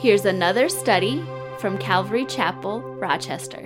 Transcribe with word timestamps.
Here's 0.00 0.24
another 0.24 0.70
study 0.70 1.22
from 1.58 1.76
Calvary 1.76 2.24
Chapel, 2.24 2.80
Rochester. 2.80 3.60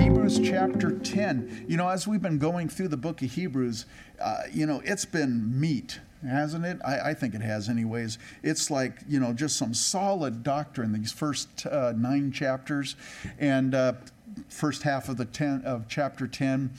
Hebrews 0.00 0.40
chapter 0.42 0.98
10. 0.98 1.66
You 1.68 1.76
know, 1.76 1.86
as 1.86 2.08
we've 2.08 2.22
been 2.22 2.38
going 2.38 2.70
through 2.70 2.88
the 2.88 2.96
book 2.96 3.20
of 3.20 3.30
Hebrews, 3.32 3.84
uh, 4.18 4.44
you 4.50 4.64
know, 4.64 4.80
it's 4.86 5.04
been 5.04 5.60
meat, 5.60 6.00
hasn't 6.26 6.64
it? 6.64 6.78
I, 6.82 7.10
I, 7.10 7.14
think 7.14 7.34
it 7.34 7.42
has, 7.42 7.68
anyways. 7.68 8.16
It's 8.42 8.70
like, 8.70 9.00
you 9.06 9.20
know, 9.20 9.34
just 9.34 9.58
some 9.58 9.74
solid 9.74 10.42
doctrine, 10.42 10.94
these 10.94 11.12
first 11.12 11.66
uh, 11.66 11.92
nine 11.94 12.32
chapters 12.32 12.96
and 13.38 13.74
uh, 13.74 13.92
first 14.48 14.82
half 14.84 15.10
of, 15.10 15.18
the 15.18 15.26
ten, 15.26 15.60
of 15.66 15.88
chapter 15.88 16.26
10. 16.26 16.70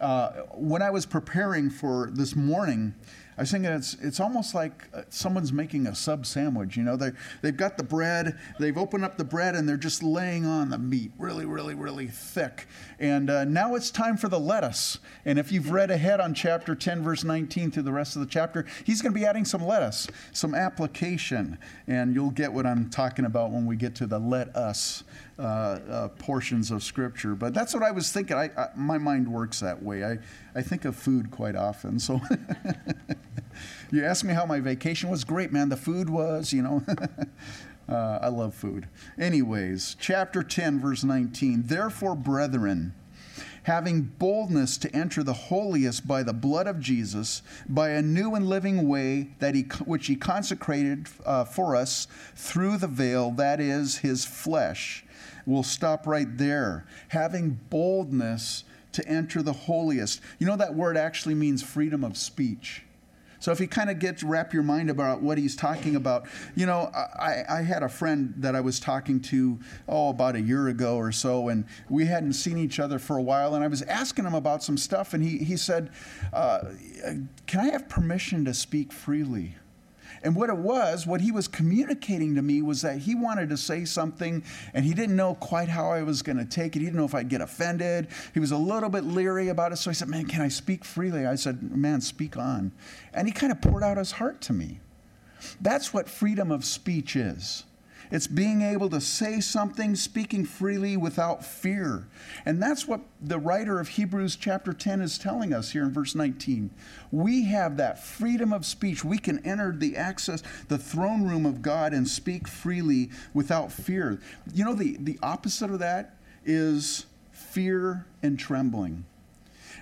Uh, 0.00 0.30
when 0.54 0.82
I 0.82 0.90
was 0.90 1.06
preparing 1.06 1.70
for 1.70 2.10
this 2.12 2.36
morning, 2.36 2.94
I 3.38 3.42
was 3.42 3.50
thinking 3.50 3.70
it's 3.70 3.94
it's 4.00 4.18
almost 4.18 4.54
like 4.54 4.88
uh, 4.94 5.02
someone's 5.10 5.52
making 5.52 5.86
a 5.86 5.94
sub 5.94 6.24
sandwich. 6.24 6.76
You 6.76 6.84
know, 6.84 6.96
they 6.96 7.12
they've 7.42 7.56
got 7.56 7.76
the 7.76 7.84
bread, 7.84 8.38
they've 8.58 8.78
opened 8.78 9.04
up 9.04 9.18
the 9.18 9.24
bread, 9.24 9.54
and 9.54 9.68
they're 9.68 9.76
just 9.76 10.02
laying 10.02 10.46
on 10.46 10.70
the 10.70 10.78
meat, 10.78 11.12
really, 11.18 11.44
really, 11.44 11.74
really 11.74 12.06
thick. 12.06 12.66
And 12.98 13.28
uh, 13.28 13.44
now 13.44 13.74
it's 13.74 13.90
time 13.90 14.16
for 14.16 14.28
the 14.28 14.40
lettuce. 14.40 14.98
And 15.26 15.38
if 15.38 15.52
you've 15.52 15.70
read 15.70 15.90
ahead 15.90 16.18
on 16.18 16.32
chapter 16.32 16.74
10, 16.74 17.02
verse 17.02 17.24
19 17.24 17.70
through 17.70 17.82
the 17.82 17.92
rest 17.92 18.16
of 18.16 18.20
the 18.20 18.28
chapter, 18.28 18.64
he's 18.84 19.02
going 19.02 19.12
to 19.12 19.18
be 19.18 19.26
adding 19.26 19.44
some 19.44 19.62
lettuce, 19.62 20.08
some 20.32 20.54
application, 20.54 21.58
and 21.86 22.14
you'll 22.14 22.30
get 22.30 22.50
what 22.50 22.64
I'm 22.64 22.88
talking 22.88 23.26
about 23.26 23.50
when 23.50 23.66
we 23.66 23.76
get 23.76 23.94
to 23.96 24.06
the 24.06 24.18
let 24.18 24.54
us 24.56 25.04
uh, 25.38 25.42
uh, 25.42 26.08
portions 26.18 26.70
of 26.70 26.82
Scripture. 26.82 27.34
But 27.34 27.52
that's 27.52 27.74
what 27.74 27.82
I 27.82 27.90
was 27.90 28.10
thinking. 28.10 28.38
I, 28.38 28.50
I, 28.56 28.68
my 28.74 28.96
mind 28.96 29.28
works 29.28 29.60
that 29.60 29.82
way. 29.82 30.02
I, 30.04 30.18
I 30.54 30.62
think 30.62 30.86
of 30.86 30.96
food 30.96 31.30
quite 31.30 31.54
often. 31.54 31.98
So 31.98 32.20
you 33.90 34.04
asked 34.04 34.24
me 34.24 34.34
how 34.34 34.46
my 34.46 34.60
vacation 34.60 35.10
was. 35.10 35.24
Great, 35.24 35.52
man. 35.52 35.68
The 35.68 35.76
food 35.76 36.10
was, 36.10 36.52
you 36.52 36.62
know. 36.62 36.82
uh, 37.88 38.18
I 38.22 38.28
love 38.28 38.54
food. 38.54 38.88
Anyways, 39.18 39.96
chapter 39.98 40.42
10, 40.42 40.80
verse 40.80 41.04
19. 41.04 41.64
Therefore, 41.66 42.14
brethren, 42.14 42.94
having 43.64 44.02
boldness 44.02 44.78
to 44.78 44.94
enter 44.94 45.22
the 45.22 45.32
holiest 45.32 46.06
by 46.06 46.22
the 46.22 46.32
blood 46.32 46.66
of 46.66 46.78
Jesus, 46.78 47.42
by 47.68 47.90
a 47.90 48.02
new 48.02 48.34
and 48.34 48.48
living 48.48 48.88
way 48.88 49.30
that 49.40 49.54
he, 49.54 49.62
which 49.84 50.06
he 50.06 50.16
consecrated 50.16 51.08
uh, 51.24 51.44
for 51.44 51.74
us 51.74 52.06
through 52.36 52.76
the 52.76 52.86
veil, 52.86 53.32
that 53.32 53.60
is, 53.60 53.98
his 53.98 54.24
flesh. 54.24 55.04
We'll 55.46 55.62
stop 55.62 56.06
right 56.06 56.38
there. 56.38 56.86
Having 57.08 57.60
boldness 57.70 58.64
to 58.92 59.06
enter 59.06 59.42
the 59.42 59.52
holiest. 59.52 60.22
You 60.38 60.46
know, 60.46 60.56
that 60.56 60.74
word 60.74 60.96
actually 60.96 61.34
means 61.34 61.62
freedom 61.62 62.02
of 62.02 62.16
speech. 62.16 62.85
So 63.38 63.52
if 63.52 63.60
you 63.60 63.68
kind 63.68 63.90
of 63.90 63.98
get 63.98 64.22
wrap 64.22 64.52
your 64.52 64.62
mind 64.62 64.90
about 64.90 65.22
what 65.22 65.38
he's 65.38 65.56
talking 65.56 65.96
about, 65.96 66.26
you 66.54 66.66
know, 66.66 66.90
I, 66.94 67.44
I, 67.48 67.62
had 67.62 67.82
a 67.82 67.88
friend 67.88 68.34
that 68.38 68.54
I 68.54 68.60
was 68.60 68.80
talking 68.80 69.20
to, 69.20 69.58
oh, 69.88 70.10
about 70.10 70.36
a 70.36 70.40
year 70.40 70.68
ago 70.68 70.96
or 70.96 71.12
so, 71.12 71.48
and 71.48 71.64
we 71.88 72.06
hadn't 72.06 72.34
seen 72.34 72.58
each 72.58 72.80
other 72.80 72.98
for 72.98 73.16
a 73.16 73.22
while, 73.22 73.54
and 73.54 73.62
I 73.62 73.66
was 73.66 73.82
asking 73.82 74.24
him 74.24 74.34
about 74.34 74.62
some 74.62 74.76
stuff, 74.76 75.14
and 75.14 75.22
he, 75.22 75.38
he 75.38 75.56
said, 75.56 75.90
uh, 76.32 76.60
Can 77.46 77.60
I 77.60 77.66
have 77.70 77.88
permission 77.88 78.44
to 78.46 78.54
speak 78.54 78.92
freely? 78.92 79.56
And 80.22 80.34
what 80.34 80.50
it 80.50 80.56
was, 80.56 81.06
what 81.06 81.20
he 81.20 81.30
was 81.30 81.48
communicating 81.48 82.34
to 82.34 82.42
me 82.42 82.62
was 82.62 82.82
that 82.82 82.98
he 82.98 83.14
wanted 83.14 83.48
to 83.50 83.56
say 83.56 83.84
something 83.84 84.42
and 84.74 84.84
he 84.84 84.94
didn't 84.94 85.16
know 85.16 85.34
quite 85.34 85.68
how 85.68 85.90
I 85.90 86.02
was 86.02 86.22
going 86.22 86.38
to 86.38 86.44
take 86.44 86.74
it. 86.74 86.80
He 86.80 86.86
didn't 86.86 86.98
know 86.98 87.04
if 87.04 87.14
I'd 87.14 87.28
get 87.28 87.40
offended. 87.40 88.08
He 88.34 88.40
was 88.40 88.50
a 88.50 88.56
little 88.56 88.88
bit 88.88 89.04
leery 89.04 89.48
about 89.48 89.72
it. 89.72 89.76
So 89.76 89.90
I 89.90 89.94
said, 89.94 90.08
Man, 90.08 90.26
can 90.26 90.40
I 90.40 90.48
speak 90.48 90.84
freely? 90.84 91.26
I 91.26 91.34
said, 91.34 91.62
Man, 91.76 92.00
speak 92.00 92.36
on. 92.36 92.72
And 93.12 93.28
he 93.28 93.32
kind 93.32 93.52
of 93.52 93.60
poured 93.60 93.82
out 93.82 93.98
his 93.98 94.12
heart 94.12 94.40
to 94.42 94.52
me. 94.52 94.80
That's 95.60 95.92
what 95.92 96.08
freedom 96.08 96.50
of 96.50 96.64
speech 96.64 97.14
is. 97.14 97.64
It's 98.10 98.26
being 98.26 98.62
able 98.62 98.88
to 98.90 99.00
say 99.00 99.40
something, 99.40 99.94
speaking 99.96 100.44
freely 100.44 100.96
without 100.96 101.44
fear. 101.44 102.06
And 102.44 102.62
that's 102.62 102.86
what 102.86 103.00
the 103.20 103.38
writer 103.38 103.80
of 103.80 103.88
Hebrews 103.88 104.36
chapter 104.36 104.72
10 104.72 105.00
is 105.00 105.18
telling 105.18 105.52
us 105.52 105.70
here 105.70 105.82
in 105.82 105.92
verse 105.92 106.14
19. 106.14 106.70
We 107.10 107.44
have 107.46 107.76
that 107.76 108.02
freedom 108.02 108.52
of 108.52 108.64
speech. 108.64 109.04
We 109.04 109.18
can 109.18 109.44
enter 109.44 109.72
the 109.72 109.96
access, 109.96 110.42
the 110.68 110.78
throne 110.78 111.26
room 111.26 111.46
of 111.46 111.62
God 111.62 111.92
and 111.92 112.06
speak 112.06 112.46
freely 112.48 113.10
without 113.34 113.72
fear. 113.72 114.20
You 114.52 114.64
know, 114.64 114.74
the, 114.74 114.96
the 114.98 115.18
opposite 115.22 115.70
of 115.70 115.78
that 115.80 116.16
is 116.44 117.06
fear 117.32 118.06
and 118.22 118.38
trembling. 118.38 119.04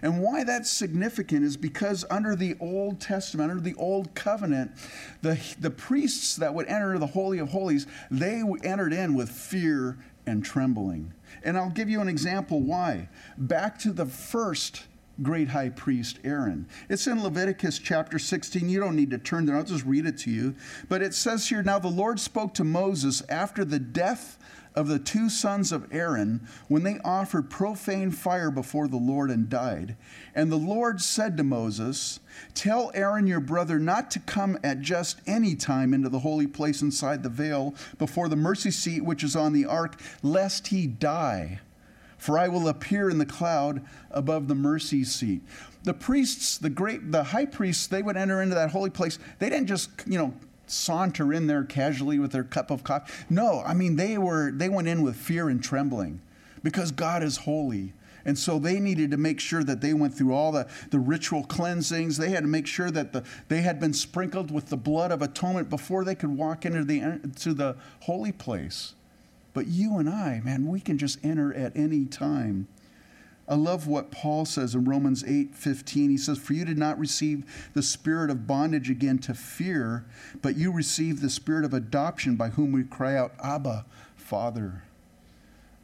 And 0.05 0.21
why 0.21 0.45
that's 0.45 0.71
significant 0.71 1.47
is 1.47 1.57
because 1.57 2.05
under 2.11 2.37
the 2.37 2.57
Old 2.61 3.01
Testament, 3.01 3.51
under 3.51 3.63
the 3.63 3.75
Old 3.77 4.15
Covenant, 4.15 4.73
the, 5.23 5.41
the 5.59 5.71
priests 5.71 6.37
that 6.37 6.53
would 6.53 6.67
enter 6.67 6.99
the 6.99 7.07
Holy 7.07 7.39
of 7.39 7.49
Holies, 7.49 7.87
they 8.11 8.43
entered 8.63 8.93
in 8.93 9.15
with 9.15 9.31
fear 9.31 9.97
and 10.27 10.45
trembling. 10.45 11.15
And 11.43 11.57
I'll 11.57 11.71
give 11.71 11.89
you 11.89 12.03
an 12.03 12.09
example 12.09 12.61
why. 12.61 13.09
Back 13.39 13.79
to 13.79 13.93
the 13.93 14.05
first 14.05 14.83
great 15.23 15.49
high 15.49 15.71
priest 15.71 16.19
Aaron. 16.23 16.69
It's 16.91 17.07
in 17.07 17.23
Leviticus 17.23 17.79
chapter 17.79 18.19
16. 18.19 18.69
You 18.69 18.81
don't 18.81 18.97
need 18.97 19.11
to 19.11 19.19
turn 19.19 19.47
there, 19.47 19.57
I'll 19.57 19.65
just 19.65 19.87
read 19.87 20.05
it 20.05 20.19
to 20.19 20.31
you. 20.31 20.55
But 20.87 21.01
it 21.01 21.15
says 21.15 21.49
here 21.49 21.63
Now 21.63 21.79
the 21.79 21.89
Lord 21.89 22.21
spoke 22.21 22.53
to 22.55 22.65
Moses 22.65 23.23
after 23.31 23.65
the 23.65 23.79
death 23.79 24.39
of 24.75 24.89
the 24.89 24.99
two 24.99 25.29
sons 25.29 25.71
of 25.71 25.87
Aaron 25.93 26.47
when 26.69 26.83
they 26.83 26.99
offered 27.05 27.51
profane 27.51 28.11
fire 28.11 28.51
before 28.51 28.89
the 28.89 28.97
Lord 28.97 29.31
and 29.31 29.49
died. 29.49 29.97
And 30.35 30.51
the 30.51 30.57
Lord 30.57 31.01
said 31.01 31.37
to 31.37 31.45
Moses, 31.45 32.21
Tell 32.55 32.91
Aaron 32.95 33.27
your 33.27 33.41
brother 33.41 33.79
not 33.79 34.11
to 34.13 34.19
come 34.21 34.59
at 34.65 34.81
just 34.81 35.21
any 35.27 35.55
time 35.55 35.95
into 35.95 36.09
the 36.09 36.21
holy 36.21 36.47
place 36.47 36.83
inside 36.83 37.23
the 37.23 37.29
veil 37.29 37.75
before 37.99 38.29
the 38.29 38.37
mercy 38.37 38.71
seat 38.71 39.05
which 39.05 39.23
is 39.23 39.37
on 39.37 39.53
the 39.53 39.67
ark, 39.67 40.01
lest 40.23 40.69
he 40.69 40.87
die. 40.87 41.61
For 42.19 42.39
I 42.39 42.49
will 42.49 42.69
appear 42.69 43.11
in 43.11 43.19
the 43.19 43.27
cloud 43.27 43.85
above 44.11 44.49
the 44.49 44.55
mercy 44.55 45.05
seat. 45.05 45.43
The 45.85 45.95
priests, 45.95 46.57
the 46.57 46.71
great, 46.71 47.13
the 47.13 47.23
high 47.23 47.45
priests, 47.45 47.87
they 47.87 48.03
would 48.03 48.17
enter 48.17 48.41
into 48.41 48.55
that 48.55 48.71
holy 48.71 48.91
place. 48.91 49.19
They 49.39 49.51
didn't 49.51 49.67
just, 49.67 49.91
you 50.07 50.19
know, 50.19 50.35
saunter 50.75 51.33
in 51.33 51.47
there 51.47 51.65
casually 51.65 52.19
with 52.19 52.33
their 52.33 52.45
cup 52.45 52.71
of 52.71 52.85
coffee. 52.85 53.13
No, 53.31 53.63
I 53.65 53.75
mean 53.75 53.97
they 53.97 54.19
were 54.19 54.51
they 54.51 54.69
went 54.69 54.89
in 54.89 55.03
with 55.03 55.17
fear 55.17 55.49
and 55.49 55.63
trembling 55.63 56.21
because 56.63 56.91
God 56.91 57.23
is 57.23 57.39
holy. 57.39 57.93
And 58.27 58.39
so 58.39 58.59
they 58.59 58.81
needed 58.81 59.11
to 59.11 59.17
make 59.17 59.39
sure 59.39 59.63
that 59.65 59.83
they 59.83 59.93
went 59.93 60.15
through 60.15 60.33
all 60.33 60.51
the, 60.51 60.67
the 60.91 60.99
ritual 60.99 61.45
cleansings. 61.45 62.17
They 62.17 62.31
had 62.31 62.43
to 62.43 62.49
make 62.49 62.67
sure 62.67 62.91
that 62.91 63.13
the, 63.13 63.23
they 63.49 63.61
had 63.61 63.79
been 63.79 63.93
sprinkled 63.93 64.51
with 64.51 64.71
the 64.71 64.79
blood 64.79 65.13
of 65.13 65.21
atonement 65.21 65.69
before 65.69 66.05
they 66.05 66.15
could 66.15 66.31
walk 66.31 66.65
into 66.65 66.85
the, 66.85 67.21
to 67.41 67.53
the 67.53 67.77
holy 68.01 68.33
place. 68.33 68.95
But 69.53 69.67
you 69.67 69.99
and 69.99 70.09
I, 70.09 70.41
man, 70.43 70.67
we 70.67 70.81
can 70.81 70.97
just 70.97 71.23
enter 71.25 71.53
at 71.53 71.77
any 71.77 72.07
time. 72.07 72.67
I 73.47 73.57
love 73.57 73.87
what 73.87 74.11
Paul 74.11 74.47
says 74.47 74.75
in 74.75 74.85
Romans 74.85 75.23
8 75.27 75.55
15. 75.55 76.11
He 76.11 76.17
says, 76.17 76.39
For 76.39 76.55
you 76.55 76.65
did 76.65 76.79
not 76.79 76.99
receive 76.99 77.45
the 77.75 77.83
spirit 77.83 78.31
of 78.31 78.47
bondage 78.47 78.89
again 78.89 79.19
to 79.19 79.35
fear, 79.35 80.05
but 80.41 80.57
you 80.57 80.73
received 80.73 81.21
the 81.21 81.29
spirit 81.29 81.65
of 81.65 81.75
adoption 81.75 82.37
by 82.37 82.49
whom 82.51 82.73
we 82.73 82.85
cry 82.85 83.17
out, 83.17 83.35
Abba, 83.43 83.85
Father. 84.17 84.83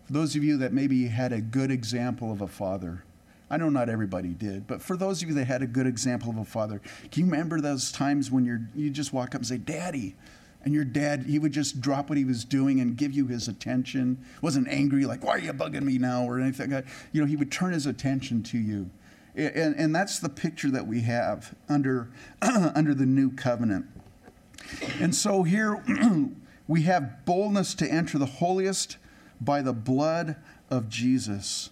For 0.06 0.14
those 0.14 0.34
of 0.34 0.42
you 0.42 0.56
that 0.58 0.72
maybe 0.72 1.06
had 1.08 1.32
a 1.32 1.40
good 1.40 1.70
example 1.70 2.32
of 2.32 2.40
a 2.40 2.48
father, 2.48 3.04
I 3.50 3.56
know 3.56 3.68
not 3.68 3.88
everybody 3.88 4.30
did, 4.30 4.66
but 4.66 4.80
for 4.80 4.96
those 4.96 5.22
of 5.22 5.28
you 5.28 5.34
that 5.34 5.46
had 5.46 5.60
a 5.60 5.66
good 5.66 5.86
example 5.86 6.30
of 6.30 6.38
a 6.38 6.44
father, 6.44 6.80
can 7.10 7.24
you 7.24 7.30
remember 7.30 7.60
those 7.60 7.92
times 7.92 8.30
when 8.30 8.44
you're, 8.44 8.62
you 8.74 8.90
just 8.90 9.12
walk 9.12 9.34
up 9.34 9.40
and 9.40 9.46
say, 9.46 9.58
Daddy, 9.58 10.14
and 10.64 10.74
your 10.74 10.84
dad, 10.84 11.24
he 11.24 11.38
would 11.38 11.52
just 11.52 11.80
drop 11.80 12.10
what 12.10 12.18
he 12.18 12.24
was 12.24 12.44
doing 12.44 12.80
and 12.80 12.96
give 12.96 13.12
you 13.12 13.26
his 13.26 13.48
attention. 13.48 14.22
Wasn't 14.42 14.68
angry, 14.68 15.06
like, 15.06 15.24
why 15.24 15.32
are 15.32 15.38
you 15.38 15.52
bugging 15.52 15.82
me 15.82 15.96
now? 15.96 16.24
Or 16.24 16.38
anything. 16.38 16.70
You 17.12 17.22
know, 17.22 17.26
he 17.26 17.36
would 17.36 17.50
turn 17.50 17.72
his 17.72 17.86
attention 17.86 18.42
to 18.44 18.58
you. 18.58 18.90
And, 19.34 19.74
and 19.76 19.94
that's 19.94 20.18
the 20.18 20.28
picture 20.28 20.70
that 20.70 20.86
we 20.86 21.02
have 21.02 21.54
under, 21.68 22.10
under 22.42 22.94
the 22.94 23.06
new 23.06 23.30
covenant. 23.30 23.86
And 25.00 25.14
so 25.14 25.44
here 25.44 25.82
we 26.68 26.82
have 26.82 27.24
boldness 27.24 27.74
to 27.76 27.88
enter 27.88 28.18
the 28.18 28.26
holiest 28.26 28.98
by 29.40 29.62
the 29.62 29.72
blood 29.72 30.36
of 30.68 30.88
Jesus. 30.88 31.70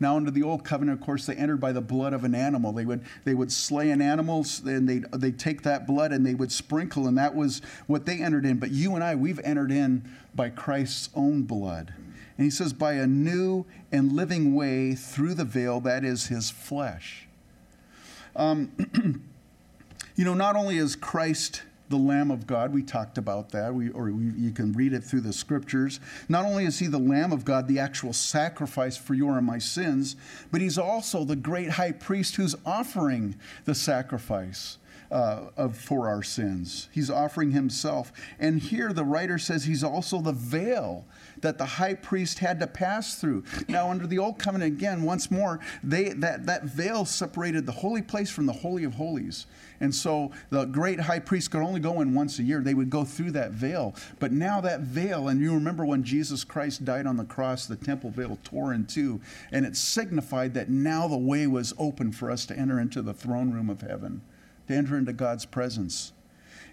Now, 0.00 0.16
under 0.16 0.30
the 0.30 0.44
old 0.44 0.64
covenant, 0.64 1.00
of 1.00 1.04
course, 1.04 1.26
they 1.26 1.34
entered 1.34 1.60
by 1.60 1.72
the 1.72 1.80
blood 1.80 2.12
of 2.12 2.22
an 2.22 2.34
animal. 2.34 2.72
They 2.72 2.84
would, 2.84 3.04
they 3.24 3.34
would 3.34 3.50
slay 3.50 3.90
an 3.90 4.00
animal, 4.00 4.46
and 4.64 4.88
they'd, 4.88 5.10
they'd 5.12 5.38
take 5.38 5.62
that 5.62 5.88
blood 5.88 6.12
and 6.12 6.24
they 6.24 6.34
would 6.34 6.52
sprinkle, 6.52 7.08
and 7.08 7.18
that 7.18 7.34
was 7.34 7.62
what 7.88 8.06
they 8.06 8.22
entered 8.22 8.46
in. 8.46 8.58
But 8.58 8.70
you 8.70 8.94
and 8.94 9.02
I, 9.02 9.16
we've 9.16 9.40
entered 9.40 9.72
in 9.72 10.08
by 10.34 10.50
Christ's 10.50 11.10
own 11.16 11.42
blood. 11.42 11.92
And 12.36 12.44
he 12.44 12.50
says, 12.50 12.72
by 12.72 12.92
a 12.92 13.06
new 13.08 13.66
and 13.90 14.12
living 14.12 14.54
way 14.54 14.94
through 14.94 15.34
the 15.34 15.44
veil, 15.44 15.80
that 15.80 16.04
is 16.04 16.28
his 16.28 16.48
flesh. 16.48 17.26
Um, 18.36 18.70
you 20.14 20.24
know, 20.24 20.34
not 20.34 20.54
only 20.54 20.78
is 20.78 20.94
Christ 20.94 21.62
the 21.88 21.96
Lamb 21.96 22.30
of 22.30 22.46
God. 22.46 22.72
We 22.72 22.82
talked 22.82 23.18
about 23.18 23.50
that, 23.50 23.74
we, 23.74 23.90
or 23.90 24.10
we, 24.10 24.32
you 24.36 24.50
can 24.50 24.72
read 24.72 24.92
it 24.92 25.02
through 25.02 25.22
the 25.22 25.32
scriptures. 25.32 26.00
Not 26.28 26.44
only 26.44 26.64
is 26.64 26.78
he 26.78 26.86
the 26.86 26.98
Lamb 26.98 27.32
of 27.32 27.44
God, 27.44 27.68
the 27.68 27.78
actual 27.78 28.12
sacrifice 28.12 28.96
for 28.96 29.14
your 29.14 29.36
and 29.38 29.46
my 29.46 29.58
sins, 29.58 30.16
but 30.50 30.60
he's 30.60 30.78
also 30.78 31.24
the 31.24 31.36
great 31.36 31.70
high 31.70 31.92
priest 31.92 32.36
who's 32.36 32.54
offering 32.64 33.36
the 33.64 33.74
sacrifice. 33.74 34.78
Uh, 35.10 35.48
of, 35.56 35.74
for 35.74 36.06
our 36.06 36.22
sins. 36.22 36.90
He's 36.92 37.08
offering 37.08 37.52
himself. 37.52 38.12
And 38.38 38.60
here 38.60 38.92
the 38.92 39.04
writer 39.04 39.38
says 39.38 39.64
he's 39.64 39.82
also 39.82 40.20
the 40.20 40.32
veil 40.32 41.06
that 41.40 41.56
the 41.56 41.64
high 41.64 41.94
priest 41.94 42.40
had 42.40 42.60
to 42.60 42.66
pass 42.66 43.14
through. 43.18 43.44
Now, 43.68 43.90
under 43.90 44.06
the 44.06 44.18
old 44.18 44.38
covenant, 44.38 44.74
again, 44.74 45.04
once 45.04 45.30
more, 45.30 45.60
they, 45.82 46.10
that, 46.10 46.44
that 46.44 46.64
veil 46.64 47.06
separated 47.06 47.64
the 47.64 47.72
holy 47.72 48.02
place 48.02 48.30
from 48.30 48.44
the 48.44 48.52
Holy 48.52 48.84
of 48.84 48.94
Holies. 48.96 49.46
And 49.80 49.94
so 49.94 50.32
the 50.50 50.64
great 50.64 51.00
high 51.00 51.20
priest 51.20 51.52
could 51.52 51.62
only 51.62 51.80
go 51.80 52.00
in 52.00 52.14
once 52.14 52.38
a 52.38 52.42
year. 52.42 52.60
They 52.60 52.74
would 52.74 52.90
go 52.90 53.04
through 53.04 53.30
that 53.30 53.52
veil. 53.52 53.94
But 54.18 54.32
now 54.32 54.60
that 54.60 54.80
veil, 54.80 55.28
and 55.28 55.40
you 55.40 55.54
remember 55.54 55.86
when 55.86 56.02
Jesus 56.02 56.44
Christ 56.44 56.84
died 56.84 57.06
on 57.06 57.16
the 57.16 57.24
cross, 57.24 57.66
the 57.66 57.76
temple 57.76 58.10
veil 58.10 58.38
tore 58.44 58.74
in 58.74 58.84
two, 58.84 59.20
and 59.52 59.64
it 59.64 59.76
signified 59.76 60.54
that 60.54 60.68
now 60.68 61.08
the 61.08 61.16
way 61.16 61.46
was 61.46 61.72
open 61.78 62.12
for 62.12 62.30
us 62.30 62.44
to 62.46 62.58
enter 62.58 62.78
into 62.78 63.00
the 63.00 63.14
throne 63.14 63.52
room 63.52 63.70
of 63.70 63.80
heaven, 63.80 64.20
to 64.68 64.74
enter 64.74 64.96
into 64.96 65.12
God's 65.12 65.44
presence 65.44 66.12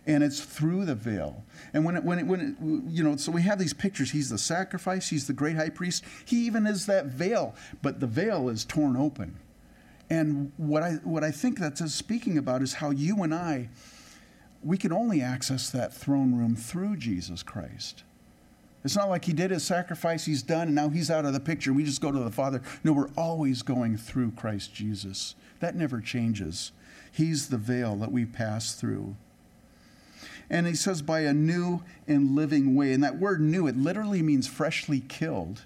and 0.07 0.23
it's 0.23 0.39
through 0.39 0.85
the 0.85 0.95
veil. 0.95 1.43
And 1.73 1.83
when 1.83 1.95
it, 1.95 2.03
when 2.03 2.19
it, 2.19 2.27
when 2.27 2.41
it, 2.41 2.91
you 2.91 3.03
know, 3.03 3.15
so 3.15 3.31
we 3.31 3.41
have 3.43 3.57
these 3.57 3.73
pictures. 3.73 4.11
He's 4.11 4.29
the 4.29 4.37
sacrifice. 4.37 5.09
He's 5.09 5.27
the 5.27 5.33
great 5.33 5.55
high 5.55 5.69
priest. 5.69 6.03
He 6.25 6.45
even 6.45 6.67
is 6.67 6.85
that 6.85 7.07
veil, 7.07 7.55
but 7.81 7.99
the 7.99 8.07
veil 8.07 8.49
is 8.49 8.65
torn 8.65 8.95
open. 8.95 9.37
And 10.09 10.51
what 10.57 10.83
I, 10.83 10.91
what 11.03 11.23
I 11.23 11.31
think 11.31 11.57
that's 11.57 11.83
speaking 11.93 12.37
about 12.37 12.61
is 12.61 12.73
how 12.73 12.91
you 12.91 13.23
and 13.23 13.33
I, 13.33 13.69
we 14.63 14.77
can 14.77 14.91
only 14.91 15.21
access 15.21 15.69
that 15.71 15.93
throne 15.93 16.35
room 16.35 16.55
through 16.55 16.97
Jesus 16.97 17.41
Christ. 17.41 18.03
It's 18.83 18.95
not 18.95 19.09
like 19.09 19.25
he 19.25 19.33
did 19.33 19.49
his 19.49 19.63
sacrifice, 19.63 20.25
he's 20.25 20.43
done, 20.43 20.67
and 20.67 20.75
now 20.75 20.89
he's 20.89 21.09
out 21.09 21.25
of 21.25 21.33
the 21.33 21.39
picture. 21.39 21.73
We 21.73 21.83
just 21.83 22.01
go 22.01 22.11
to 22.11 22.19
the 22.19 22.29
Father. 22.29 22.61
No, 22.83 22.93
we're 22.93 23.09
always 23.17 23.63
going 23.63 23.97
through 23.97 24.31
Christ 24.31 24.75
Jesus. 24.75 25.33
That 25.59 25.75
never 25.75 26.01
changes. 26.01 26.71
He's 27.15 27.47
the 27.47 27.57
veil 27.57 27.95
that 27.95 28.11
we 28.11 28.25
pass 28.25 28.73
through. 28.73 29.15
And 30.49 30.67
he 30.67 30.75
says, 30.75 31.01
by 31.01 31.21
a 31.21 31.33
new 31.33 31.81
and 32.09 32.35
living 32.35 32.75
way. 32.75 32.91
And 32.91 33.01
that 33.05 33.17
word 33.17 33.39
new, 33.39 33.67
it 33.67 33.77
literally 33.77 34.21
means 34.21 34.47
freshly 34.47 34.99
killed. 34.99 35.61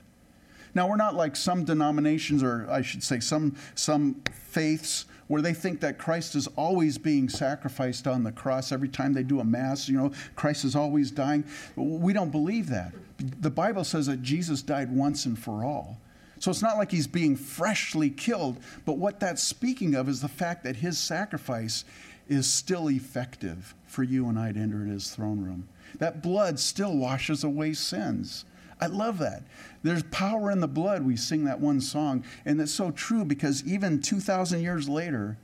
Now, 0.75 0.88
we're 0.88 0.96
not 0.96 1.16
like 1.16 1.36
some 1.36 1.66
denominations, 1.66 2.44
or 2.44 2.68
I 2.69 2.84
should 2.84 3.04
say, 3.04 3.19
some, 3.19 3.56
some 3.74 4.22
faiths 4.31 5.06
where 5.25 5.42
they 5.42 5.54
think 5.54 5.80
that 5.80 5.98
Christ 5.98 6.36
is 6.36 6.46
always 6.56 7.00
being 7.00 7.28
sacrificed 7.30 8.06
on 8.06 8.24
the 8.24 8.31
cross 8.31 8.72
every 8.72 8.88
time 8.88 9.13
they 9.13 9.24
do 9.24 9.40
a 9.40 9.44
mass. 9.44 9.90
You 9.90 9.98
know, 9.98 10.12
Christ 10.36 10.66
is 10.66 10.75
always 10.75 11.10
dying. 11.10 11.44
We 11.75 12.13
don't 12.13 12.30
believe 12.30 12.69
that. 12.69 12.94
The 13.18 13.50
Bible 13.50 13.84
says 13.84 14.06
that 14.06 14.22
Jesus 14.22 14.62
died 14.62 14.96
once 14.96 15.25
and 15.25 15.38
for 15.38 15.66
all. 15.66 15.98
So 16.39 16.50
it's 16.51 16.62
not 16.62 16.77
like 16.77 16.91
he's 16.91 17.07
being 17.07 17.36
freshly 17.36 18.09
killed, 18.09 18.57
but 18.86 18.97
what 18.97 19.19
that's 19.19 19.44
speaking 19.44 19.94
of 19.94 20.07
is 20.07 20.21
the 20.21 20.27
fact 20.27 20.63
that 20.63 20.77
his 20.77 20.97
sacrifice 20.97 21.83
is 22.27 22.50
still 22.50 22.89
effective 22.89 23.75
for 23.86 24.03
you 24.03 24.27
and 24.30 24.39
I 24.39 24.51
to 24.51 24.59
enter 24.59 24.86
his 24.86 25.09
throne 25.13 25.41
room. 25.41 25.68
That 25.97 26.21
blood 26.21 26.59
still 26.59 26.95
washes 26.95 27.44
away 27.44 27.74
sins. 27.74 28.45
I 28.80 28.86
love 28.86 29.18
that. 29.18 29.44
There's 29.83 30.03
power 30.03 30.51
in 30.51 30.62
the 30.62 30.68
blood. 30.68 31.06
We 31.06 31.18
sing 31.18 31.44
that 31.45 31.59
one 31.59 31.81
song. 31.81 32.24
And 32.45 32.62
it's 32.62 32.71
so 32.71 32.91
true 32.91 33.25
because 33.25 33.65
even 33.65 34.01
2,000 34.01 34.62
years 34.62 34.88
later, 34.88 35.38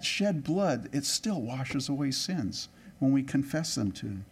shed 0.00 0.42
blood, 0.42 0.88
it 0.92 1.04
still 1.04 1.40
washes 1.40 1.88
away 1.88 2.10
sins 2.10 2.68
when 2.98 3.12
we 3.12 3.22
confess 3.22 3.74
them 3.74 3.92
to 3.92 4.06
Him. 4.06 4.24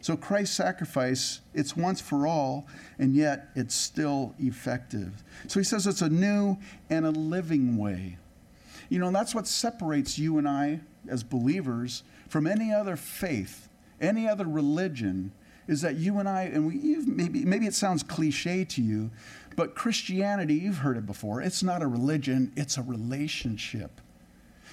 So 0.00 0.16
Christ's 0.16 0.56
sacrifice, 0.56 1.40
it's 1.52 1.76
once 1.76 2.00
for 2.00 2.26
all, 2.26 2.66
and 2.98 3.14
yet 3.14 3.48
it's 3.54 3.74
still 3.74 4.34
effective. 4.38 5.22
So 5.46 5.60
he 5.60 5.64
says 5.64 5.86
it's 5.86 6.02
a 6.02 6.08
new 6.08 6.56
and 6.88 7.04
a 7.04 7.10
living 7.10 7.76
way. 7.76 8.16
You 8.88 8.98
know, 8.98 9.10
that's 9.10 9.34
what 9.34 9.46
separates 9.46 10.18
you 10.18 10.38
and 10.38 10.48
I 10.48 10.80
as 11.08 11.22
believers 11.22 12.02
from 12.28 12.46
any 12.46 12.72
other 12.72 12.96
faith, 12.96 13.68
any 14.00 14.26
other 14.28 14.46
religion, 14.46 15.32
is 15.68 15.82
that 15.82 15.96
you 15.96 16.18
and 16.18 16.28
I, 16.28 16.44
and 16.44 16.66
we 16.66 16.96
maybe 17.06 17.44
maybe 17.44 17.66
it 17.66 17.74
sounds 17.74 18.02
cliche 18.02 18.64
to 18.64 18.82
you, 18.82 19.10
but 19.54 19.76
Christianity, 19.76 20.54
you've 20.54 20.78
heard 20.78 20.96
it 20.96 21.06
before. 21.06 21.40
It's 21.40 21.62
not 21.62 21.82
a 21.82 21.86
religion; 21.86 22.52
it's 22.56 22.76
a 22.76 22.82
relationship. 22.82 24.00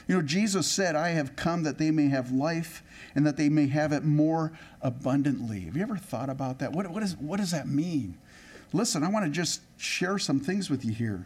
You 0.07 0.15
know, 0.15 0.21
Jesus 0.21 0.67
said, 0.67 0.95
"I 0.95 1.09
have 1.09 1.35
come 1.35 1.63
that 1.63 1.77
they 1.77 1.91
may 1.91 2.07
have 2.07 2.31
life, 2.31 2.81
and 3.13 3.25
that 3.27 3.37
they 3.37 3.49
may 3.49 3.67
have 3.67 3.91
it 3.91 4.03
more 4.03 4.53
abundantly." 4.81 5.61
Have 5.61 5.75
you 5.75 5.81
ever 5.81 5.97
thought 5.97 6.29
about 6.29 6.59
that? 6.59 6.71
What, 6.71 6.87
what, 6.87 7.03
is, 7.03 7.15
what 7.17 7.39
does 7.39 7.51
that 7.51 7.67
mean? 7.67 8.17
Listen, 8.73 9.03
I 9.03 9.09
want 9.09 9.25
to 9.25 9.31
just 9.31 9.61
share 9.77 10.17
some 10.17 10.39
things 10.39 10.69
with 10.69 10.83
you 10.83 10.93
here. 10.93 11.25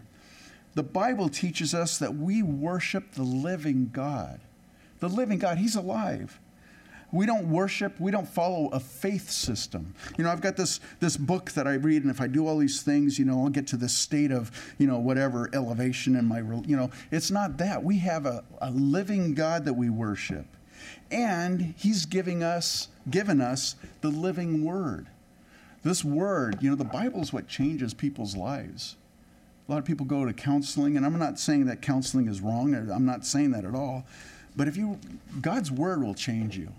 The 0.73 0.83
Bible 0.83 1.29
teaches 1.29 1.73
us 1.73 1.97
that 1.99 2.15
we 2.15 2.41
worship 2.41 3.11
the 3.11 3.23
living 3.23 3.91
God. 3.93 4.39
The 4.99 5.09
living 5.09 5.39
God, 5.39 5.57
He's 5.57 5.75
alive 5.75 6.39
we 7.11 7.25
don't 7.25 7.49
worship 7.49 7.99
we 7.99 8.11
don't 8.11 8.27
follow 8.27 8.69
a 8.69 8.79
faith 8.79 9.29
system. 9.29 9.93
You 10.17 10.23
know 10.23 10.31
i've 10.31 10.41
got 10.41 10.57
this 10.57 10.79
this 10.99 11.17
book 11.17 11.51
that 11.51 11.67
i 11.67 11.73
read 11.73 12.03
and 12.03 12.11
if 12.11 12.21
i 12.21 12.27
do 12.27 12.47
all 12.47 12.57
these 12.57 12.81
things 12.81 13.19
you 13.19 13.25
know 13.25 13.43
i'll 13.43 13.49
get 13.49 13.67
to 13.67 13.77
this 13.77 13.93
state 13.93 14.31
of 14.31 14.51
you 14.77 14.87
know 14.87 14.99
whatever 14.99 15.49
elevation 15.53 16.15
in 16.15 16.25
my 16.25 16.39
you 16.39 16.75
know. 16.75 16.89
It's 17.11 17.31
not 17.31 17.57
that. 17.57 17.83
We 17.83 17.99
have 17.99 18.25
a, 18.25 18.43
a 18.61 18.71
living 18.71 19.33
god 19.33 19.65
that 19.65 19.73
we 19.73 19.89
worship 19.89 20.45
and 21.09 21.73
he's 21.77 22.05
giving 22.05 22.43
us 22.43 22.87
given 23.09 23.41
us 23.41 23.75
the 24.01 24.09
living 24.09 24.63
word. 24.63 25.07
This 25.83 26.03
word 26.03 26.57
you 26.61 26.69
know 26.69 26.75
the 26.75 26.83
bible 26.83 27.21
is 27.21 27.33
what 27.33 27.47
changes 27.47 27.93
people's 27.93 28.35
lives. 28.35 28.95
A 29.67 29.71
lot 29.71 29.77
of 29.77 29.85
people 29.85 30.05
go 30.05 30.25
to 30.25 30.33
counseling 30.33 30.97
and 30.97 31.05
i'm 31.05 31.17
not 31.17 31.39
saying 31.39 31.65
that 31.67 31.81
counseling 31.81 32.27
is 32.27 32.41
wrong 32.41 32.73
i'm 32.73 33.05
not 33.05 33.25
saying 33.25 33.51
that 33.51 33.63
at 33.63 33.73
all 33.73 34.05
but 34.55 34.67
if 34.67 34.75
you 34.75 34.99
god's 35.39 35.71
word 35.71 36.03
will 36.03 36.15
change 36.15 36.57
you 36.57 36.73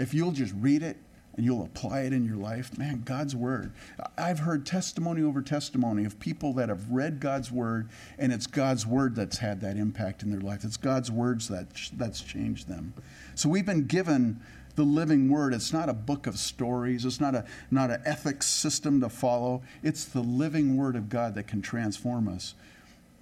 if 0.00 0.14
you'll 0.14 0.32
just 0.32 0.54
read 0.58 0.82
it 0.82 0.96
and 1.36 1.44
you'll 1.44 1.62
apply 1.62 2.00
it 2.00 2.12
in 2.12 2.24
your 2.24 2.36
life, 2.36 2.76
man, 2.76 3.02
God's 3.04 3.36
word. 3.36 3.72
I've 4.16 4.40
heard 4.40 4.66
testimony 4.66 5.22
over 5.22 5.42
testimony 5.42 6.04
of 6.04 6.18
people 6.18 6.54
that 6.54 6.70
have 6.70 6.90
read 6.90 7.20
God's 7.20 7.52
word, 7.52 7.88
and 8.18 8.32
it's 8.32 8.46
God's 8.46 8.86
word 8.86 9.14
that's 9.14 9.38
had 9.38 9.60
that 9.60 9.76
impact 9.76 10.22
in 10.22 10.30
their 10.30 10.40
life. 10.40 10.64
It's 10.64 10.78
God's 10.78 11.10
words 11.10 11.48
that 11.48 11.68
that's 11.92 12.22
changed 12.22 12.66
them. 12.66 12.94
So 13.34 13.48
we've 13.48 13.66
been 13.66 13.86
given 13.86 14.40
the 14.74 14.82
living 14.82 15.28
word. 15.28 15.52
It's 15.52 15.72
not 15.72 15.88
a 15.88 15.94
book 15.94 16.26
of 16.26 16.38
stories. 16.38 17.04
It's 17.04 17.20
not 17.20 17.34
a 17.34 17.44
not 17.70 17.90
an 17.90 18.02
ethics 18.06 18.46
system 18.46 19.00
to 19.02 19.10
follow. 19.10 19.62
It's 19.82 20.06
the 20.06 20.22
living 20.22 20.76
word 20.76 20.96
of 20.96 21.08
God 21.08 21.34
that 21.34 21.46
can 21.46 21.60
transform 21.60 22.26
us. 22.26 22.54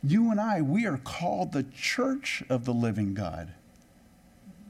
You 0.03 0.31
and 0.31 0.41
I, 0.41 0.63
we 0.63 0.87
are 0.87 0.99
called 0.99 1.53
the 1.53 1.65
church 1.65 2.45
of 2.49 2.65
the 2.65 2.75
living 2.75 3.15
God. 3.15 3.53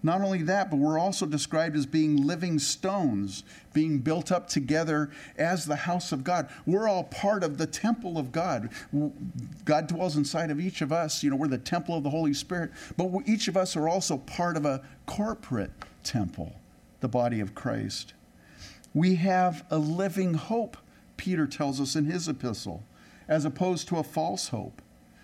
Not 0.03 0.21
only 0.21 0.43
that, 0.43 0.71
but 0.71 0.77
we're 0.77 0.99
also 0.99 1.27
described 1.27 1.77
as 1.77 1.87
being 1.87 2.27
living 2.27 2.59
stones, 2.59 3.43
being 3.73 3.99
built 3.99 4.31
up 4.31 4.49
together 4.49 5.11
as 5.37 5.67
the 5.67 5.77
house 5.77 6.13
of 6.13 6.23
God. 6.23 6.49
We're 6.67 6.89
all 6.89 7.05
part 7.05 7.43
of 7.43 7.59
the 7.59 7.67
temple 7.67 8.19
of 8.19 8.31
God. 8.31 8.71
God 9.65 9.87
dwells 9.89 10.17
inside 10.17 10.51
of 10.51 10.61
each 10.61 10.81
of 10.83 10.93
us. 10.93 11.23
You 11.23 11.31
know, 11.31 11.37
we're 11.37 11.49
the 11.49 11.59
temple 11.59 11.97
of 11.97 12.05
the 12.05 12.11
Holy 12.11 12.35
Spirit, 12.35 12.71
but 12.97 13.11
each 13.27 13.49
of 13.49 13.57
us 13.57 13.77
are 13.77 13.89
also 13.89 14.19
part 14.19 14.57
of 14.57 14.65
a 14.65 14.83
corporate 15.07 15.73
temple, 16.05 16.61
the 17.01 17.09
body 17.09 17.41
of 17.41 17.55
Christ. 17.55 18.15
We 18.95 19.17
have 19.17 19.65
a 19.71 19.79
living 19.79 20.35
hope, 20.35 20.77
Peter 21.17 21.47
tells 21.47 21.81
us 21.81 21.97
in 21.97 22.05
his 22.05 22.29
epistle, 22.29 22.85
as 23.27 23.45
opposed 23.45 23.89
to 23.89 23.99
a 23.99 24.05
false 24.05 24.49
hope. 24.49 24.81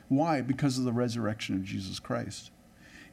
Why? 0.09 0.43
Because 0.43 0.79
of 0.79 0.85
the 0.85 0.93
resurrection 0.93 1.55
of 1.55 1.65
Jesus 1.65 1.99
Christ. 1.99 2.51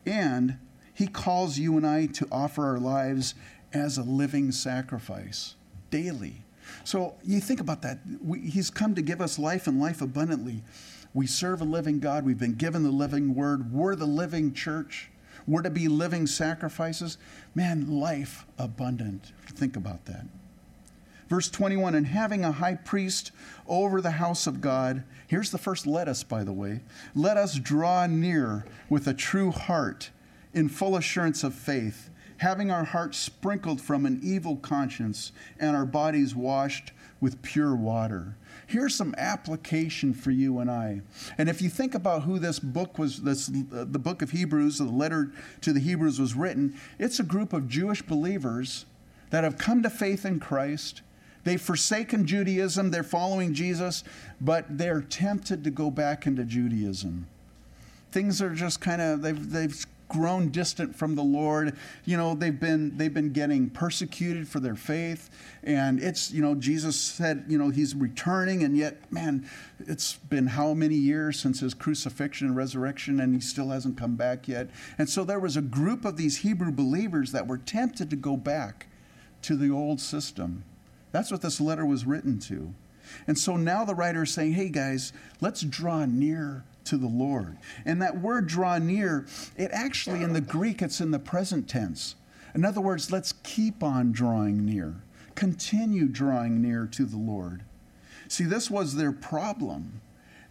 And 0.06 0.58
he 1.01 1.08
calls 1.08 1.58
you 1.58 1.77
and 1.77 1.88
I 1.88 2.05
to 2.05 2.27
offer 2.31 2.63
our 2.63 2.77
lives 2.77 3.34
as 3.74 3.98
a 3.98 4.03
living 4.03 4.51
sacrifice 4.51 5.55
daily. 5.89 6.43
So 6.84 7.15
you 7.24 7.39
think 7.39 7.60
about 7.60 7.81
that. 7.81 8.01
We, 8.24 8.41
he's 8.41 8.70
come 8.70 8.93
to 8.93 9.01
give 9.01 9.20
us 9.20 9.39
life 9.39 9.65
and 9.65 9.81
life 9.81 10.03
abundantly. 10.03 10.62
We 11.15 11.25
serve 11.25 11.60
a 11.60 11.65
living 11.65 12.00
God. 12.00 12.24
We've 12.24 12.38
been 12.38 12.53
given 12.53 12.84
the 12.84 12.91
living 12.91 13.34
word. 13.34 13.74
We're 13.74 13.96
the 13.96 14.05
living 14.05 14.53
church. 14.53 15.10
We're 15.48 15.63
to 15.63 15.72
be 15.72 15.88
living 15.88 16.27
sacrifices. 16.27 17.17
Man, 17.55 18.00
life 18.00 18.46
abundant. 18.60 19.31
Think 19.48 19.75
about 19.75 20.05
that. 20.05 20.27
Verse 21.29 21.50
21 21.50 21.96
And 21.96 22.05
having 22.05 22.46
a 22.46 22.51
high 22.51 22.75
priest 22.75 23.31
over 23.67 24.01
the 24.01 24.12
house 24.12 24.46
of 24.46 24.62
God, 24.62 25.03
here's 25.27 25.50
the 25.50 25.58
first 25.58 25.88
let 25.88 26.08
us, 26.08 26.22
by 26.22 26.43
the 26.43 26.53
way. 26.53 26.81
Let 27.15 27.38
us 27.38 27.55
draw 27.58 28.05
near 28.05 28.65
with 28.88 29.08
a 29.08 29.15
true 29.15 29.50
heart 29.50 30.12
in 30.53 30.70
full 30.70 30.96
assurance 30.96 31.43
of 31.43 31.53
faith, 31.53 32.10
having 32.38 32.72
our 32.72 32.84
hearts 32.84 33.17
sprinkled 33.17 33.79
from 33.79 34.05
an 34.05 34.20
evil 34.24 34.58
conscience 34.58 35.31
and 35.60 35.75
our 35.75 35.86
bodies 35.86 36.36
washed 36.36 36.91
with 37.20 37.41
pure 37.41 37.75
water. 37.75 38.36
Here's 38.65 38.96
some 38.96 39.13
application 39.17 40.13
for 40.13 40.31
you 40.31 40.60
and 40.60 40.72
I. 40.72 41.01
And 41.38 41.50
if 41.50 41.62
you 41.62 41.70
think 41.70 41.93
about 41.93 42.24
who 42.24 42.39
this 42.39 42.58
book 42.58 42.98
was, 42.98 43.22
this, 43.22 43.50
uh, 43.50 43.86
the 43.88 44.00
book 44.00 44.22
of 44.22 44.31
Hebrews, 44.31 44.77
the 44.77 44.86
letter 44.86 45.31
to 45.62 45.74
the 45.74 45.79
Hebrews 45.79 46.20
was 46.20 46.36
written, 46.36 46.75
it's 46.98 47.20
a 47.20 47.24
group 47.24 47.53
of 47.53 47.67
Jewish 47.67 48.01
believers 48.01 48.86
that 49.29 49.43
have 49.43 49.58
come 49.58 49.84
to 49.84 49.89
faith 49.89 50.25
in 50.25 50.39
Christ. 50.39 51.01
They've 51.43 51.62
forsaken 51.62 52.25
Judaism, 52.25 52.91
they're 52.91 53.03
following 53.03 53.53
Jesus, 53.53 54.03
but 54.39 54.65
they're 54.77 55.01
tempted 55.01 55.63
to 55.63 55.72
go 55.72 55.91
back 55.91 56.25
into 56.25 56.46
Judaism. 56.46 57.27
Things 58.12 58.41
are 58.41 58.53
just 58.53 58.79
kind 58.79 59.01
of, 59.01 59.22
they've, 59.22 59.51
they've 59.51 59.86
grown 60.12 60.50
distant 60.50 60.94
from 60.94 61.15
the 61.15 61.24
Lord. 61.24 61.77
You 62.03 62.18
know, 62.18 62.36
they've 62.36 62.60
been 62.60 62.98
they've 62.98 63.13
been 63.13 63.32
getting 63.32 63.70
persecuted 63.70 64.48
for 64.48 64.60
their 64.60 64.75
faith, 64.75 65.30
and 65.63 66.01
it's 66.03 66.32
you 66.32 66.41
know 66.41 66.53
Jesus 66.53 67.00
said 67.00 67.46
you 67.48 67.58
know 67.58 67.70
he's 67.70 67.96
returning, 67.96 68.63
and 68.63 68.75
yet 68.75 69.10
man, 69.12 69.48
it's 69.80 70.15
been 70.15 70.48
how 70.48 70.74
many 70.74 70.96
years 70.96 71.39
since 71.39 71.62
his 71.62 71.74
crucifixion 71.74 72.48
and 72.48 72.56
resurrection, 72.58 73.22
and 73.22 73.34
he 73.34 73.39
still 73.39 73.70
hasn't 73.70 73.98
come 73.98 74.15
back 74.15 74.50
yet. 74.50 74.70
And 74.98 75.10
so 75.10 75.24
there 75.24 75.39
was 75.39 75.56
a 75.56 75.62
group 75.62 76.03
of 76.03 76.18
these 76.18 76.39
Hebrew 76.39 76.72
believers 76.72 77.32
that 77.32 77.48
were 77.48 77.58
tempted 77.58 78.10
to 78.10 78.18
go 78.18 78.36
back 78.36 78.88
to 79.44 79.56
the 79.56 79.72
old 79.72 80.01
system. 80.01 80.65
That's 81.13 81.32
what 81.32 81.41
this 81.41 81.62
letter 81.62 81.86
was 81.86 82.06
written 82.06 82.38
to. 82.39 82.74
And 83.27 83.38
so 83.38 83.58
now 83.58 83.84
the 83.86 83.96
writer 83.96 84.24
is 84.24 84.34
saying, 84.34 84.53
hey 84.53 84.70
guys, 84.70 85.12
let's 85.41 85.62
draw 85.62 86.06
near 86.06 86.63
to 86.92 86.98
the 86.98 87.08
Lord. 87.08 87.58
And 87.86 88.02
that 88.02 88.20
word 88.20 88.48
draw 88.48 88.78
near, 88.78 89.26
it 89.56 89.72
actually 89.72 90.24
in 90.24 90.34
the 90.34 90.42
Greek, 90.42 90.82
it's 90.82 91.00
in 91.00 91.12
the 91.12 91.20
present 91.20 91.70
tense. 91.70 92.16
In 92.54 92.66
other 92.66 92.82
words, 92.82 93.14
let's 93.14 93.34
keep 93.44 93.82
on 93.82 94.12
drawing 94.12 94.66
near, 94.66 95.02
continue 95.34 96.10
drawing 96.10 96.62
near 96.62 96.86
to 96.88 97.06
the 97.06 97.18
Lord. 97.18 97.64
See, 98.28 98.44
this 98.44 98.70
was 98.70 98.96
their 98.96 99.14
problem. 99.14 100.02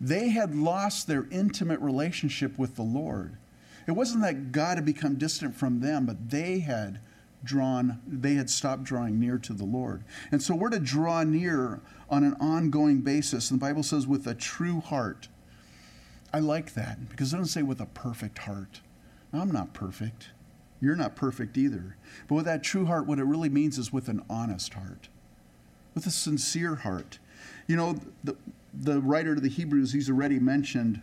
They 0.00 0.30
had 0.30 0.54
lost 0.54 1.06
their 1.06 1.26
intimate 1.30 1.80
relationship 1.80 2.58
with 2.58 2.76
the 2.76 2.82
Lord. 2.82 3.36
It 3.86 3.92
wasn't 3.92 4.22
that 4.22 4.50
God 4.50 4.78
had 4.78 4.86
become 4.86 5.16
distant 5.16 5.54
from 5.54 5.80
them, 5.80 6.06
but 6.06 6.30
they 6.30 6.60
had 6.60 7.00
drawn, 7.44 8.00
they 8.06 8.34
had 8.34 8.48
stopped 8.48 8.84
drawing 8.84 9.20
near 9.20 9.36
to 9.36 9.52
the 9.52 9.64
Lord. 9.64 10.04
And 10.32 10.42
so 10.42 10.54
we're 10.54 10.70
to 10.70 10.78
draw 10.78 11.22
near 11.22 11.82
on 12.08 12.24
an 12.24 12.34
ongoing 12.40 13.02
basis. 13.02 13.50
And 13.50 13.60
the 13.60 13.64
Bible 13.66 13.82
says, 13.82 14.06
with 14.06 14.26
a 14.26 14.34
true 14.34 14.80
heart. 14.80 15.28
I 16.32 16.38
like 16.38 16.74
that 16.74 17.08
because 17.08 17.32
it 17.32 17.36
doesn't 17.36 17.52
say 17.52 17.62
with 17.62 17.80
a 17.80 17.86
perfect 17.86 18.38
heart. 18.38 18.80
I'm 19.32 19.50
not 19.50 19.74
perfect. 19.74 20.28
You're 20.80 20.96
not 20.96 21.14
perfect 21.16 21.58
either. 21.58 21.96
But 22.28 22.36
with 22.36 22.44
that 22.46 22.62
true 22.62 22.86
heart, 22.86 23.06
what 23.06 23.18
it 23.18 23.24
really 23.24 23.48
means 23.48 23.78
is 23.78 23.92
with 23.92 24.08
an 24.08 24.22
honest 24.30 24.74
heart, 24.74 25.08
with 25.94 26.06
a 26.06 26.10
sincere 26.10 26.76
heart. 26.76 27.18
You 27.66 27.76
know, 27.76 27.96
the, 28.24 28.36
the 28.72 29.00
writer 29.00 29.34
to 29.34 29.40
the 29.40 29.48
Hebrews, 29.48 29.92
he's 29.92 30.08
already 30.08 30.38
mentioned. 30.38 31.00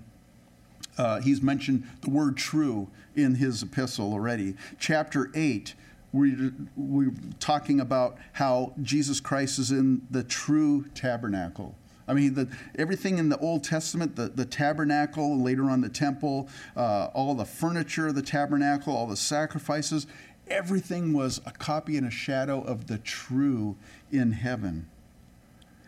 Uh, 0.98 1.20
he's 1.22 1.44
mentioned 1.44 1.84
the 2.02 2.10
word 2.10 2.38
true 2.38 2.88
in 3.16 3.36
his 3.36 3.62
epistle 3.62 4.12
already. 4.14 4.56
Chapter 4.80 5.30
8, 5.36 5.76
we're, 6.12 6.52
we're 6.76 7.14
talking 7.40 7.80
about 7.80 8.18
how 8.34 8.74
Jesus 8.82 9.20
Christ 9.20 9.60
is 9.60 9.70
in 9.70 10.02
the 10.10 10.24
true 10.24 10.86
tabernacle. 10.96 11.76
I 12.08 12.14
mean, 12.14 12.34
the, 12.34 12.48
everything 12.76 13.18
in 13.18 13.30
the 13.30 13.38
Old 13.40 13.64
Testament, 13.64 14.16
the, 14.16 14.30
the 14.30 14.46
tabernacle, 14.46 15.42
later 15.42 15.70
on 15.70 15.82
the 15.82 15.90
temple, 15.90 16.48
uh, 16.76 17.10
all 17.14 17.36
the 17.36 17.46
furniture 17.46 18.08
of 18.08 18.16
the 18.16 18.22
tabernacle, 18.22 18.96
all 18.96 19.08
the 19.08 19.18
sacrifices, 19.18 20.08
everything 20.48 21.12
was 21.12 21.42
a 21.46 21.52
copy 21.52 21.98
and 21.98 22.08
a 22.08 22.12
shadow 22.12 22.62
of 22.62 22.88
the 22.88 22.98
true 23.00 23.76
in 24.12 24.32
heaven. 24.32 24.88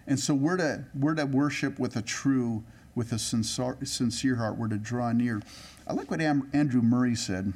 And 0.05 0.19
so 0.19 0.33
we're 0.33 0.57
to, 0.57 0.85
we're 0.93 1.15
to 1.15 1.25
worship 1.25 1.79
with 1.79 1.95
a 1.95 2.01
true, 2.01 2.63
with 2.95 3.13
a 3.13 3.19
sincere, 3.19 3.77
sincere 3.83 4.35
heart. 4.35 4.57
We're 4.57 4.67
to 4.67 4.77
draw 4.77 5.11
near. 5.13 5.41
I 5.87 5.93
like 5.93 6.11
what 6.11 6.19
Andrew 6.19 6.81
Murray 6.81 7.15
said. 7.15 7.53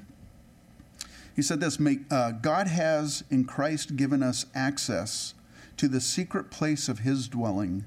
He 1.36 1.42
said 1.42 1.60
this 1.60 1.80
uh, 2.12 2.32
God 2.32 2.68
has 2.68 3.24
in 3.30 3.46
Christ 3.46 3.96
given 3.96 4.22
us 4.22 4.46
access 4.54 5.34
to 5.78 5.88
the 5.88 6.00
secret 6.00 6.52
place 6.52 6.88
of 6.88 7.00
his 7.00 7.28
dwelling 7.28 7.86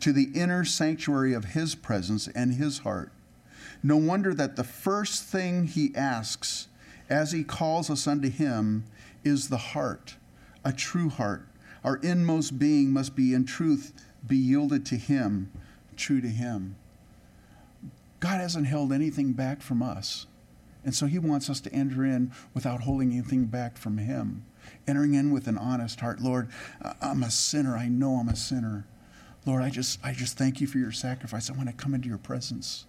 to 0.00 0.12
the 0.12 0.30
inner 0.34 0.64
sanctuary 0.64 1.32
of 1.32 1.46
His 1.46 1.74
presence 1.74 2.28
and 2.28 2.54
His 2.54 2.78
heart. 2.78 3.12
No 3.82 3.96
wonder 3.96 4.34
that 4.34 4.56
the 4.56 4.64
first 4.64 5.24
thing 5.24 5.66
He 5.66 5.94
asks 5.94 6.68
as 7.08 7.32
He 7.32 7.44
calls 7.44 7.90
us 7.90 8.06
unto 8.06 8.30
Him 8.30 8.84
is 9.24 9.48
the 9.48 9.56
heart, 9.56 10.16
a 10.64 10.72
true 10.72 11.08
heart. 11.08 11.46
Our 11.84 11.96
inmost 11.96 12.58
being 12.58 12.92
must 12.92 13.14
be 13.14 13.34
in 13.34 13.44
truth 13.44 13.92
be 14.26 14.36
yielded 14.36 14.84
to 14.86 14.96
Him, 14.96 15.52
true 15.96 16.20
to 16.20 16.28
Him. 16.28 16.76
God 18.20 18.40
hasn't 18.40 18.66
held 18.66 18.92
anything 18.92 19.32
back 19.32 19.62
from 19.62 19.82
us. 19.82 20.26
And 20.84 20.94
so 20.94 21.06
he 21.06 21.18
wants 21.18 21.50
us 21.50 21.60
to 21.62 21.72
enter 21.72 22.04
in 22.04 22.30
without 22.54 22.82
holding 22.82 23.12
anything 23.12 23.46
back 23.46 23.76
from 23.76 23.98
him. 23.98 24.44
Entering 24.86 25.14
in 25.14 25.32
with 25.32 25.48
an 25.48 25.58
honest 25.58 25.98
heart. 26.00 26.20
Lord, 26.20 26.48
I'm 27.00 27.24
a 27.24 27.30
sinner. 27.30 27.76
I 27.76 27.88
know 27.88 28.14
I'm 28.14 28.28
a 28.28 28.36
sinner. 28.36 28.86
Lord, 29.46 29.62
I 29.62 29.70
just, 29.70 30.00
I 30.02 30.12
just 30.12 30.36
thank 30.36 30.60
you 30.60 30.66
for 30.66 30.78
your 30.78 30.90
sacrifice. 30.90 31.48
I 31.48 31.54
want 31.54 31.68
to 31.68 31.74
come 31.74 31.94
into 31.94 32.08
your 32.08 32.18
presence. 32.18 32.84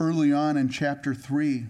Early 0.00 0.32
on 0.32 0.56
in 0.56 0.68
chapter 0.68 1.14
3, 1.14 1.66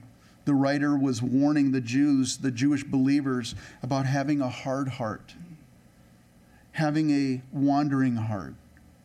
the 0.47 0.55
writer 0.55 0.97
was 0.97 1.23
warning 1.23 1.73
the 1.73 1.83
Jews, 1.83 2.39
the 2.39 2.51
Jewish 2.51 2.83
believers, 2.83 3.55
about 3.83 4.07
having 4.07 4.41
a 4.41 4.49
hard 4.49 4.89
heart, 4.89 5.35
having 6.73 7.11
a 7.11 7.43
wandering 7.53 8.17
heart, 8.17 8.55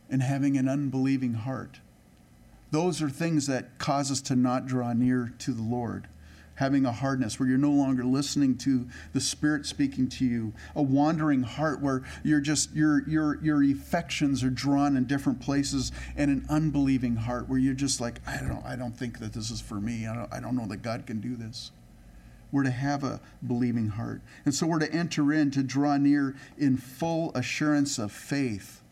and 0.09 0.23
having 0.23 0.57
an 0.57 0.69
unbelieving 0.69 1.33
heart. 1.33 1.79
Those 2.71 3.01
are 3.01 3.09
things 3.09 3.47
that 3.47 3.77
cause 3.77 4.11
us 4.11 4.21
to 4.21 4.35
not 4.35 4.65
draw 4.65 4.93
near 4.93 5.33
to 5.39 5.51
the 5.51 5.61
Lord 5.61 6.07
having 6.55 6.85
a 6.85 6.91
hardness 6.91 7.39
where 7.39 7.49
you're 7.49 7.57
no 7.57 7.71
longer 7.71 8.03
listening 8.03 8.57
to 8.57 8.87
the 9.13 9.21
spirit 9.21 9.65
speaking 9.65 10.07
to 10.07 10.25
you 10.25 10.53
a 10.75 10.81
wandering 10.81 11.43
heart 11.43 11.81
where 11.81 12.03
you're 12.23 12.39
just 12.39 12.73
your 12.73 13.07
your 13.07 13.41
your 13.43 13.63
affections 13.63 14.43
are 14.43 14.49
drawn 14.49 14.95
in 14.95 15.05
different 15.05 15.39
places 15.39 15.91
and 16.15 16.29
an 16.29 16.45
unbelieving 16.49 17.15
heart 17.15 17.49
where 17.49 17.59
you're 17.59 17.73
just 17.73 17.99
like 17.99 18.19
i 18.27 18.37
don't 18.37 18.63
i 18.65 18.75
don't 18.75 18.95
think 18.97 19.19
that 19.19 19.33
this 19.33 19.49
is 19.49 19.61
for 19.61 19.75
me. 19.75 20.07
I 20.07 20.15
don't, 20.15 20.33
I 20.33 20.39
don't 20.39 20.55
know 20.55 20.67
that 20.67 20.81
god 20.81 21.05
can 21.05 21.19
do 21.19 21.35
this. 21.35 21.71
We're 22.51 22.63
to 22.63 22.71
have 22.71 23.03
a 23.03 23.19
believing 23.45 23.89
heart. 23.89 24.21
And 24.45 24.53
so 24.53 24.67
we're 24.67 24.79
to 24.79 24.93
enter 24.93 25.33
in 25.33 25.49
to 25.51 25.63
draw 25.63 25.97
near 25.97 26.35
in 26.55 26.77
full 26.77 27.31
assurance 27.33 27.97
of 27.97 28.11
faith 28.11 28.82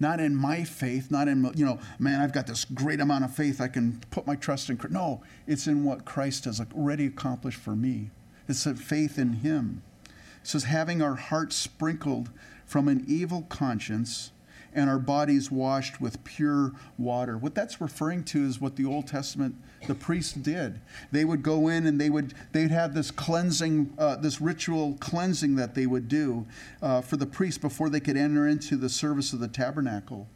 not 0.00 0.20
in 0.20 0.34
my 0.34 0.64
faith, 0.64 1.10
not 1.10 1.28
in, 1.28 1.50
you 1.54 1.64
know, 1.64 1.78
man, 1.98 2.20
I've 2.20 2.32
got 2.32 2.46
this 2.46 2.64
great 2.64 3.00
amount 3.00 3.24
of 3.24 3.34
faith. 3.34 3.60
I 3.60 3.68
can 3.68 4.00
put 4.10 4.26
my 4.26 4.36
trust 4.36 4.70
in. 4.70 4.76
Christ. 4.76 4.92
No, 4.92 5.22
it's 5.46 5.66
in 5.66 5.84
what 5.84 6.04
Christ 6.04 6.44
has 6.44 6.60
already 6.74 7.06
accomplished 7.06 7.58
for 7.58 7.74
me. 7.74 8.10
It's 8.48 8.66
a 8.66 8.74
faith 8.74 9.18
in 9.18 9.34
Him. 9.34 9.82
It 10.06 10.46
says, 10.46 10.64
having 10.64 11.02
our 11.02 11.16
hearts 11.16 11.56
sprinkled 11.56 12.30
from 12.64 12.88
an 12.88 13.04
evil 13.06 13.42
conscience 13.42 14.30
and 14.74 14.88
our 14.88 14.98
bodies 14.98 15.50
washed 15.50 16.00
with 16.00 16.22
pure 16.24 16.72
water. 16.96 17.38
What 17.38 17.54
that's 17.54 17.80
referring 17.80 18.24
to 18.24 18.44
is 18.44 18.60
what 18.60 18.76
the 18.76 18.84
Old 18.84 19.06
Testament, 19.06 19.54
the 19.86 19.94
priests 19.94 20.32
did. 20.32 20.80
They 21.10 21.24
would 21.24 21.42
go 21.42 21.68
in 21.68 21.86
and 21.86 22.00
they 22.00 22.10
would 22.10 22.34
they'd 22.52 22.70
have 22.70 22.94
this 22.94 23.10
cleansing, 23.10 23.94
uh, 23.98 24.16
this 24.16 24.40
ritual 24.40 24.96
cleansing 25.00 25.56
that 25.56 25.74
they 25.74 25.86
would 25.86 26.08
do 26.08 26.46
uh, 26.82 27.00
for 27.00 27.16
the 27.16 27.26
priests 27.26 27.58
before 27.58 27.88
they 27.88 28.00
could 28.00 28.16
enter 28.16 28.46
into 28.46 28.76
the 28.76 28.88
service 28.88 29.32
of 29.32 29.40
the 29.40 29.48
tabernacle. 29.48 30.28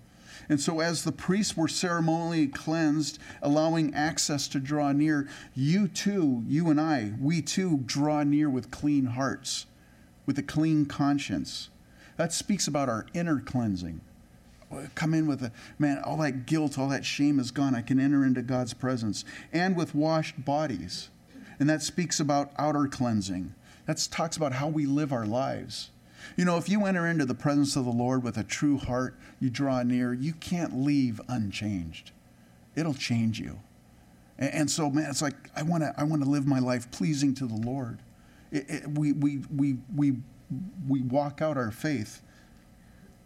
And 0.49 0.61
so, 0.61 0.81
as 0.81 1.05
the 1.05 1.13
priests 1.13 1.57
were 1.57 1.69
ceremonially 1.69 2.49
cleansed, 2.49 3.19
allowing 3.43 3.95
access 3.95 4.49
to 4.49 4.59
draw 4.59 4.93
near, 4.93 5.29
you 5.55 5.87
too, 5.87 6.43
you 6.49 6.69
and 6.69 6.81
I, 6.81 7.13
we 7.21 7.43
too 7.43 7.83
draw 7.87 8.23
near 8.25 8.51
with 8.51 8.71
clean 8.71 9.07
hearts, 9.07 9.67
with 10.27 10.39
a 10.39 10.43
clean 10.43 10.87
conscience. 10.87 11.69
That 12.17 12.33
speaks 12.33 12.67
about 12.67 12.89
our 12.89 13.07
inner 13.15 13.41
cleansing 13.41 14.01
come 14.95 15.15
in 15.15 15.27
with 15.27 15.43
a 15.43 15.53
man, 15.79 16.01
all 16.05 16.17
that 16.19 16.47
guilt, 16.47 16.79
all 16.79 16.89
that 16.89 17.05
shame 17.05 17.39
is 17.39 17.51
gone. 17.51 17.75
I 17.75 17.83
can 17.83 18.01
enter 18.01 18.25
into 18.25 18.43
God's 18.43 18.75
presence 18.75 19.25
and 19.53 19.77
with 19.77 19.95
washed 19.95 20.45
bodies. 20.45 21.09
And 21.59 21.69
that 21.69 21.83
speaks 21.83 22.21
about 22.21 22.53
outer 22.59 22.87
cleansing. 22.87 23.55
That 23.87 24.07
talks 24.11 24.37
about 24.37 24.53
how 24.53 24.69
we 24.69 24.87
live 24.87 25.13
our 25.13 25.27
lives. 25.27 25.91
You 26.37 26.45
know, 26.45 26.57
if 26.57 26.69
you 26.69 26.87
enter 26.87 27.07
into 27.07 27.27
the 27.27 27.35
presence 27.35 27.77
of 27.77 27.85
the 27.85 27.91
Lord 27.91 28.23
with 28.23 28.39
a 28.39 28.45
true 28.45 28.79
heart, 28.79 29.17
you 29.41 29.51
draw 29.51 29.83
near, 29.83 30.13
you 30.13 30.33
can't 30.35 30.77
leave 30.83 31.21
unchanged. 31.29 32.13
It'll 32.75 32.95
change 32.95 33.39
you. 33.39 33.59
And, 34.39 34.55
and 34.55 34.71
so, 34.71 34.89
man, 34.89 35.11
it's 35.11 35.23
like 35.23 35.35
I 35.57 35.63
want 35.63 35.83
to 35.83 35.93
I 35.99 36.05
want 36.05 36.23
to 36.23 36.29
live 36.29 36.47
my 36.47 36.59
life 36.59 36.91
pleasing 36.91 37.35
to 37.37 37.47
the 37.47 37.55
Lord. 37.55 37.99
It, 38.51 38.65
it, 38.69 38.89
we, 38.89 39.13
we, 39.13 39.41
we, 39.55 39.77
we, 39.95 40.17
we 40.87 41.01
walk 41.01 41.41
out 41.41 41.57
our 41.57 41.71
faith 41.71 42.23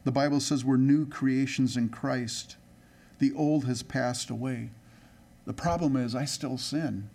the 0.06 0.12
Bible 0.12 0.38
says 0.38 0.64
we're 0.64 0.76
new 0.76 1.04
creations 1.04 1.76
in 1.76 1.88
Christ. 1.88 2.54
The 3.18 3.32
old 3.32 3.64
has 3.64 3.82
passed 3.82 4.30
away. 4.30 4.70
The 5.46 5.52
problem 5.52 5.96
is, 5.96 6.14
I 6.14 6.24
still 6.24 6.58
sin. 6.58 7.10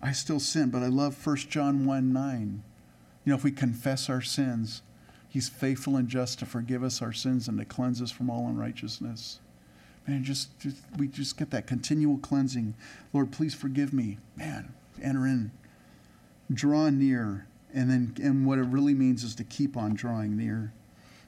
I 0.00 0.12
still 0.12 0.38
sin, 0.38 0.70
but 0.70 0.84
I 0.84 0.86
love 0.86 1.26
1 1.26 1.36
John 1.50 1.84
1 1.84 2.12
9. 2.12 2.62
You 3.24 3.30
know, 3.30 3.36
if 3.36 3.42
we 3.42 3.50
confess 3.50 4.08
our 4.08 4.20
sins, 4.20 4.82
He's 5.28 5.48
faithful 5.48 5.96
and 5.96 6.06
just 6.06 6.38
to 6.38 6.46
forgive 6.46 6.84
us 6.84 7.02
our 7.02 7.12
sins 7.12 7.48
and 7.48 7.58
to 7.58 7.64
cleanse 7.64 8.00
us 8.00 8.12
from 8.12 8.30
all 8.30 8.46
unrighteousness. 8.46 9.40
Man, 10.06 10.22
just, 10.22 10.56
just 10.60 10.76
we 10.96 11.08
just 11.08 11.36
get 11.36 11.50
that 11.50 11.66
continual 11.66 12.18
cleansing. 12.18 12.74
Lord, 13.12 13.32
please 13.32 13.52
forgive 13.52 13.92
me. 13.92 14.18
Man, 14.36 14.72
enter 15.02 15.26
in, 15.26 15.50
draw 16.54 16.88
near, 16.88 17.48
and 17.74 17.90
then 17.90 18.14
and 18.22 18.46
what 18.46 18.60
it 18.60 18.66
really 18.66 18.94
means 18.94 19.24
is 19.24 19.34
to 19.34 19.44
keep 19.44 19.76
on 19.76 19.94
drawing 19.94 20.36
near. 20.36 20.72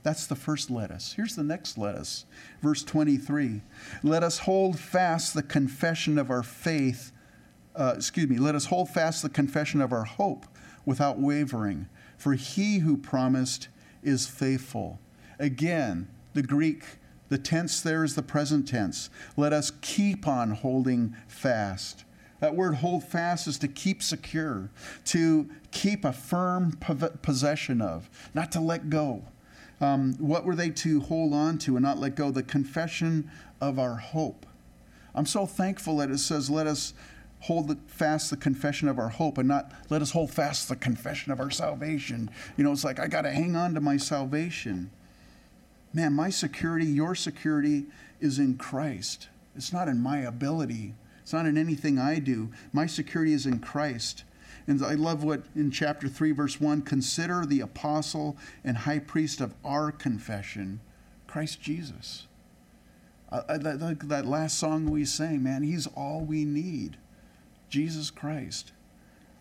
That's 0.05 0.27
the 0.27 0.37
first 0.37 0.71
let 0.71 0.91
us. 0.91 1.15
Here's 1.15 1.35
the 1.35 1.43
next 1.43 1.79
let 1.79 1.95
us. 1.95 2.27
Verse 2.63 2.85
23. 2.85 3.63
Let 4.03 4.23
us 4.23 4.39
hold 4.39 4.79
fast 4.79 5.33
the 5.33 5.43
confession 5.43 6.19
of 6.19 6.31
our 6.31 6.43
faith. 6.43 7.11
Uh, 7.75 7.95
excuse 7.97 8.29
me. 8.29 8.37
Let 8.37 8.55
us 8.55 8.67
hold 8.67 8.91
fast 8.91 9.23
the 9.23 9.31
confession 9.31 9.81
of 9.81 9.93
our 9.93 10.05
hope 10.05 10.45
without 10.85 11.19
wavering. 11.19 11.89
For 12.19 12.35
he 12.35 12.81
who 12.81 12.99
promised 12.99 13.69
is 14.03 14.27
faithful. 14.27 15.01
Again, 15.39 16.09
the 16.35 16.43
Greek, 16.43 16.85
the 17.31 17.39
tense 17.39 17.81
there 17.81 18.05
is 18.05 18.15
the 18.15 18.23
present 18.23 18.69
tense. 18.69 19.09
Let 19.39 19.55
us 19.55 19.73
keep 19.81 20.29
on 20.29 20.51
holding 20.51 21.17
fast. 21.27 22.05
That 22.41 22.55
word 22.55 22.75
hold 22.75 23.05
fast 23.05 23.47
is 23.47 23.59
to 23.61 23.69
keep 23.69 24.03
secure, 24.03 24.69
to 25.07 25.49
keep 25.71 26.05
a 26.05 26.13
firm 26.13 26.73
possession 27.23 27.81
of, 27.81 28.11
not 28.35 28.53
to 28.53 28.61
let 28.61 28.91
go. 28.91 29.25
Um, 29.85 30.15
what 30.15 30.45
were 30.47 30.57
they 30.57 30.71
to 30.71 31.01
hold 31.01 31.35
on 31.35 31.59
to 31.59 31.77
and 31.77 31.83
not 31.85 31.99
let 31.99 32.15
go? 32.15 32.31
The 32.31 32.43
confession 32.43 33.31
of 33.61 33.79
our 33.79 33.97
hope. 33.97 34.47
I'm 35.15 35.27
so 35.27 35.47
thankful 35.47 35.99
that 35.99 36.11
it 36.11 36.19
says, 36.19 36.49
let 36.49 36.67
us 36.67 36.95
hold 37.41 37.77
fast 37.87 38.31
the 38.31 38.37
confession 38.37 38.89
of 38.89 38.99
our 38.99 39.11
hope 39.11 39.37
and 39.37 39.47
not 39.47 39.71
let 39.91 40.01
us 40.01 40.13
hold 40.13 40.31
fast 40.31 40.69
the 40.71 40.77
confession 40.77 41.31
of 41.31 41.39
our 41.39 41.51
salvation. 41.51 42.31
You 42.57 42.65
know, 42.65 42.73
it's 42.73 42.85
like 42.85 42.99
I 42.99 43.07
got 43.07 43.23
to 43.23 43.31
hang 43.31 43.55
on 43.55 43.75
to 43.75 43.81
my 43.81 43.99
salvation. 43.99 44.91
Man, 45.93 46.15
my 46.15 46.31
security, 46.31 46.87
your 46.87 47.15
security 47.15 47.85
is 48.21 48.39
in 48.39 48.57
Christ. 48.57 49.29
It's 49.55 49.73
not 49.73 49.89
in 49.89 50.01
my 50.01 50.19
ability, 50.19 50.95
it's 51.23 51.33
not 51.35 51.47
in 51.47 51.59
anything 51.59 51.99
I 51.99 52.19
do. 52.19 52.49
My 52.73 52.87
security 52.87 53.35
is 53.35 53.45
in 53.45 53.59
Christ. 53.59 54.25
And 54.67 54.83
I 54.85 54.95
love 54.95 55.23
what 55.25 55.43
in 55.55 55.71
chapter 55.71 56.09
3, 56.09 56.33
verse 56.33 56.61
1 56.61 56.83
consider 56.83 57.45
the 57.45 57.61
apostle 57.61 58.37
and 58.63 58.79
high 58.79 58.99
priest 58.99 59.41
of 59.41 59.55
our 59.65 59.93
confession, 59.93 60.81
Christ 61.27 61.61
Jesus. 61.61 62.27
Uh, 63.31 63.59
that, 63.59 63.99
that 64.09 64.27
last 64.27 64.59
song 64.59 64.91
we 64.91 65.05
sang, 65.05 65.43
man, 65.43 65.63
he's 65.63 65.87
all 65.89 66.21
we 66.21 66.45
need. 66.45 66.97
Jesus 67.69 68.11
Christ. 68.11 68.73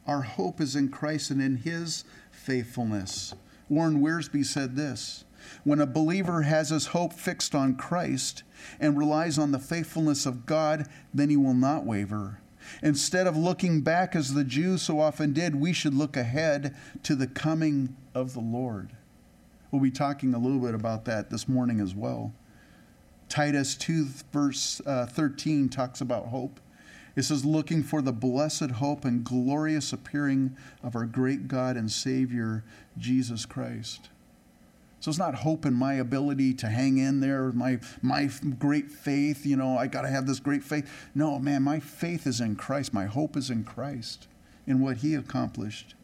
Our 0.07 0.23
hope 0.23 0.59
is 0.59 0.75
in 0.75 0.89
Christ 0.89 1.31
and 1.31 1.41
in 1.41 1.57
his 1.57 2.03
faithfulness. 2.31 3.33
Warren 3.69 4.01
Wiersbe 4.01 4.43
said 4.45 4.75
this 4.75 5.23
When 5.63 5.79
a 5.79 5.85
believer 5.85 6.41
has 6.41 6.69
his 6.69 6.87
hope 6.87 7.13
fixed 7.13 7.55
on 7.55 7.75
Christ 7.75 8.43
and 8.79 8.97
relies 8.97 9.37
on 9.37 9.51
the 9.51 9.59
faithfulness 9.59 10.25
of 10.25 10.45
God, 10.45 10.87
then 11.13 11.29
he 11.29 11.37
will 11.37 11.53
not 11.53 11.85
waver. 11.85 12.39
Instead 12.81 13.27
of 13.27 13.37
looking 13.37 13.81
back 13.81 14.15
as 14.15 14.33
the 14.33 14.43
Jews 14.43 14.81
so 14.81 14.99
often 14.99 15.33
did, 15.33 15.55
we 15.55 15.73
should 15.73 15.93
look 15.93 16.17
ahead 16.17 16.75
to 17.03 17.15
the 17.15 17.27
coming 17.27 17.95
of 18.13 18.33
the 18.33 18.39
Lord. 18.39 18.91
We'll 19.71 19.81
be 19.81 19.91
talking 19.91 20.33
a 20.33 20.39
little 20.39 20.59
bit 20.59 20.75
about 20.75 21.05
that 21.05 21.29
this 21.29 21.49
morning 21.49 21.79
as 21.79 21.95
well. 21.95 22.33
Titus 23.27 23.75
2, 23.75 24.05
verse 24.31 24.81
uh, 24.85 25.07
13, 25.07 25.69
talks 25.69 26.01
about 26.01 26.27
hope. 26.27 26.59
It 27.15 27.23
says, 27.23 27.45
looking 27.45 27.83
for 27.83 28.01
the 28.01 28.11
blessed 28.11 28.71
hope 28.71 29.05
and 29.05 29.23
glorious 29.23 29.93
appearing 29.93 30.55
of 30.83 30.95
our 30.95 31.05
great 31.05 31.47
God 31.47 31.77
and 31.77 31.91
Savior, 31.91 32.63
Jesus 32.97 33.45
Christ. 33.45 34.09
So 35.03 35.09
it's 35.09 35.19
not 35.19 35.35
hope 35.35 35.65
in 35.65 35.73
my 35.73 35.95
ability 35.95 36.53
to 36.53 36.67
hang 36.69 36.97
in 36.97 37.19
there, 37.19 37.51
my, 37.51 37.79
my 38.01 38.29
great 38.57 38.89
faith, 38.89 39.45
you 39.45 39.57
know, 39.57 39.77
I 39.77 39.85
got 39.85 40.03
to 40.03 40.07
have 40.07 40.25
this 40.25 40.39
great 40.39 40.63
faith. 40.63 40.89
No, 41.13 41.39
man, 41.39 41.61
my 41.61 41.81
faith 41.81 42.25
is 42.25 42.39
in 42.39 42.55
Christ. 42.55 42.93
My 42.93 43.03
hope 43.03 43.35
is 43.35 43.49
in 43.49 43.65
Christ, 43.65 44.29
in 44.65 44.79
what 44.79 44.99
he 44.99 45.13
accomplished. 45.13 45.95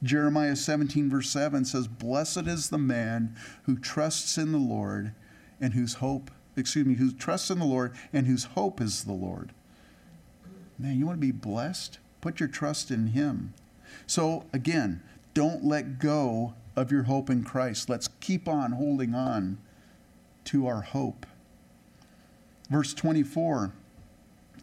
Jeremiah 0.00 0.54
17, 0.54 1.10
verse 1.10 1.28
7 1.28 1.64
says, 1.64 1.88
Blessed 1.88 2.46
is 2.46 2.70
the 2.70 2.78
man 2.78 3.34
who 3.64 3.76
trusts 3.76 4.38
in 4.38 4.52
the 4.52 4.58
Lord 4.58 5.12
and 5.60 5.74
whose 5.74 5.94
hope, 5.94 6.30
excuse 6.56 6.86
me, 6.86 6.94
who 6.94 7.10
trusts 7.10 7.50
in 7.50 7.58
the 7.58 7.64
Lord 7.64 7.96
and 8.12 8.28
whose 8.28 8.44
hope 8.44 8.80
is 8.80 9.02
the 9.02 9.12
Lord. 9.12 9.50
Man, 10.78 10.96
you 10.96 11.04
want 11.04 11.20
to 11.20 11.26
be 11.26 11.32
blessed? 11.32 11.98
Put 12.20 12.38
your 12.38 12.48
trust 12.48 12.92
in 12.92 13.08
him. 13.08 13.54
So 14.06 14.44
again, 14.52 15.02
don't 15.34 15.64
let 15.64 15.98
go 15.98 16.54
of 16.76 16.92
your 16.92 17.04
hope 17.04 17.30
in 17.30 17.42
Christ. 17.42 17.88
Let's 17.88 18.08
keep 18.20 18.46
on 18.46 18.72
holding 18.72 19.14
on 19.14 19.58
to 20.44 20.66
our 20.66 20.82
hope. 20.82 21.26
Verse 22.70 22.92
24, 22.92 23.72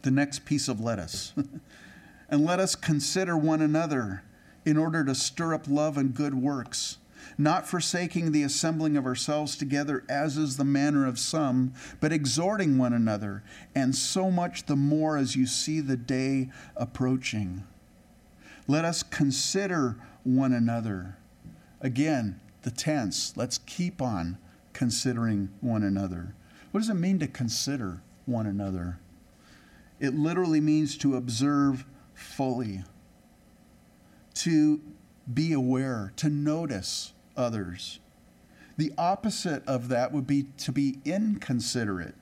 the 0.02 0.10
next 0.10 0.44
piece 0.44 0.68
of 0.68 0.80
lettuce. 0.80 1.32
and 2.30 2.44
let 2.44 2.60
us 2.60 2.74
consider 2.74 3.36
one 3.36 3.60
another 3.60 4.22
in 4.64 4.76
order 4.76 5.04
to 5.04 5.14
stir 5.14 5.54
up 5.54 5.68
love 5.68 5.98
and 5.98 6.14
good 6.14 6.34
works, 6.34 6.98
not 7.36 7.66
forsaking 7.66 8.32
the 8.32 8.42
assembling 8.42 8.96
of 8.96 9.06
ourselves 9.06 9.56
together, 9.56 10.04
as 10.08 10.36
is 10.36 10.56
the 10.56 10.64
manner 10.64 11.06
of 11.06 11.18
some, 11.18 11.72
but 12.00 12.12
exhorting 12.12 12.78
one 12.78 12.92
another, 12.92 13.42
and 13.74 13.94
so 13.94 14.30
much 14.30 14.66
the 14.66 14.76
more 14.76 15.16
as 15.16 15.36
you 15.36 15.46
see 15.46 15.80
the 15.80 15.96
day 15.96 16.50
approaching. 16.76 17.64
Let 18.66 18.84
us 18.84 19.02
consider 19.02 19.96
one 20.22 20.52
another 20.52 21.16
Again, 21.84 22.40
the 22.62 22.70
tense. 22.70 23.36
Let's 23.36 23.58
keep 23.58 24.00
on 24.00 24.38
considering 24.72 25.50
one 25.60 25.82
another. 25.82 26.34
What 26.70 26.80
does 26.80 26.88
it 26.88 26.94
mean 26.94 27.18
to 27.18 27.28
consider 27.28 28.00
one 28.24 28.46
another? 28.46 28.98
It 30.00 30.14
literally 30.14 30.62
means 30.62 30.96
to 30.98 31.14
observe 31.14 31.84
fully, 32.14 32.84
to 34.34 34.80
be 35.32 35.52
aware, 35.52 36.12
to 36.16 36.30
notice 36.30 37.12
others. 37.36 38.00
The 38.78 38.92
opposite 38.96 39.62
of 39.66 39.88
that 39.88 40.10
would 40.10 40.26
be 40.26 40.46
to 40.58 40.72
be 40.72 40.98
inconsiderate. 41.04 42.14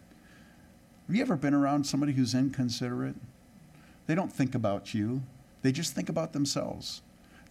Have 1.07 1.16
you 1.16 1.22
ever 1.22 1.37
been 1.37 1.55
around 1.55 1.85
somebody 1.85 2.14
who's 2.14 2.35
inconsiderate? 2.35 3.16
They 4.07 4.16
don't 4.16 4.33
think 4.33 4.57
about 4.57 4.92
you, 4.92 5.22
they 5.62 5.70
just 5.70 5.94
think 5.94 6.09
about 6.09 6.33
themselves. 6.33 7.03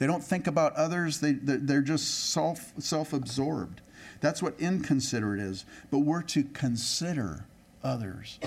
They 0.02 0.08
don't 0.08 0.24
think 0.24 0.48
about 0.48 0.74
others, 0.74 1.20
they, 1.20 1.34
they're 1.34 1.84
just 1.84 2.32
self, 2.32 2.74
self-absorbed. 2.80 3.82
That's 4.20 4.42
what 4.42 4.60
inconsiderate 4.60 5.40
is. 5.40 5.64
But 5.92 6.00
we're 6.00 6.24
to 6.24 6.44
consider 6.44 7.46
others. 7.84 8.40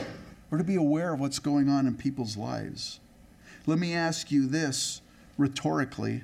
We're 0.50 0.58
to 0.58 0.64
be 0.64 0.74
aware 0.74 1.14
of 1.14 1.20
what's 1.20 1.38
going 1.38 1.68
on 1.68 1.86
in 1.86 1.94
people's 1.94 2.36
lives. 2.36 2.98
Let 3.66 3.78
me 3.78 3.94
ask 3.94 4.32
you 4.32 4.48
this 4.48 5.00
rhetorically 5.38 6.22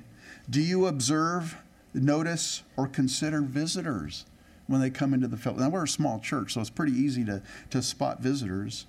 Do 0.49 0.59
you 0.59 0.85
observe, 0.85 1.55
notice, 1.93 2.63
or 2.75 2.85
consider 2.85 3.39
visitors 3.39 4.25
when 4.67 4.81
they 4.81 4.89
come 4.89 5.13
into 5.13 5.29
the 5.29 5.37
fellowship? 5.37 5.61
Now, 5.61 5.69
we're 5.69 5.85
a 5.85 5.87
small 5.87 6.19
church, 6.19 6.55
so 6.55 6.59
it's 6.59 6.69
pretty 6.69 6.91
easy 6.91 7.23
to, 7.23 7.41
to 7.69 7.81
spot 7.81 8.19
visitors. 8.19 8.85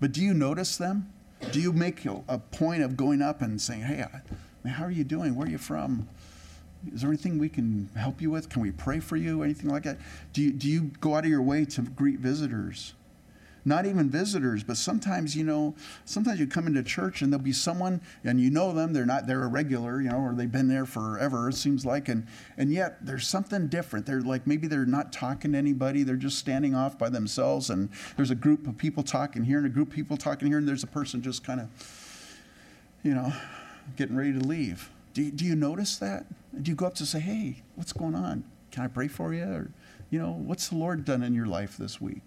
But 0.00 0.10
do 0.10 0.22
you 0.22 0.34
notice 0.34 0.76
them? 0.76 1.12
Do 1.52 1.60
you 1.60 1.72
make 1.72 2.04
a 2.04 2.38
point 2.50 2.82
of 2.82 2.96
going 2.96 3.22
up 3.22 3.40
and 3.40 3.60
saying, 3.60 3.82
Hey, 3.82 4.04
how 4.66 4.84
are 4.84 4.90
you 4.90 5.04
doing? 5.04 5.34
Where 5.34 5.46
are 5.46 5.50
you 5.50 5.58
from? 5.58 6.08
Is 6.92 7.00
there 7.00 7.10
anything 7.10 7.38
we 7.38 7.48
can 7.48 7.88
help 7.96 8.20
you 8.20 8.30
with? 8.30 8.48
Can 8.48 8.60
we 8.62 8.70
pray 8.70 9.00
for 9.00 9.16
you? 9.16 9.42
Anything 9.42 9.70
like 9.70 9.84
that? 9.84 9.98
Do 10.32 10.42
you, 10.42 10.52
do 10.52 10.68
you 10.68 10.90
go 11.00 11.14
out 11.14 11.24
of 11.24 11.30
your 11.30 11.42
way 11.42 11.64
to 11.66 11.82
greet 11.82 12.18
visitors? 12.18 12.94
Not 13.66 13.86
even 13.86 14.10
visitors, 14.10 14.62
but 14.62 14.76
sometimes, 14.76 15.34
you 15.34 15.42
know, 15.42 15.74
sometimes 16.04 16.38
you 16.38 16.46
come 16.46 16.66
into 16.66 16.82
church 16.82 17.22
and 17.22 17.32
there'll 17.32 17.42
be 17.42 17.52
someone 17.52 18.02
and 18.22 18.38
you 18.38 18.50
know 18.50 18.72
them, 18.72 18.92
they're 18.92 19.06
not, 19.06 19.26
they're 19.26 19.42
a 19.42 19.46
regular, 19.46 20.02
you 20.02 20.10
know, 20.10 20.18
or 20.18 20.34
they've 20.34 20.52
been 20.52 20.68
there 20.68 20.84
forever, 20.84 21.48
it 21.48 21.54
seems 21.54 21.86
like, 21.86 22.10
and, 22.10 22.26
and 22.58 22.70
yet 22.70 22.98
there's 23.00 23.26
something 23.26 23.68
different. 23.68 24.04
They're 24.04 24.20
like, 24.20 24.46
maybe 24.46 24.66
they're 24.66 24.84
not 24.84 25.14
talking 25.14 25.52
to 25.52 25.58
anybody, 25.58 26.02
they're 26.02 26.16
just 26.16 26.38
standing 26.38 26.74
off 26.74 26.98
by 26.98 27.08
themselves, 27.08 27.70
and 27.70 27.88
there's 28.16 28.30
a 28.30 28.34
group 28.34 28.66
of 28.66 28.76
people 28.76 29.02
talking 29.02 29.44
here 29.44 29.56
and 29.56 29.66
a 29.66 29.70
group 29.70 29.88
of 29.88 29.94
people 29.94 30.18
talking 30.18 30.48
here, 30.48 30.58
and 30.58 30.68
there's 30.68 30.84
a 30.84 30.88
person 30.88 31.22
just 31.22 31.42
kind 31.42 31.60
of, 31.60 31.68
you 33.02 33.14
know, 33.14 33.32
getting 33.96 34.16
ready 34.16 34.32
to 34.32 34.40
leave. 34.40 34.90
Do 35.12 35.22
you, 35.22 35.30
do 35.30 35.44
you 35.44 35.54
notice 35.54 35.96
that? 35.98 36.26
Do 36.62 36.70
you 36.70 36.74
go 36.74 36.86
up 36.86 36.94
to 36.94 37.06
say, 37.06 37.20
hey, 37.20 37.62
what's 37.76 37.92
going 37.92 38.14
on? 38.14 38.44
Can 38.70 38.84
I 38.84 38.88
pray 38.88 39.08
for 39.08 39.32
you? 39.32 39.44
Or, 39.44 39.70
you 40.10 40.18
know, 40.18 40.32
what's 40.32 40.68
the 40.68 40.76
Lord 40.76 41.04
done 41.04 41.22
in 41.22 41.34
your 41.34 41.46
life 41.46 41.76
this 41.76 42.00
week? 42.00 42.26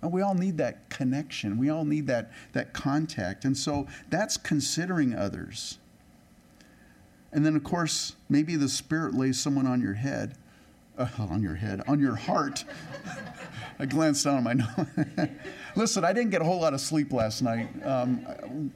And 0.00 0.12
we 0.12 0.22
all 0.22 0.34
need 0.34 0.58
that 0.58 0.90
connection. 0.90 1.58
We 1.58 1.70
all 1.70 1.84
need 1.84 2.06
that, 2.08 2.32
that 2.52 2.72
contact. 2.72 3.44
And 3.44 3.56
so 3.56 3.86
that's 4.10 4.36
considering 4.36 5.14
others. 5.14 5.78
And 7.32 7.46
then, 7.46 7.56
of 7.56 7.64
course, 7.64 8.16
maybe 8.28 8.56
the 8.56 8.68
Spirit 8.68 9.14
lays 9.14 9.40
someone 9.40 9.66
on 9.66 9.80
your 9.80 9.94
head, 9.94 10.34
uh, 10.98 11.08
on 11.18 11.42
your 11.42 11.54
head, 11.54 11.82
on 11.86 11.98
your 11.98 12.16
heart. 12.16 12.64
I 13.78 13.86
glanced 13.86 14.24
down 14.24 14.38
at 14.38 14.42
my 14.42 14.52
nose. 14.52 15.28
Listen, 15.74 16.04
I 16.04 16.12
didn't 16.12 16.30
get 16.30 16.42
a 16.42 16.44
whole 16.44 16.60
lot 16.60 16.74
of 16.74 16.80
sleep 16.80 17.12
last 17.12 17.42
night. 17.42 17.68
Um, 17.84 18.70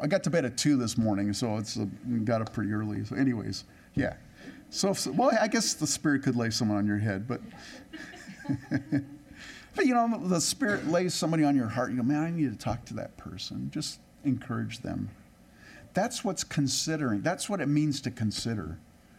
I 0.00 0.06
got 0.06 0.22
to 0.24 0.30
bed 0.30 0.44
at 0.44 0.56
two 0.56 0.76
this 0.76 0.96
morning, 0.96 1.32
so 1.32 1.56
it's 1.56 1.76
uh, 1.76 1.86
got 2.24 2.40
up 2.40 2.52
pretty 2.52 2.72
early. 2.72 3.04
So, 3.04 3.16
anyways, 3.16 3.64
yeah. 3.94 4.14
So, 4.70 4.94
well, 5.14 5.36
I 5.40 5.48
guess 5.48 5.74
the 5.74 5.86
Spirit 5.86 6.22
could 6.22 6.36
lay 6.36 6.50
someone 6.50 6.78
on 6.78 6.86
your 6.86 6.98
head, 6.98 7.26
but. 7.26 7.40
but 9.74 9.86
you 9.86 9.94
know, 9.94 10.20
the 10.24 10.40
Spirit 10.40 10.86
lays 10.88 11.14
somebody 11.14 11.44
on 11.44 11.56
your 11.56 11.68
heart. 11.68 11.90
You 11.90 11.96
go, 11.96 12.02
man, 12.02 12.22
I 12.22 12.30
need 12.30 12.50
to 12.50 12.58
talk 12.58 12.84
to 12.86 12.94
that 12.94 13.16
person. 13.16 13.70
Just 13.72 14.00
encourage 14.24 14.80
them. 14.80 15.10
That's 15.94 16.22
what's 16.22 16.44
considering. 16.44 17.22
That's 17.22 17.48
what 17.48 17.60
it 17.60 17.66
means 17.66 18.00
to 18.02 18.10
consider. 18.10 18.78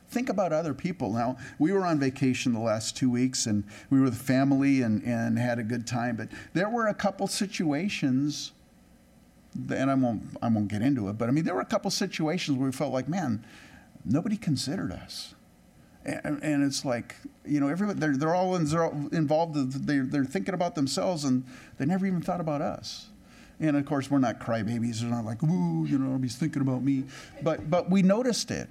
Think 0.10 0.30
about 0.30 0.52
other 0.52 0.74
people. 0.74 1.14
Now, 1.14 1.38
we 1.60 1.72
were 1.72 1.86
on 1.86 2.00
vacation 2.00 2.54
the 2.54 2.60
last 2.60 2.98
two 2.98 3.12
weeks 3.12 3.46
and 3.46 3.64
we 3.92 4.00
were 4.00 4.06
with 4.06 4.20
family 4.20 4.82
and, 4.82 5.04
and 5.04 5.38
had 5.38 5.60
a 5.60 5.64
good 5.64 5.86
time, 5.86 6.16
but 6.16 6.30
there 6.54 6.68
were 6.68 6.88
a 6.88 6.96
couple 6.96 7.28
situations, 7.28 8.54
and 9.70 9.92
I 9.92 9.94
won't, 9.94 10.24
I 10.42 10.48
won't 10.48 10.68
get 10.68 10.82
into 10.82 11.10
it, 11.10 11.18
but 11.20 11.30
I 11.30 11.32
mean, 11.32 11.44
there 11.44 11.54
were 11.54 11.62
a 11.62 11.66
couple 11.66 11.92
situations 11.92 12.58
where 12.58 12.66
we 12.68 12.72
felt 12.72 12.92
like, 12.92 13.08
man, 13.08 13.46
nobody 14.04 14.36
considered 14.36 14.92
us. 14.92 15.36
And, 16.06 16.42
and 16.42 16.64
it's 16.64 16.86
like, 16.86 17.16
you 17.46 17.60
know, 17.60 17.68
everybody, 17.68 18.00
they're, 18.00 18.18
they're 18.18 18.34
all, 18.34 18.56
in, 18.56 18.66
they're 18.66 18.86
all 18.86 19.10
involved, 19.12 19.86
they're, 19.86 20.06
they're 20.06 20.26
thinking 20.26 20.56
about 20.56 20.74
themselves 20.74 21.24
and 21.24 21.44
they 21.78 21.86
never 21.86 22.08
even 22.08 22.22
thought 22.22 22.42
about 22.42 22.62
us. 22.62 23.10
And 23.60 23.76
of 23.76 23.86
course, 23.86 24.10
we're 24.10 24.20
not 24.20 24.40
crybabies. 24.40 25.04
We're 25.04 25.10
not 25.10 25.26
like, 25.26 25.44
ooh, 25.44 25.86
you 25.86 26.00
know, 26.00 26.18
he's 26.18 26.36
thinking 26.36 26.62
about 26.62 26.82
me. 26.82 27.04
But, 27.44 27.70
but 27.70 27.92
we 27.92 28.02
noticed 28.02 28.50
it. 28.50 28.70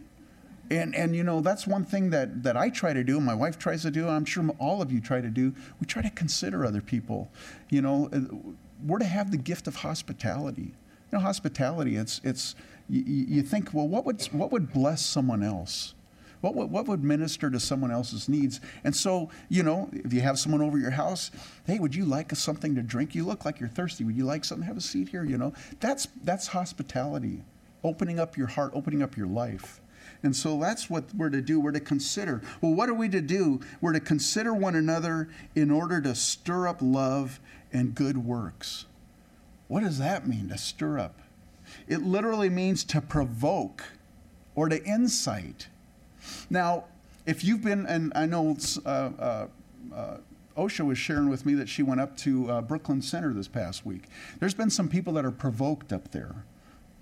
And, 0.71 0.95
and 0.95 1.17
you 1.17 1.25
know, 1.25 1.41
that's 1.41 1.67
one 1.67 1.85
thing 1.85 2.11
that, 2.11 2.43
that 2.43 2.57
I 2.57 2.69
try 2.69 2.93
to 2.93 3.03
do, 3.03 3.21
my 3.21 3.35
wife 3.35 3.59
tries 3.59 3.83
to 3.83 3.91
do, 3.91 4.07
I'm 4.09 4.25
sure 4.25 4.47
all 4.59 4.83
of 4.83 4.93
you 4.93 5.01
try 5.01 5.21
to 5.21 5.29
do. 5.29 5.55
We 5.81 5.87
try 5.87 6.03
to 6.03 6.11
consider 6.11 6.67
other 6.67 6.83
people. 6.83 7.31
You 7.71 7.83
know, 7.83 8.11
uh, 8.13 8.21
we're 8.87 8.99
to 8.99 9.05
have 9.05 9.31
the 9.31 9.39
gift 9.39 9.67
of 9.67 9.77
hospitality. 9.77 10.75
You 11.11 11.19
know, 11.19 11.21
hospitality, 11.21 11.97
it's, 11.97 12.21
it's 12.23 12.55
you, 12.89 13.03
you 13.07 13.43
think, 13.43 13.73
well, 13.73 13.89
what 13.89 14.05
would, 14.05 14.23
what 14.27 14.53
would 14.53 14.73
bless 14.73 15.05
someone 15.05 15.43
else? 15.43 15.95
What 16.41 16.55
would, 16.55 16.71
what 16.71 16.87
would 16.87 17.03
minister 17.03 17.51
to 17.51 17.59
someone 17.59 17.91
else's 17.91 18.29
needs? 18.29 18.61
And 18.85 18.95
so, 18.95 19.31
you 19.49 19.63
know, 19.63 19.89
if 19.93 20.13
you 20.13 20.21
have 20.21 20.39
someone 20.39 20.61
over 20.61 20.79
your 20.79 20.91
house, 20.91 21.31
hey, 21.67 21.79
would 21.79 21.95
you 21.95 22.05
like 22.05 22.35
something 22.37 22.75
to 22.75 22.83
drink? 22.83 23.15
You 23.15 23.25
look 23.25 23.45
like 23.45 23.59
you're 23.59 23.69
thirsty. 23.69 24.05
Would 24.05 24.17
you 24.17 24.25
like 24.25 24.45
something? 24.45 24.67
Have 24.67 24.77
a 24.77 24.83
seat 24.83 25.09
here, 25.09 25.25
you 25.25 25.39
know? 25.39 25.53
That's, 25.81 26.07
that's 26.23 26.49
hospitality, 26.49 27.43
opening 27.83 28.21
up 28.21 28.37
your 28.37 28.47
heart, 28.47 28.73
opening 28.75 29.03
up 29.03 29.17
your 29.17 29.27
life. 29.27 29.81
And 30.23 30.35
so 30.35 30.59
that's 30.59 30.91
what 30.91 31.05
we're 31.15 31.31
to 31.31 31.41
do. 31.41 31.61
We're 31.61 31.73
to 31.73 31.81
consider. 31.81 32.43
Well, 32.61 32.75
what 32.75 32.89
are 32.89 32.95
we 32.95 33.09
to 33.11 33.21
do? 33.21 33.61
We're 33.81 33.93
to 33.93 34.01
consider 34.01 34.53
one 34.53 34.75
another 34.75 35.29
in 35.55 35.71
order 35.71 36.01
to 36.01 36.15
stir 36.15 36.67
up 36.67 36.79
love 36.81 37.41
and 37.73 37.95
good 37.95 38.19
works. 38.19 38.87
What 39.69 39.83
does 39.83 39.99
that 39.99 40.27
mean, 40.27 40.49
to 40.49 40.59
stir 40.59 40.99
up? 40.99 41.21
It 41.87 42.03
literally 42.03 42.49
means 42.49 42.83
to 42.85 43.01
provoke 43.01 43.85
or 44.55 44.69
to 44.69 44.83
incite. 44.83 45.69
Now, 46.51 46.85
if 47.27 47.45
you've 47.45 47.63
been, 47.63 47.87
and 47.87 48.13
I 48.15 48.27
know 48.27 48.57
uh, 48.85 48.89
uh, 48.89 49.47
uh, 49.95 50.17
Osha 50.57 50.85
was 50.85 50.99
sharing 50.99 51.29
with 51.29 51.47
me 51.47 51.55
that 51.55 51.69
she 51.69 51.83
went 51.83 52.01
up 52.01 52.17
to 52.19 52.51
uh, 52.51 52.61
Brooklyn 52.63 53.03
Center 53.03 53.33
this 53.33 53.47
past 53.47 53.87
week. 53.87 54.05
There's 54.41 54.55
been 54.55 54.71
some 54.71 54.89
people 54.89 55.13
that 55.13 55.25
are 55.25 55.31
provoked 55.31 55.93
up 55.93 56.11
there. 56.11 56.45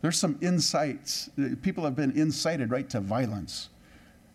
There's 0.07 0.21
some 0.21 0.39
insights. 0.41 1.31
People 1.63 1.83
have 1.83 1.97
been 1.97 2.13
incited 2.13 2.71
right 2.71 2.89
to 2.91 3.01
violence 3.01 3.71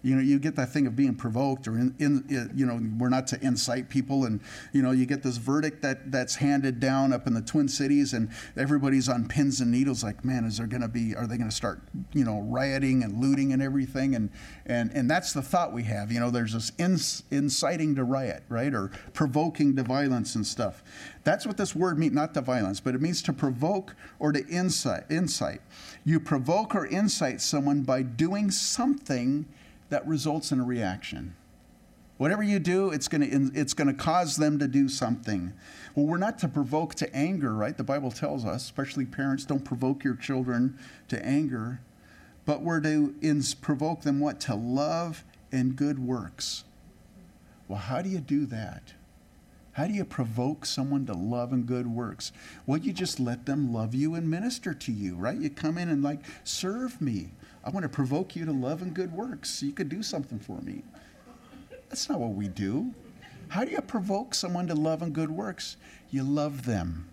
you 0.03 0.15
know, 0.15 0.21
you 0.21 0.39
get 0.39 0.55
that 0.55 0.69
thing 0.69 0.87
of 0.87 0.95
being 0.95 1.15
provoked, 1.15 1.67
or 1.67 1.77
in, 1.77 1.95
in, 1.99 2.51
you 2.55 2.65
know, 2.65 2.81
we're 2.97 3.09
not 3.09 3.27
to 3.27 3.45
incite 3.45 3.89
people, 3.89 4.25
and 4.25 4.41
you 4.73 4.81
know, 4.81 4.91
you 4.91 5.05
get 5.05 5.21
this 5.21 5.37
verdict 5.37 5.81
that 5.83 6.11
that's 6.11 6.35
handed 6.35 6.79
down 6.79 7.13
up 7.13 7.27
in 7.27 7.33
the 7.33 7.41
Twin 7.41 7.67
Cities, 7.67 8.13
and 8.13 8.29
everybody's 8.57 9.07
on 9.07 9.27
pins 9.27 9.61
and 9.61 9.71
needles. 9.71 10.03
Like, 10.03 10.25
man, 10.25 10.43
is 10.45 10.57
there 10.57 10.67
going 10.67 10.81
to 10.81 10.87
be? 10.87 11.15
Are 11.15 11.27
they 11.27 11.37
going 11.37 11.49
to 11.49 11.55
start, 11.55 11.81
you 12.13 12.23
know, 12.23 12.41
rioting 12.41 13.03
and 13.03 13.21
looting 13.21 13.53
and 13.53 13.61
everything? 13.61 14.15
And 14.15 14.29
and 14.65 14.91
and 14.93 15.09
that's 15.09 15.33
the 15.33 15.41
thought 15.41 15.73
we 15.73 15.83
have. 15.83 16.11
You 16.11 16.19
know, 16.19 16.31
there's 16.31 16.53
this 16.53 16.71
inciting 16.79 17.95
to 17.95 18.03
riot, 18.03 18.43
right, 18.49 18.73
or 18.73 18.91
provoking 19.13 19.75
to 19.75 19.83
violence 19.83 20.35
and 20.35 20.45
stuff. 20.45 20.83
That's 21.23 21.45
what 21.45 21.57
this 21.57 21.75
word 21.75 21.99
means, 21.99 22.13
not 22.13 22.33
to 22.33 22.41
violence, 22.41 22.79
but 22.79 22.95
it 22.95 23.01
means 23.01 23.21
to 23.23 23.33
provoke 23.33 23.95
or 24.17 24.31
to 24.31 24.43
incite. 24.47 25.03
Insight. 25.11 25.61
You 26.03 26.19
provoke 26.19 26.73
or 26.73 26.85
incite 26.85 27.41
someone 27.41 27.83
by 27.83 28.01
doing 28.01 28.49
something 28.49 29.45
that 29.91 30.07
results 30.07 30.51
in 30.51 30.59
a 30.59 30.63
reaction. 30.63 31.35
Whatever 32.17 32.43
you 32.43 32.59
do, 32.59 32.91
it's 32.91 33.07
going 33.07 33.29
to 33.29 33.59
it's 33.59 33.73
going 33.73 33.87
to 33.87 33.93
cause 33.93 34.37
them 34.37 34.59
to 34.59 34.67
do 34.67 34.87
something. 34.87 35.53
Well, 35.95 36.05
we're 36.05 36.17
not 36.17 36.39
to 36.39 36.47
provoke 36.47 36.95
to 36.95 37.15
anger, 37.15 37.53
right? 37.53 37.75
The 37.75 37.83
Bible 37.83 38.11
tells 38.11 38.45
us, 38.45 38.63
especially 38.63 39.05
parents, 39.05 39.43
don't 39.45 39.65
provoke 39.65 40.03
your 40.03 40.15
children 40.15 40.77
to 41.09 41.23
anger, 41.25 41.81
but 42.45 42.61
we're 42.61 42.79
to 42.81 43.15
ins- 43.21 43.53
provoke 43.53 44.01
them 44.01 44.19
what 44.19 44.39
to 44.41 44.55
love 44.55 45.23
and 45.51 45.75
good 45.75 45.99
works. 45.99 46.63
Well, 47.67 47.79
how 47.79 48.01
do 48.01 48.09
you 48.09 48.19
do 48.19 48.45
that? 48.47 48.93
How 49.73 49.87
do 49.87 49.93
you 49.93 50.05
provoke 50.05 50.65
someone 50.65 51.05
to 51.05 51.13
love 51.13 51.53
and 51.53 51.65
good 51.65 51.87
works? 51.87 52.31
Well, 52.65 52.77
you 52.77 52.93
just 52.93 53.19
let 53.19 53.45
them 53.45 53.73
love 53.73 53.95
you 53.95 54.15
and 54.15 54.29
minister 54.29 54.73
to 54.73 54.91
you, 54.91 55.15
right? 55.15 55.37
You 55.37 55.49
come 55.49 55.77
in 55.77 55.89
and 55.89 56.03
like, 56.03 56.19
serve 56.43 57.01
me. 57.01 57.29
I 57.63 57.69
want 57.69 57.83
to 57.83 57.89
provoke 57.89 58.35
you 58.35 58.45
to 58.45 58.51
love 58.51 58.81
and 58.81 58.93
good 58.93 59.11
works 59.11 59.49
so 59.49 59.65
you 59.65 59.71
could 59.71 59.89
do 59.89 60.01
something 60.01 60.39
for 60.39 60.59
me. 60.61 60.83
That's 61.89 62.09
not 62.09 62.19
what 62.19 62.33
we 62.33 62.47
do. 62.47 62.93
How 63.49 63.65
do 63.65 63.71
you 63.71 63.81
provoke 63.81 64.33
someone 64.33 64.67
to 64.67 64.75
love 64.75 65.01
and 65.01 65.13
good 65.13 65.29
works? 65.29 65.77
You 66.09 66.23
love 66.23 66.65
them. 66.65 67.09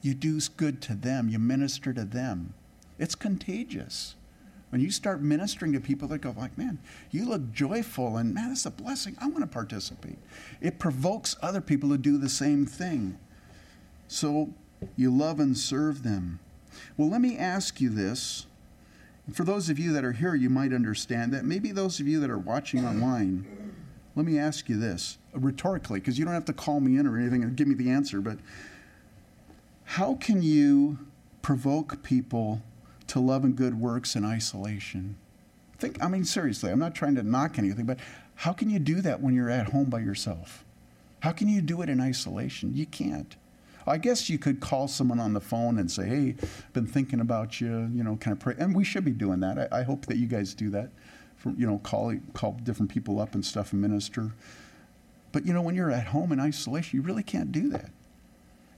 You 0.00 0.14
do 0.14 0.40
good 0.56 0.80
to 0.82 0.94
them. 0.94 1.28
You 1.28 1.38
minister 1.38 1.92
to 1.92 2.04
them. 2.04 2.54
It's 2.98 3.14
contagious. 3.14 4.14
When 4.70 4.80
you 4.80 4.90
start 4.90 5.22
ministering 5.22 5.72
to 5.72 5.80
people 5.80 6.08
that 6.08 6.18
go 6.18 6.34
like, 6.36 6.58
man, 6.58 6.78
you 7.10 7.24
look 7.26 7.52
joyful 7.52 8.16
and 8.16 8.34
man, 8.34 8.52
it's 8.52 8.66
a 8.66 8.70
blessing. 8.70 9.16
I 9.20 9.26
want 9.26 9.40
to 9.40 9.46
participate. 9.46 10.18
It 10.60 10.78
provokes 10.78 11.36
other 11.40 11.60
people 11.60 11.88
to 11.90 11.98
do 11.98 12.18
the 12.18 12.28
same 12.28 12.66
thing. 12.66 13.18
So 14.08 14.52
you 14.96 15.10
love 15.10 15.40
and 15.40 15.56
serve 15.56 16.02
them. 16.02 16.40
Well, 16.96 17.08
let 17.08 17.20
me 17.20 17.36
ask 17.38 17.80
you 17.80 17.88
this 17.88 18.46
for 19.34 19.44
those 19.44 19.68
of 19.68 19.78
you 19.78 19.92
that 19.92 20.04
are 20.04 20.12
here, 20.12 20.34
you 20.34 20.50
might 20.50 20.72
understand 20.72 21.32
that. 21.32 21.44
Maybe 21.44 21.70
those 21.70 22.00
of 22.00 22.08
you 22.08 22.20
that 22.20 22.30
are 22.30 22.38
watching 22.38 22.86
online, 22.86 23.74
let 24.16 24.24
me 24.24 24.38
ask 24.38 24.68
you 24.68 24.78
this 24.78 25.18
rhetorically, 25.32 26.00
because 26.00 26.18
you 26.18 26.24
don't 26.24 26.34
have 26.34 26.46
to 26.46 26.52
call 26.52 26.80
me 26.80 26.98
in 26.98 27.06
or 27.06 27.18
anything 27.18 27.42
and 27.42 27.56
give 27.56 27.68
me 27.68 27.74
the 27.74 27.90
answer, 27.90 28.20
but 28.20 28.38
how 29.84 30.14
can 30.14 30.42
you 30.42 30.98
provoke 31.42 32.02
people 32.02 32.62
to 33.06 33.20
love 33.20 33.44
and 33.44 33.56
good 33.56 33.80
works 33.80 34.16
in 34.16 34.24
isolation? 34.24 35.16
Think, 35.78 36.02
I 36.02 36.08
mean, 36.08 36.24
seriously, 36.24 36.70
I'm 36.70 36.78
not 36.78 36.94
trying 36.94 37.14
to 37.14 37.22
knock 37.22 37.58
anything, 37.58 37.86
but 37.86 37.98
how 38.34 38.52
can 38.52 38.68
you 38.70 38.78
do 38.78 39.00
that 39.00 39.20
when 39.20 39.34
you're 39.34 39.50
at 39.50 39.70
home 39.70 39.90
by 39.90 40.00
yourself? 40.00 40.64
How 41.20 41.32
can 41.32 41.48
you 41.48 41.60
do 41.60 41.82
it 41.82 41.88
in 41.88 42.00
isolation? 42.00 42.74
You 42.74 42.86
can't. 42.86 43.36
I 43.88 43.98
guess 43.98 44.28
you 44.28 44.38
could 44.38 44.60
call 44.60 44.88
someone 44.88 45.20
on 45.20 45.32
the 45.32 45.40
phone 45.40 45.78
and 45.78 45.90
say, 45.90 46.06
"Hey, 46.06 46.34
been 46.72 46.86
thinking 46.86 47.20
about 47.20 47.60
you," 47.60 47.90
you 47.92 48.04
know, 48.04 48.16
kind 48.16 48.32
of 48.32 48.40
pray. 48.40 48.54
And 48.58 48.74
we 48.74 48.84
should 48.84 49.04
be 49.04 49.12
doing 49.12 49.40
that. 49.40 49.72
I, 49.72 49.80
I 49.80 49.82
hope 49.82 50.06
that 50.06 50.16
you 50.16 50.26
guys 50.26 50.54
do 50.54 50.70
that. 50.70 50.90
You 51.44 51.66
know, 51.66 51.78
call 51.78 52.14
call 52.34 52.52
different 52.62 52.90
people 52.90 53.20
up 53.20 53.34
and 53.34 53.44
stuff 53.44 53.72
and 53.72 53.80
minister. 53.80 54.32
But 55.32 55.46
you 55.46 55.52
know, 55.52 55.62
when 55.62 55.74
you're 55.74 55.90
at 55.90 56.08
home 56.08 56.32
in 56.32 56.40
isolation, 56.40 56.98
you 56.98 57.02
really 57.02 57.22
can't 57.22 57.52
do 57.52 57.68
that. 57.70 57.90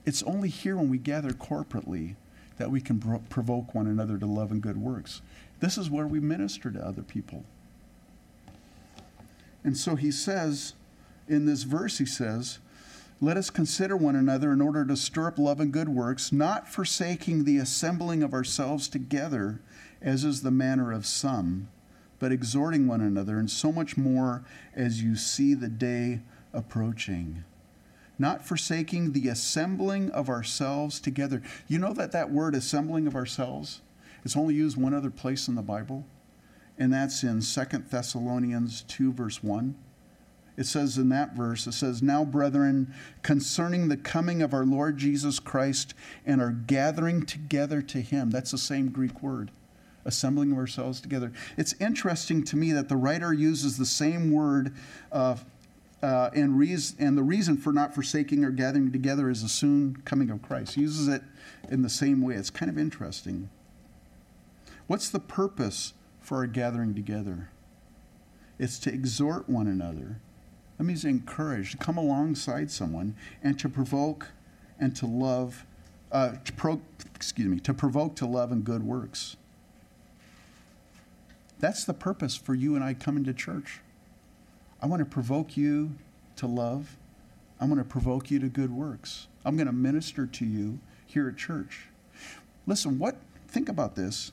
It's 0.05 0.23
only 0.23 0.49
here 0.49 0.75
when 0.77 0.89
we 0.89 0.97
gather 0.97 1.31
corporately 1.31 2.15
that 2.57 2.71
we 2.71 2.81
can 2.81 2.99
provoke 3.29 3.73
one 3.73 3.87
another 3.87 4.17
to 4.17 4.25
love 4.25 4.51
and 4.51 4.61
good 4.61 4.77
works. 4.77 5.21
This 5.59 5.77
is 5.77 5.89
where 5.89 6.07
we 6.07 6.19
minister 6.19 6.71
to 6.71 6.85
other 6.85 7.01
people. 7.01 7.43
And 9.63 9.77
so 9.77 9.95
he 9.95 10.11
says, 10.11 10.73
in 11.27 11.45
this 11.45 11.63
verse, 11.63 11.99
he 11.99 12.05
says, 12.05 12.59
let 13.23 13.37
us 13.37 13.51
consider 13.51 13.95
one 13.95 14.15
another 14.15 14.51
in 14.51 14.61
order 14.61 14.83
to 14.83 14.97
stir 14.97 15.27
up 15.27 15.37
love 15.37 15.59
and 15.59 15.71
good 15.71 15.87
works, 15.87 16.31
not 16.31 16.67
forsaking 16.67 17.43
the 17.43 17.59
assembling 17.59 18.23
of 18.23 18.33
ourselves 18.33 18.87
together, 18.87 19.61
as 20.01 20.25
is 20.25 20.41
the 20.41 20.49
manner 20.49 20.91
of 20.91 21.05
some, 21.05 21.69
but 22.17 22.31
exhorting 22.31 22.87
one 22.87 22.99
another, 22.99 23.37
and 23.37 23.51
so 23.51 23.71
much 23.71 23.95
more 23.95 24.43
as 24.75 25.03
you 25.03 25.15
see 25.15 25.53
the 25.53 25.69
day 25.69 26.21
approaching. 26.51 27.43
Not 28.17 28.43
forsaking 28.43 29.11
the 29.11 29.27
assembling 29.27 30.09
of 30.09 30.27
ourselves 30.27 30.99
together. 30.99 31.43
You 31.67 31.77
know 31.77 31.93
that 31.93 32.11
that 32.13 32.31
word 32.31 32.55
assembling 32.55 33.05
of 33.05 33.15
ourselves, 33.15 33.81
it's 34.25 34.35
only 34.35 34.55
used 34.55 34.77
one 34.77 34.95
other 34.95 35.11
place 35.11 35.47
in 35.47 35.53
the 35.53 35.61
Bible, 35.61 36.05
and 36.75 36.91
that's 36.91 37.21
in 37.21 37.43
Second 37.43 37.85
Thessalonians 37.91 38.81
2, 38.87 39.13
verse 39.13 39.43
1 39.43 39.75
it 40.61 40.67
says 40.67 40.99
in 40.99 41.09
that 41.09 41.35
verse, 41.35 41.65
it 41.65 41.71
says, 41.71 42.03
Now, 42.03 42.23
brethren, 42.23 42.93
concerning 43.23 43.87
the 43.87 43.97
coming 43.97 44.43
of 44.43 44.53
our 44.53 44.63
Lord 44.63 44.95
Jesus 44.95 45.39
Christ 45.39 45.95
and 46.23 46.39
our 46.39 46.51
gathering 46.51 47.25
together 47.25 47.81
to 47.81 47.99
him. 47.99 48.29
That's 48.29 48.51
the 48.51 48.59
same 48.59 48.89
Greek 48.89 49.23
word, 49.23 49.49
assembling 50.05 50.55
ourselves 50.55 51.01
together. 51.01 51.31
It's 51.57 51.73
interesting 51.79 52.43
to 52.43 52.55
me 52.55 52.73
that 52.73 52.89
the 52.89 52.95
writer 52.95 53.33
uses 53.33 53.75
the 53.75 53.87
same 53.87 54.31
word 54.31 54.75
uh, 55.11 55.37
uh, 56.03 56.29
and, 56.35 56.59
reason, 56.59 56.95
and 56.99 57.17
the 57.17 57.23
reason 57.23 57.57
for 57.57 57.73
not 57.73 57.95
forsaking 57.95 58.45
or 58.45 58.51
gathering 58.51 58.91
together 58.91 59.31
is 59.31 59.41
the 59.41 59.49
soon 59.49 59.97
coming 60.05 60.29
of 60.29 60.43
Christ. 60.43 60.75
He 60.75 60.81
uses 60.81 61.07
it 61.07 61.23
in 61.69 61.81
the 61.81 61.89
same 61.89 62.21
way. 62.21 62.35
It's 62.35 62.51
kind 62.51 62.69
of 62.69 62.77
interesting. 62.77 63.49
What's 64.85 65.09
the 65.09 65.19
purpose 65.19 65.93
for 66.19 66.37
our 66.37 66.47
gathering 66.47 66.93
together? 66.93 67.49
It's 68.59 68.77
to 68.79 68.93
exhort 68.93 69.49
one 69.49 69.65
another. 69.65 70.19
That 70.81 70.85
means 70.85 71.05
encourage, 71.05 71.73
to 71.73 71.77
come 71.77 71.95
alongside 71.99 72.71
someone 72.71 73.13
and 73.43 73.59
to 73.59 73.69
provoke 73.69 74.29
and 74.79 74.95
to 74.95 75.05
love, 75.05 75.63
uh, 76.11 76.37
to 76.43 76.53
pro, 76.53 76.81
excuse 77.13 77.47
me, 77.47 77.59
to 77.59 77.71
provoke 77.71 78.15
to 78.15 78.25
love 78.25 78.51
and 78.51 78.63
good 78.63 78.81
works. 78.81 79.37
That's 81.59 81.83
the 81.83 81.93
purpose 81.93 82.35
for 82.35 82.55
you 82.55 82.73
and 82.73 82.83
I 82.83 82.95
coming 82.95 83.23
to 83.25 83.31
church. 83.31 83.81
I 84.81 84.87
want 84.87 85.01
to 85.01 85.05
provoke 85.05 85.55
you 85.55 85.93
to 86.37 86.47
love. 86.47 86.97
I'm 87.59 87.67
going 87.67 87.77
to 87.77 87.87
provoke 87.87 88.31
you 88.31 88.39
to 88.39 88.47
good 88.47 88.71
works. 88.71 89.27
I'm 89.45 89.55
going 89.57 89.67
to 89.67 89.73
minister 89.73 90.25
to 90.25 90.45
you 90.45 90.79
here 91.05 91.29
at 91.29 91.37
church. 91.37 91.89
Listen, 92.65 92.97
what 92.97 93.17
think 93.47 93.69
about 93.69 93.95
this. 93.95 94.31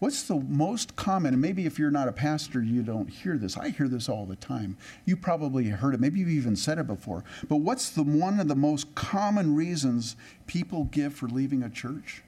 What's 0.00 0.24
the 0.24 0.36
most 0.36 0.96
common, 0.96 1.34
and 1.34 1.40
maybe 1.40 1.66
if 1.66 1.78
you're 1.78 1.90
not 1.90 2.08
a 2.08 2.12
pastor, 2.12 2.62
you 2.62 2.82
don't 2.82 3.08
hear 3.08 3.38
this. 3.38 3.56
I 3.56 3.70
hear 3.70 3.88
this 3.88 4.08
all 4.08 4.26
the 4.26 4.36
time. 4.36 4.76
You 5.04 5.16
probably 5.16 5.68
heard 5.68 5.94
it. 5.94 6.00
Maybe 6.00 6.20
you've 6.20 6.28
even 6.28 6.56
said 6.56 6.78
it 6.78 6.86
before. 6.86 7.24
But 7.48 7.56
what's 7.56 7.90
the 7.90 8.02
one 8.02 8.40
of 8.40 8.48
the 8.48 8.56
most 8.56 8.94
common 8.94 9.54
reasons 9.54 10.16
people 10.46 10.84
give 10.84 11.14
for 11.14 11.28
leaving 11.28 11.62
a 11.62 11.70
church? 11.70 12.22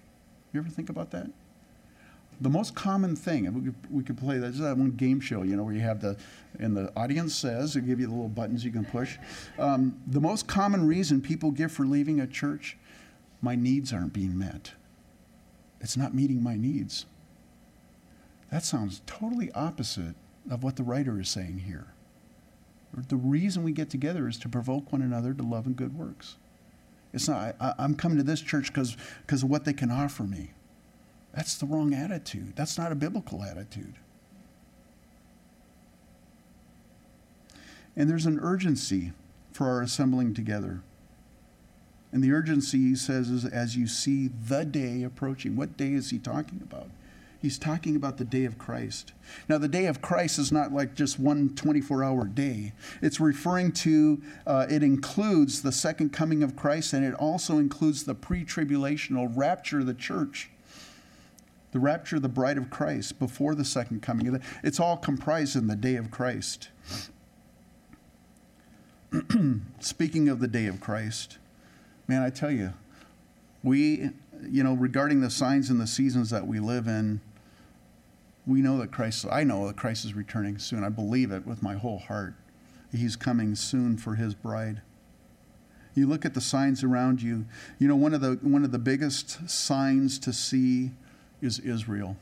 You 0.53 0.61
ever 0.61 0.71
think 0.71 0.89
about 0.89 1.11
that? 1.11 1.31
the 2.41 2.51
most 2.51 2.75
common 2.75 3.17
thing, 3.17 3.53
we 3.55 3.63
could, 3.63 3.75
we 3.91 4.03
could 4.03 4.19
play 4.19 4.39
that, 4.39 4.55
that 4.59 4.77
one 4.77 4.91
game 4.91 5.21
show, 5.21 5.43
you 5.43 5.57
know, 5.57 5.65
where 5.65 5.75
you 5.75 5.81
have 5.81 6.01
the, 6.01 6.17
and 6.59 6.77
the 6.77 6.93
audience 6.97 7.35
says, 7.35 7.75
they 7.75 7.81
give 7.81 7.99
you 7.99 8.07
the 8.07 8.13
little 8.13 8.29
buttons 8.29 8.65
you 8.65 8.71
can 8.71 8.85
push. 8.85 9.17
Um, 9.59 9.99
the 10.07 10.21
most 10.21 10.47
common 10.47 10.87
reason 10.87 11.21
people 11.21 11.51
give 11.51 11.73
for 11.73 11.87
leaving 11.87 12.21
a 12.21 12.27
church, 12.27 12.77
my 13.41 13.55
needs 13.55 13.93
aren't 13.93 14.13
being 14.13 14.37
met. 14.37 14.73
It's 15.81 15.97
not 15.97 16.15
meeting 16.15 16.43
my 16.43 16.57
needs. 16.57 17.07
That 18.51 18.65
sounds 18.65 19.03
totally 19.07 19.51
opposite 19.53 20.15
of 20.51 20.63
what 20.63 20.77
the 20.77 20.83
writer 20.83 21.21
is 21.21 21.29
saying 21.29 21.59
here. 21.67 21.89
The 23.09 23.17
reason 23.17 23.63
we 23.63 23.73
get 23.73 23.91
together 23.91 24.27
is 24.29 24.39
to 24.39 24.49
provoke 24.49 24.93
one 24.93 25.03
another 25.03 25.35
to 25.35 25.43
love 25.43 25.67
and 25.67 25.77
good 25.77 25.99
works. 25.99 26.37
It's 27.13 27.29
not, 27.29 27.57
I, 27.61 27.75
am 27.79 27.95
coming 27.95 28.19
to 28.19 28.25
this 28.25 28.41
church 28.41 28.73
because 28.73 28.97
of 29.43 29.51
what 29.51 29.65
they 29.65 29.73
can 29.73 29.91
offer 29.91 30.23
me. 30.23 30.51
That's 31.35 31.57
the 31.57 31.67
wrong 31.67 31.93
attitude. 31.93 32.55
That's 32.57 32.79
not 32.79 32.93
a 32.93 32.95
biblical 32.95 33.43
attitude. 33.43 33.95
And 37.95 38.09
there's 38.09 38.27
an 38.27 38.39
urgency 38.41 39.13
for 39.53 39.69
our 39.69 39.83
assembling 39.83 40.35
together. 40.35 40.81
And 42.13 42.23
the 42.23 42.33
urgency, 42.33 42.79
he 42.79 42.95
says, 42.95 43.29
is 43.29 43.45
as 43.45 43.77
you 43.77 43.87
see 43.87 44.29
the 44.29 44.65
day 44.65 45.03
approaching. 45.03 45.57
What 45.57 45.77
day 45.77 45.93
is 45.93 46.11
he 46.11 46.19
talking 46.19 46.61
about? 46.63 46.89
He's 47.47 47.61
talking 47.61 47.95
about 47.95 48.17
the 48.17 48.25
day 48.25 48.45
of 48.45 48.59
Christ. 48.59 49.13
Now, 49.49 49.57
the 49.57 49.69
day 49.69 49.87
of 49.87 50.03
Christ 50.03 50.37
is 50.41 50.51
not 50.51 50.73
like 50.73 50.97
just 50.97 51.21
one 51.21 51.55
24 51.55 52.03
hour 52.03 52.25
day. 52.25 52.73
It's 53.01 53.21
referring 53.21 53.71
to, 53.71 54.21
uh, 54.49 54.67
it 54.69 54.83
includes 54.83 55.63
the 55.63 55.71
second 55.71 56.13
coming 56.13 56.43
of 56.43 56.57
Christ, 56.57 56.93
and 56.93 57.05
it 57.05 57.15
also 57.15 57.59
includes 57.59 58.03
the 58.03 58.17
pre 58.17 58.45
tribulational 58.45 59.31
rapture 59.33 59.79
of 59.79 59.87
the 59.87 59.95
church 59.95 60.51
the 61.71 61.79
rapture 61.79 62.17
of 62.17 62.23
the 62.23 62.29
bride 62.29 62.59
of 62.59 62.69
Christ 62.69 63.21
before 63.21 63.55
the 63.55 63.65
second 63.65 64.03
coming. 64.03 64.43
It's 64.65 64.81
all 64.81 64.97
comprised 64.97 65.55
in 65.55 65.69
the 65.69 65.77
day 65.77 65.95
of 65.95 66.11
Christ. 66.11 66.71
Speaking 69.79 70.29
of 70.29 70.41
the 70.41 70.49
day 70.49 70.67
of 70.67 70.81
Christ, 70.81 71.39
man, 72.09 72.23
I 72.23 72.31
tell 72.31 72.51
you, 72.51 72.73
we, 73.63 74.11
you 74.43 74.65
know, 74.65 74.75
regarding 74.75 75.21
the 75.21 75.31
signs 75.31 75.71
and 75.71 75.81
the 75.81 75.87
seasons 75.87 76.31
that 76.31 76.49
we 76.49 76.59
live 76.59 76.89
in, 76.89 77.21
we 78.47 78.63
know 78.63 78.79
that 78.79 78.93
Christ, 78.93 79.27
I 79.31 79.45
know 79.45 79.67
that 79.67 79.77
Christ 79.77 80.05
is 80.05 80.15
returning 80.15 80.59
soon. 80.59 80.85
I 80.85 80.89
believe 80.89 81.33
it 81.33 81.47
with 81.47 81.63
my 81.63 81.75
whole 81.75 81.99
heart. 81.99 82.35
He's 82.93 83.17
coming 83.17 83.55
soon 83.55 83.97
for 83.97 84.15
his 84.15 84.35
bride. 84.35 84.81
You 85.95 86.07
look 86.07 86.25
at 86.25 86.35
the 86.35 86.41
signs 86.41 86.85
around 86.85 87.23
you. 87.23 87.47
You 87.79 87.89
know, 87.89 87.97
one 87.97 88.15
of 88.15 88.21
the 88.21 88.39
one 88.43 88.65
of 88.65 88.71
the 88.71 88.79
biggest 88.79 89.49
signs 89.49 90.19
to 90.21 90.33
see 90.33 90.93
is 91.41 91.59
Israel. 91.59 92.17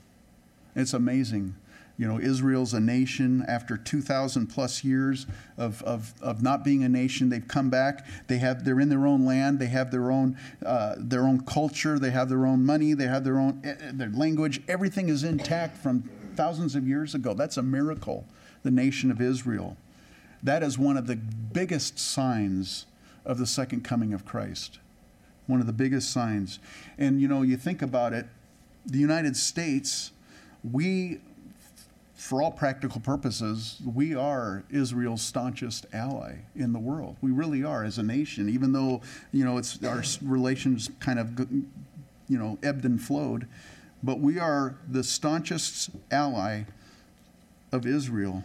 It's 0.74 0.94
amazing. 0.94 1.56
You 1.96 2.08
know, 2.08 2.18
Israel's 2.18 2.74
a 2.74 2.80
nation 2.80 3.44
after 3.46 3.76
2,000 3.76 4.48
plus 4.48 4.82
years 4.82 5.26
of, 5.56 5.80
of, 5.84 6.12
of 6.20 6.42
not 6.42 6.64
being 6.64 6.82
a 6.82 6.88
nation. 6.88 7.28
They've 7.28 7.46
come 7.46 7.70
back. 7.70 8.04
They 8.26 8.38
have, 8.38 8.64
they're 8.64 8.80
in 8.80 8.88
their 8.88 9.06
own 9.06 9.24
land. 9.24 9.60
They 9.60 9.68
have 9.68 9.92
their 9.92 10.10
own, 10.10 10.36
uh, 10.66 10.96
their 10.98 11.22
own 11.22 11.44
culture. 11.44 11.98
They 12.00 12.10
have 12.10 12.28
their 12.28 12.46
own 12.46 12.64
money. 12.66 12.94
They 12.94 13.06
have 13.06 13.22
their 13.22 13.38
own, 13.38 13.60
eh, 13.64 13.74
eh, 13.80 13.90
their 13.92 14.08
language. 14.08 14.60
Everything 14.66 15.08
is 15.08 15.22
intact 15.22 15.76
from 15.76 16.10
thousands 16.34 16.74
of 16.74 16.88
years 16.88 17.14
ago. 17.14 17.32
That's 17.32 17.56
a 17.56 17.62
miracle, 17.62 18.26
the 18.64 18.72
nation 18.72 19.12
of 19.12 19.20
Israel. 19.20 19.76
That 20.42 20.64
is 20.64 20.76
one 20.76 20.96
of 20.96 21.06
the 21.06 21.16
biggest 21.16 21.98
signs 21.98 22.86
of 23.24 23.38
the 23.38 23.46
second 23.46 23.84
coming 23.84 24.12
of 24.12 24.24
Christ. 24.24 24.78
One 25.46 25.60
of 25.60 25.66
the 25.66 25.72
biggest 25.72 26.10
signs. 26.10 26.58
And, 26.98 27.20
you 27.20 27.28
know, 27.28 27.42
you 27.42 27.56
think 27.56 27.82
about 27.82 28.12
it, 28.12 28.26
the 28.84 28.98
United 28.98 29.36
States, 29.36 30.10
we, 30.62 31.20
for 32.24 32.40
all 32.40 32.50
practical 32.50 33.02
purposes, 33.02 33.78
we 33.84 34.14
are 34.14 34.64
Israel's 34.70 35.20
staunchest 35.20 35.84
ally 35.92 36.36
in 36.56 36.72
the 36.72 36.78
world. 36.78 37.16
We 37.20 37.30
really 37.30 37.62
are 37.62 37.84
as 37.84 37.98
a 37.98 38.02
nation, 38.02 38.48
even 38.48 38.72
though 38.72 39.02
you 39.30 39.44
know 39.44 39.58
it's 39.58 39.78
our 39.84 40.02
relations 40.22 40.88
kind 41.00 41.18
of 41.18 41.38
you 41.38 42.38
know 42.38 42.56
ebbed 42.62 42.86
and 42.86 42.98
flowed, 42.98 43.46
but 44.02 44.20
we 44.20 44.38
are 44.38 44.74
the 44.88 45.04
staunchest 45.04 45.90
ally 46.10 46.62
of 47.72 47.84
Israel 47.84 48.42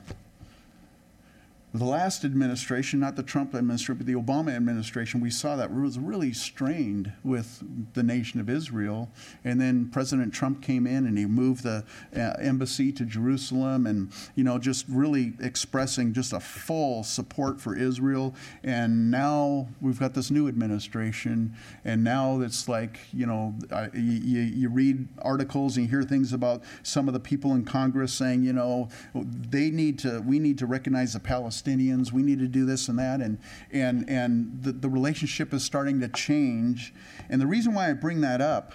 the 1.72 1.86
last 1.86 2.26
administration, 2.26 3.00
not 3.00 3.16
the 3.16 3.22
Trump 3.22 3.54
administration, 3.54 3.98
but 3.98 4.08
the 4.08 4.16
Obama 4.16 4.56
administration, 4.56 5.22
we 5.22 5.30
saw 5.30 5.56
that 5.56 5.72
was 5.72 6.00
really 6.00 6.34
strained 6.34 7.14
with 7.24 7.64
the 7.94 8.02
nation 8.02 8.40
of 8.40 8.50
Israel. 8.50 9.12
And 9.44 9.62
then 9.62 9.90
President 9.90 10.34
Trump 10.34 10.64
came 10.64 10.88
in 10.88 11.06
and 11.06 11.16
he 11.16 11.28
moved 11.28 11.64
the 11.64 11.84
uh, 12.16 12.20
embassy 12.40 12.92
to 12.94 13.06
Jerusalem 13.06 13.86
and, 13.86 14.12
you 14.34 14.44
know, 14.44 14.58
just 14.58 14.86
really 14.90 15.34
expressing 15.40 16.12
just 16.12 16.34
a 16.34 16.40
full 16.40 17.04
support 17.04 17.62
for 17.62 17.78
Israel. 17.78 18.34
And 18.64 19.12
now 19.12 19.68
we've 19.80 20.00
got 20.00 20.16
this 20.16 20.32
new 20.32 20.48
administration. 20.48 21.56
And 21.86 22.04
now 22.04 22.42
it's 22.42 22.68
like, 22.68 23.00
you 23.14 23.28
know, 23.28 23.54
you, 23.94 24.42
you 24.42 24.70
read 24.70 25.08
articles 25.22 25.78
and 25.78 25.86
you 25.86 25.90
hear 25.92 26.04
things 26.04 26.34
about 26.34 26.64
some 26.82 27.08
of 27.08 27.14
the 27.14 27.20
people 27.20 27.54
in 27.54 27.64
Congress 27.64 28.12
saying, 28.12 28.44
you 28.44 28.54
know, 28.54 28.90
they 29.14 29.70
need 29.70 30.00
to, 30.00 30.22
we 30.22 30.40
need 30.40 30.58
to 30.58 30.66
recognize 30.66 31.14
the 31.14 31.20
Palestinians 31.20 31.59
Palestinians. 31.62 32.12
We 32.12 32.24
need 32.24 32.40
to 32.40 32.48
do 32.48 32.66
this 32.66 32.88
and 32.88 33.00
that, 33.00 33.22
and 33.22 33.38
and 33.72 34.10
and 34.10 34.62
the, 34.62 34.72
the 34.72 34.90
relationship 34.90 35.54
is 35.54 35.64
starting 35.64 36.00
to 36.02 36.08
change. 36.08 36.94
And 37.30 37.42
the 37.42 37.48
reason 37.48 37.74
why 37.74 37.90
I 37.90 37.94
bring 37.94 38.22
that 38.22 38.42
up 38.42 38.74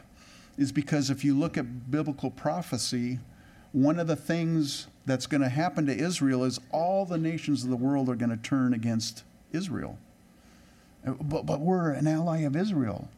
is 0.57 0.73
because 0.73 1.11
if 1.11 1.25
you 1.25 1.39
look 1.39 1.57
at 1.59 1.91
biblical 1.91 2.31
prophecy, 2.31 3.19
one 3.73 3.99
of 3.99 4.07
the 4.07 4.17
things 4.17 4.87
that's 5.07 5.27
going 5.27 5.41
to 5.41 5.49
happen 5.49 5.87
to 5.87 5.97
Israel 5.97 6.45
is 6.45 6.61
all 6.71 7.05
the 7.05 7.19
nations 7.19 7.65
of 7.65 7.71
the 7.71 7.77
world 7.77 8.09
are 8.09 8.15
going 8.15 8.31
to 8.31 8.37
turn 8.37 8.73
against 8.73 9.25
Israel. 9.53 9.99
Uh, 11.07 11.13
but, 11.21 11.45
but 11.45 11.61
we're 11.61 11.91
an 11.91 12.07
ally 12.07 12.39
of 12.41 12.57
Israel. 12.57 13.09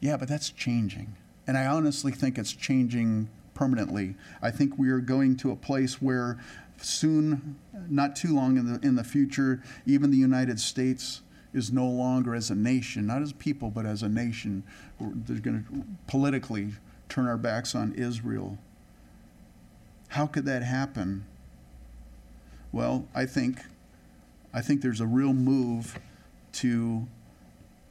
Yeah, 0.00 0.16
but 0.16 0.28
that's 0.28 0.50
changing. 0.50 1.14
And 1.46 1.56
I 1.56 1.66
honestly 1.66 2.12
think 2.12 2.38
it's 2.38 2.52
changing 2.52 3.28
permanently. 3.54 4.14
I 4.42 4.50
think 4.50 4.78
we 4.78 4.90
are 4.90 5.00
going 5.00 5.36
to 5.38 5.50
a 5.52 5.56
place 5.56 6.00
where 6.02 6.38
soon, 6.80 7.56
not 7.88 8.16
too 8.16 8.34
long 8.34 8.56
in 8.56 8.72
the, 8.72 8.86
in 8.86 8.96
the 8.96 9.04
future, 9.04 9.62
even 9.86 10.10
the 10.10 10.16
United 10.16 10.60
States 10.60 11.22
is 11.52 11.72
no 11.72 11.86
longer 11.86 12.34
as 12.34 12.50
a 12.50 12.54
nation, 12.54 13.06
not 13.06 13.22
as 13.22 13.32
people, 13.32 13.70
but 13.70 13.84
as 13.84 14.02
a 14.02 14.08
nation. 14.08 14.62
They're 15.00 15.40
going 15.40 15.64
to 15.64 15.84
politically 16.06 16.72
turn 17.08 17.26
our 17.26 17.36
backs 17.36 17.74
on 17.74 17.92
Israel. 17.94 18.58
How 20.08 20.26
could 20.26 20.44
that 20.46 20.62
happen? 20.62 21.24
Well, 22.72 23.06
I 23.14 23.26
think, 23.26 23.60
I 24.54 24.60
think 24.60 24.80
there's 24.80 25.00
a 25.00 25.06
real 25.06 25.32
move 25.32 25.98
to 26.52 27.06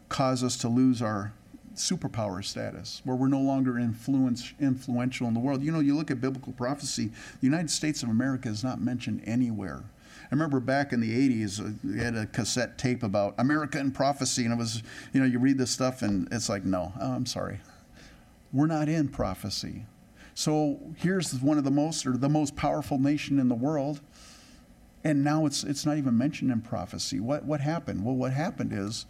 cause 0.07 0.43
us 0.43 0.57
to 0.57 0.67
lose 0.69 1.01
our 1.01 1.33
superpower 1.79 2.43
status, 2.43 3.01
where 3.03 3.15
we're 3.15 3.27
no 3.27 3.39
longer 3.41 3.79
influence, 3.79 4.53
influential 4.59 5.27
in 5.27 5.33
the 5.33 5.39
world. 5.39 5.63
You 5.63 5.71
know, 5.71 5.79
you 5.79 5.95
look 5.95 6.11
at 6.11 6.21
biblical 6.21 6.53
prophecy, 6.53 7.07
the 7.07 7.45
United 7.45 7.71
States 7.71 8.03
of 8.03 8.09
America 8.09 8.49
is 8.49 8.63
not 8.63 8.79
mentioned 8.81 9.21
anywhere. 9.25 9.83
I 10.31 10.35
remember 10.35 10.59
back 10.59 10.93
in 10.93 10.99
the 10.99 11.09
80s, 11.45 11.59
uh, 11.59 11.71
we 11.83 11.97
had 11.97 12.15
a 12.15 12.27
cassette 12.27 12.77
tape 12.77 13.01
about 13.01 13.33
America 13.39 13.79
and 13.79 13.93
prophecy, 13.93 14.43
and 14.43 14.53
it 14.53 14.57
was, 14.57 14.83
you 15.11 15.19
know, 15.19 15.25
you 15.25 15.39
read 15.39 15.57
this 15.57 15.71
stuff 15.71 16.03
and 16.03 16.27
it's 16.31 16.49
like, 16.49 16.65
no, 16.65 16.93
oh, 17.01 17.11
I'm 17.13 17.25
sorry. 17.25 17.59
We're 18.53 18.67
not 18.67 18.89
in 18.89 19.07
prophecy. 19.07 19.85
So 20.35 20.79
here's 20.97 21.33
one 21.33 21.57
of 21.57 21.63
the 21.63 21.71
most, 21.71 22.05
or 22.05 22.15
the 22.15 22.29
most 22.29 22.55
powerful 22.55 22.97
nation 22.99 23.39
in 23.39 23.49
the 23.49 23.55
world, 23.55 24.01
And 25.03 25.23
now 25.23 25.45
it's, 25.45 25.63
it's 25.63 25.85
not 25.85 25.97
even 25.97 26.17
mentioned 26.17 26.51
in 26.51 26.61
prophecy. 26.61 27.19
What, 27.19 27.45
what 27.45 27.61
happened? 27.61 28.03
Well, 28.03 28.15
what 28.15 28.33
happened 28.33 28.73
is, 28.73 29.05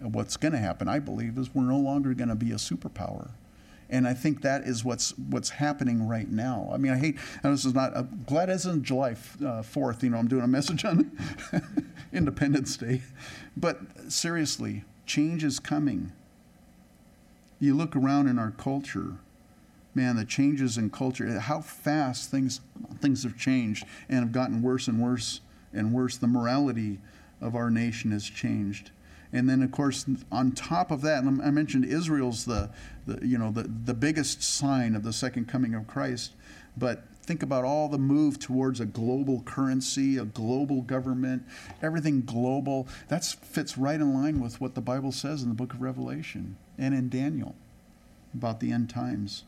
what's 0.00 0.36
going 0.36 0.52
to 0.52 0.58
happen, 0.58 0.88
I 0.88 0.98
believe, 0.98 1.38
is 1.38 1.54
we're 1.54 1.62
no 1.62 1.78
longer 1.78 2.14
going 2.14 2.28
to 2.28 2.34
be 2.34 2.52
a 2.52 2.56
superpower. 2.56 3.30
And 3.90 4.06
I 4.06 4.12
think 4.12 4.42
that 4.42 4.64
is 4.64 4.84
what's 4.84 5.16
what's 5.16 5.48
happening 5.48 6.06
right 6.06 6.30
now. 6.30 6.70
I 6.72 6.76
mean, 6.76 6.92
I 6.92 6.98
hate. 6.98 7.18
this 7.42 7.64
is 7.64 7.74
not. 7.74 7.96
I'm 7.96 8.22
glad 8.26 8.50
it's 8.50 8.66
in 8.66 8.84
July 8.84 9.16
uh, 9.44 9.62
fourth. 9.62 10.02
you 10.02 10.10
know, 10.10 10.18
I'm 10.18 10.28
doing 10.28 10.44
a 10.44 10.48
message 10.48 10.84
on 10.84 11.10
Independence 12.12 12.76
Day, 12.76 13.02
but 13.56 13.80
seriously, 14.08 14.84
change 15.06 15.42
is 15.42 15.58
coming. 15.58 16.12
You 17.60 17.74
look 17.74 17.96
around 17.96 18.28
in 18.28 18.38
our 18.38 18.50
culture, 18.50 19.16
man, 19.94 20.16
the 20.16 20.24
changes 20.26 20.76
in 20.76 20.90
culture, 20.90 21.40
how 21.40 21.62
fast 21.62 22.30
things 22.30 22.60
things 23.00 23.22
have 23.22 23.38
changed 23.38 23.86
and 24.10 24.18
have 24.20 24.32
gotten 24.32 24.60
worse 24.60 24.86
and 24.86 25.00
worse 25.00 25.40
and 25.72 25.94
worse. 25.94 26.18
The 26.18 26.26
morality 26.26 26.98
of 27.40 27.56
our 27.56 27.70
nation 27.70 28.10
has 28.10 28.24
changed. 28.24 28.90
And 29.32 29.48
then, 29.48 29.62
of 29.62 29.70
course, 29.70 30.06
on 30.32 30.52
top 30.52 30.90
of 30.90 31.02
that, 31.02 31.18
I 31.18 31.50
mentioned 31.50 31.84
Israel's 31.84 32.44
the, 32.44 32.70
the, 33.06 33.26
you 33.26 33.36
know, 33.36 33.50
the, 33.50 33.62
the 33.62 33.94
biggest 33.94 34.42
sign 34.42 34.94
of 34.94 35.02
the 35.02 35.12
second 35.12 35.48
coming 35.48 35.74
of 35.74 35.86
Christ. 35.86 36.32
But 36.76 37.02
think 37.22 37.42
about 37.42 37.64
all 37.64 37.88
the 37.88 37.98
move 37.98 38.38
towards 38.38 38.80
a 38.80 38.86
global 38.86 39.42
currency, 39.42 40.16
a 40.16 40.24
global 40.24 40.80
government, 40.80 41.42
everything 41.82 42.22
global. 42.22 42.88
That 43.08 43.24
fits 43.24 43.76
right 43.76 44.00
in 44.00 44.14
line 44.14 44.40
with 44.40 44.60
what 44.60 44.74
the 44.74 44.80
Bible 44.80 45.12
says 45.12 45.42
in 45.42 45.50
the 45.50 45.54
book 45.54 45.74
of 45.74 45.82
Revelation 45.82 46.56
and 46.78 46.94
in 46.94 47.10
Daniel 47.10 47.54
about 48.32 48.60
the 48.60 48.72
end 48.72 48.88
times. 48.88 49.44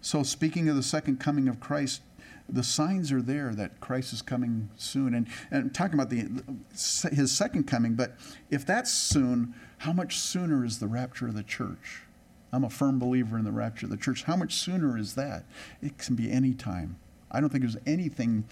So, 0.00 0.22
speaking 0.22 0.68
of 0.68 0.76
the 0.76 0.82
second 0.82 1.20
coming 1.20 1.48
of 1.48 1.60
Christ, 1.60 2.00
the 2.48 2.62
signs 2.62 3.12
are 3.12 3.22
there 3.22 3.54
that 3.54 3.80
Christ 3.80 4.12
is 4.12 4.22
coming 4.22 4.70
soon. 4.76 5.14
And, 5.14 5.28
and 5.50 5.74
talking 5.74 5.94
about 5.94 6.10
the, 6.10 6.28
his 7.12 7.32
second 7.32 7.64
coming, 7.64 7.94
but 7.94 8.16
if 8.50 8.64
that's 8.64 8.92
soon, 8.92 9.54
how 9.78 9.92
much 9.92 10.18
sooner 10.18 10.64
is 10.64 10.78
the 10.78 10.86
rapture 10.86 11.28
of 11.28 11.34
the 11.34 11.42
church? 11.42 12.02
I'm 12.52 12.64
a 12.64 12.70
firm 12.70 12.98
believer 12.98 13.38
in 13.38 13.44
the 13.44 13.52
rapture 13.52 13.86
of 13.86 13.90
the 13.90 13.96
church. 13.96 14.22
How 14.24 14.36
much 14.36 14.54
sooner 14.54 14.96
is 14.96 15.14
that? 15.14 15.44
It 15.82 15.98
can 15.98 16.14
be 16.14 16.30
any 16.30 16.54
time. 16.54 16.96
I 17.30 17.40
don't 17.40 17.50
think 17.50 17.62
there's 17.62 17.76
anything 17.86 18.44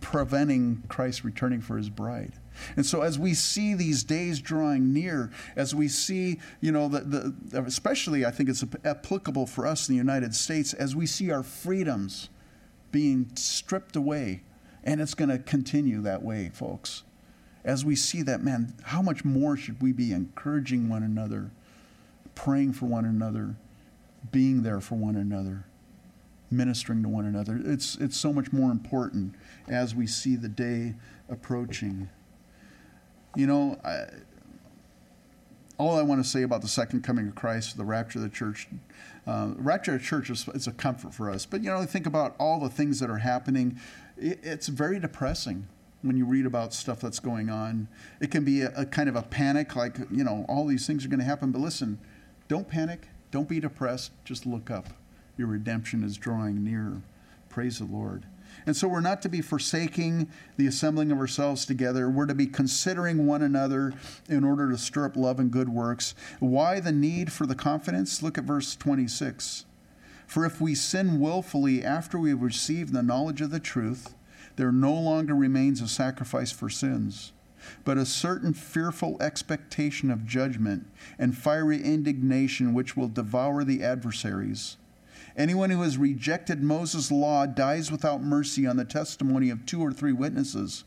preventing 0.00 0.82
Christ 0.88 1.24
returning 1.24 1.60
for 1.60 1.76
his 1.76 1.90
bride. 1.90 2.34
And 2.76 2.86
so 2.86 3.00
as 3.00 3.18
we 3.18 3.34
see 3.34 3.74
these 3.74 4.04
days 4.04 4.38
drawing 4.38 4.92
near, 4.92 5.30
as 5.56 5.74
we 5.74 5.88
see, 5.88 6.38
you 6.60 6.70
know, 6.70 6.88
the, 6.88 7.00
the, 7.00 7.64
especially 7.64 8.24
I 8.24 8.30
think 8.30 8.48
it's 8.48 8.64
applicable 8.84 9.46
for 9.46 9.66
us 9.66 9.88
in 9.88 9.94
the 9.94 9.98
United 9.98 10.34
States, 10.34 10.72
as 10.74 10.94
we 10.94 11.06
see 11.06 11.30
our 11.30 11.42
freedoms 11.42 12.28
being 12.94 13.28
stripped 13.34 13.96
away. 13.96 14.40
And 14.84 15.00
it's 15.00 15.14
going 15.14 15.28
to 15.28 15.38
continue 15.38 16.00
that 16.02 16.22
way, 16.22 16.48
folks. 16.54 17.02
As 17.64 17.84
we 17.84 17.96
see 17.96 18.22
that, 18.22 18.40
man, 18.40 18.74
how 18.84 19.02
much 19.02 19.24
more 19.24 19.56
should 19.56 19.82
we 19.82 19.92
be 19.92 20.12
encouraging 20.12 20.88
one 20.88 21.02
another, 21.02 21.50
praying 22.36 22.74
for 22.74 22.86
one 22.86 23.04
another, 23.04 23.56
being 24.30 24.62
there 24.62 24.80
for 24.80 24.94
one 24.94 25.16
another, 25.16 25.64
ministering 26.52 27.02
to 27.02 27.08
one 27.08 27.24
another? 27.24 27.60
It's, 27.64 27.96
it's 27.96 28.16
so 28.16 28.32
much 28.32 28.52
more 28.52 28.70
important 28.70 29.34
as 29.66 29.92
we 29.92 30.06
see 30.06 30.36
the 30.36 30.48
day 30.48 30.94
approaching. 31.28 32.08
You 33.34 33.48
know, 33.48 33.80
I, 33.84 34.04
all 35.78 35.98
I 35.98 36.02
want 36.02 36.22
to 36.22 36.28
say 36.28 36.42
about 36.42 36.62
the 36.62 36.68
second 36.68 37.02
coming 37.02 37.28
of 37.28 37.34
Christ, 37.34 37.76
the 37.76 37.84
rapture 37.84 38.18
of 38.18 38.22
the 38.22 38.28
church, 38.28 38.68
uh, 39.26 39.52
rapture 39.56 39.94
of 39.94 40.00
the 40.00 40.04
church 40.04 40.30
is, 40.30 40.46
is, 40.48 40.66
a 40.66 40.72
comfort 40.72 41.12
for 41.12 41.30
us. 41.30 41.46
But 41.46 41.62
you 41.62 41.70
know, 41.70 41.84
think 41.84 42.06
about 42.06 42.36
all 42.38 42.60
the 42.60 42.68
things 42.68 43.00
that 43.00 43.10
are 43.10 43.18
happening. 43.18 43.78
It, 44.16 44.40
it's 44.42 44.68
very 44.68 45.00
depressing 45.00 45.66
when 46.02 46.16
you 46.16 46.26
read 46.26 46.46
about 46.46 46.74
stuff 46.74 47.00
that's 47.00 47.18
going 47.18 47.50
on. 47.50 47.88
It 48.20 48.30
can 48.30 48.44
be 48.44 48.62
a, 48.62 48.72
a 48.76 48.86
kind 48.86 49.08
of 49.08 49.16
a 49.16 49.22
panic, 49.22 49.74
like 49.74 49.98
you 50.10 50.22
know, 50.22 50.44
all 50.48 50.66
these 50.66 50.86
things 50.86 51.04
are 51.04 51.08
going 51.08 51.20
to 51.20 51.26
happen. 51.26 51.50
But 51.50 51.60
listen, 51.60 51.98
don't 52.48 52.68
panic. 52.68 53.08
Don't 53.30 53.48
be 53.48 53.58
depressed. 53.58 54.12
Just 54.24 54.46
look 54.46 54.70
up. 54.70 54.90
Your 55.36 55.48
redemption 55.48 56.04
is 56.04 56.16
drawing 56.16 56.62
near. 56.62 57.02
Praise 57.48 57.78
the 57.78 57.84
Lord. 57.84 58.26
And 58.66 58.76
so 58.76 58.88
we're 58.88 59.00
not 59.00 59.20
to 59.22 59.28
be 59.28 59.42
forsaking 59.42 60.28
the 60.56 60.66
assembling 60.66 61.12
of 61.12 61.18
ourselves 61.18 61.66
together. 61.66 62.08
We're 62.08 62.26
to 62.26 62.34
be 62.34 62.46
considering 62.46 63.26
one 63.26 63.42
another 63.42 63.92
in 64.28 64.44
order 64.44 64.70
to 64.70 64.78
stir 64.78 65.06
up 65.06 65.16
love 65.16 65.38
and 65.38 65.50
good 65.50 65.68
works. 65.68 66.14
Why 66.40 66.80
the 66.80 66.92
need 66.92 67.30
for 67.30 67.46
the 67.46 67.54
confidence? 67.54 68.22
Look 68.22 68.38
at 68.38 68.44
verse 68.44 68.74
26. 68.74 69.66
For 70.26 70.46
if 70.46 70.60
we 70.60 70.74
sin 70.74 71.20
willfully 71.20 71.84
after 71.84 72.18
we 72.18 72.30
have 72.30 72.42
received 72.42 72.92
the 72.92 73.02
knowledge 73.02 73.40
of 73.40 73.50
the 73.50 73.60
truth, 73.60 74.14
there 74.56 74.72
no 74.72 74.94
longer 74.94 75.34
remains 75.34 75.80
a 75.80 75.88
sacrifice 75.88 76.52
for 76.52 76.70
sins, 76.70 77.32
but 77.84 77.98
a 77.98 78.06
certain 78.06 78.54
fearful 78.54 79.20
expectation 79.20 80.10
of 80.10 80.26
judgment 80.26 80.86
and 81.18 81.36
fiery 81.36 81.82
indignation 81.82 82.72
which 82.72 82.96
will 82.96 83.08
devour 83.08 83.64
the 83.64 83.82
adversaries. 83.82 84.76
Anyone 85.36 85.70
who 85.70 85.82
has 85.82 85.98
rejected 85.98 86.62
Moses' 86.62 87.10
law 87.10 87.46
dies 87.46 87.90
without 87.90 88.22
mercy 88.22 88.66
on 88.66 88.76
the 88.76 88.84
testimony 88.84 89.50
of 89.50 89.66
two 89.66 89.80
or 89.80 89.92
three 89.92 90.12
witnesses. 90.12 90.84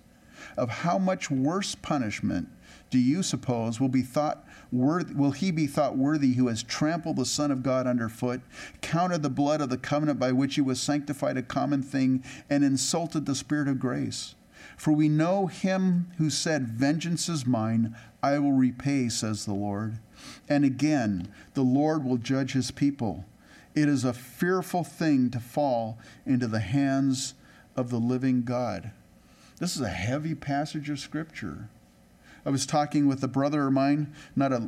Of 0.56 0.70
how 0.70 0.98
much 0.98 1.30
worse 1.30 1.76
punishment 1.76 2.48
do 2.90 2.98
you 2.98 3.24
suppose 3.24 3.80
will 3.80 3.90
be 3.90 4.02
thought 4.02 4.46
worthy, 4.72 5.14
will 5.14 5.32
he 5.32 5.52
be 5.52 5.68
thought 5.68 5.98
worthy 5.98 6.34
who 6.34 6.48
has 6.48 6.64
trampled 6.64 7.18
the 7.18 7.26
Son 7.26 7.52
of 7.52 7.64
God 7.64 7.88
underfoot, 7.88 8.42
counted 8.82 9.24
the 9.24 9.30
blood 9.30 9.60
of 9.60 9.70
the 9.70 9.78
covenant 9.78 10.20
by 10.20 10.32
which 10.32 10.56
he 10.56 10.62
was 10.62 10.80
sanctified 10.80 11.38
a 11.38 11.44
common 11.44 11.82
thing, 11.84 12.24
and 12.50 12.64
insulted 12.64 13.26
the 13.26 13.36
Spirit 13.36 13.68
of 13.68 13.80
grace? 13.80 14.36
For 14.78 14.92
we 14.94 15.10
know 15.10 15.48
him 15.48 16.08
who 16.18 16.30
said, 16.30 16.68
Vengeance 16.68 17.28
is 17.28 17.46
mine, 17.46 17.96
I 18.24 18.40
will 18.40 18.54
repay, 18.54 19.10
says 19.10 19.46
the 19.46 19.54
Lord. 19.54 20.00
And 20.48 20.64
again, 20.64 21.28
the 21.56 21.64
Lord 21.64 22.06
will 22.06 22.18
judge 22.18 22.54
his 22.54 22.72
people. 22.72 23.26
It 23.78 23.88
is 23.88 24.04
a 24.04 24.12
fearful 24.12 24.84
thing 24.84 25.30
to 25.30 25.40
fall 25.40 26.00
into 26.26 26.48
the 26.48 26.62
hands 26.62 27.36
of 27.76 27.92
the 27.92 28.00
living 28.00 28.42
God. 28.42 28.90
This 29.60 29.76
is 29.76 29.84
a 29.84 29.90
heavy 29.90 30.34
passage 30.34 30.90
of 30.90 30.98
Scripture. 31.00 31.70
I 32.44 32.50
was 32.50 32.66
talking 32.66 33.06
with 33.06 33.24
a 33.24 33.28
brother 33.28 33.68
of 33.68 33.74
mine, 33.74 34.16
not 34.36 34.52
a 34.52 34.62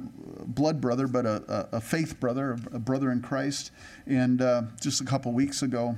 blood 0.45 0.79
brother, 0.79 1.07
but 1.07 1.25
a, 1.25 1.67
a 1.71 1.81
faith 1.81 2.19
brother, 2.19 2.59
a 2.71 2.77
brother 2.77 3.11
in 3.11 3.23
Christ, 3.23 3.71
and 4.05 4.43
uh, 4.43 4.61
just 4.79 5.01
a 5.01 5.05
couple 5.05 5.31
weeks 5.31 5.63
ago. 5.63 5.97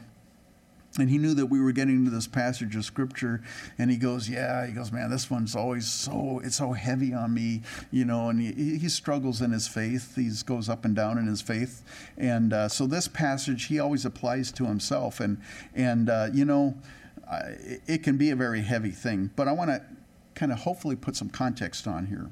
And 0.99 1.09
he 1.09 1.17
knew 1.17 1.33
that 1.35 1.45
we 1.45 1.61
were 1.61 1.71
getting 1.71 2.03
to 2.03 2.11
this 2.11 2.27
passage 2.27 2.75
of 2.75 2.83
scripture, 2.83 3.41
and 3.77 3.89
he 3.89 3.95
goes, 3.95 4.29
"Yeah." 4.29 4.65
He 4.67 4.73
goes, 4.73 4.91
"Man, 4.91 5.09
this 5.09 5.29
one's 5.29 5.55
always 5.55 5.87
so 5.87 6.41
it's 6.43 6.57
so 6.57 6.73
heavy 6.73 7.13
on 7.13 7.33
me, 7.33 7.61
you 7.91 8.03
know." 8.03 8.29
And 8.29 8.41
he, 8.41 8.77
he 8.77 8.89
struggles 8.89 9.41
in 9.41 9.51
his 9.51 9.69
faith. 9.69 10.15
He 10.15 10.29
goes 10.45 10.67
up 10.67 10.83
and 10.83 10.93
down 10.93 11.17
in 11.17 11.27
his 11.27 11.41
faith, 11.41 11.81
and 12.17 12.51
uh, 12.51 12.67
so 12.67 12.87
this 12.87 13.07
passage 13.07 13.65
he 13.65 13.79
always 13.79 14.03
applies 14.03 14.51
to 14.53 14.65
himself. 14.65 15.21
And 15.21 15.39
and 15.73 16.09
uh, 16.09 16.27
you 16.33 16.43
know, 16.43 16.75
it, 17.31 17.81
it 17.87 18.03
can 18.03 18.17
be 18.17 18.29
a 18.31 18.35
very 18.35 18.61
heavy 18.61 18.91
thing. 18.91 19.31
But 19.37 19.47
I 19.47 19.53
want 19.53 19.69
to 19.69 19.81
kind 20.35 20.51
of 20.51 20.59
hopefully 20.59 20.97
put 20.97 21.15
some 21.15 21.29
context 21.29 21.87
on 21.87 22.07
here. 22.07 22.31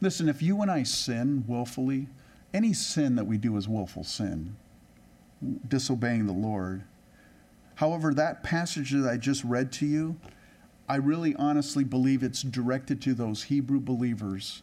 Listen, 0.00 0.28
if 0.28 0.42
you 0.42 0.62
and 0.62 0.70
I 0.70 0.84
sin 0.84 1.44
willfully, 1.48 2.06
any 2.54 2.72
sin 2.72 3.16
that 3.16 3.26
we 3.26 3.36
do 3.36 3.56
is 3.56 3.68
willful 3.68 4.04
sin, 4.04 4.56
disobeying 5.66 6.26
the 6.26 6.32
Lord 6.32 6.84
However, 7.80 8.12
that 8.12 8.42
passage 8.42 8.90
that 8.90 9.08
I 9.08 9.16
just 9.16 9.42
read 9.42 9.72
to 9.72 9.86
you, 9.86 10.18
I 10.86 10.96
really 10.96 11.34
honestly 11.36 11.82
believe 11.82 12.22
it's 12.22 12.42
directed 12.42 13.00
to 13.00 13.14
those 13.14 13.44
Hebrew 13.44 13.80
believers. 13.80 14.60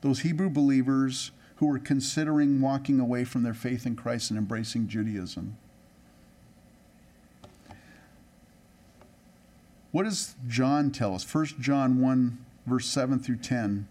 Those 0.00 0.20
Hebrew 0.20 0.48
believers 0.48 1.32
who 1.56 1.66
were 1.66 1.78
considering 1.78 2.62
walking 2.62 2.98
away 3.00 3.24
from 3.24 3.42
their 3.42 3.52
faith 3.52 3.84
in 3.84 3.96
Christ 3.96 4.30
and 4.30 4.38
embracing 4.38 4.88
Judaism. 4.88 5.58
What 9.90 10.04
does 10.04 10.34
John 10.48 10.90
tell 10.90 11.14
us? 11.14 11.34
1 11.34 11.60
John 11.60 12.00
1, 12.00 12.38
verse 12.64 12.86
7 12.86 13.18
through 13.18 13.36
10 13.36 13.86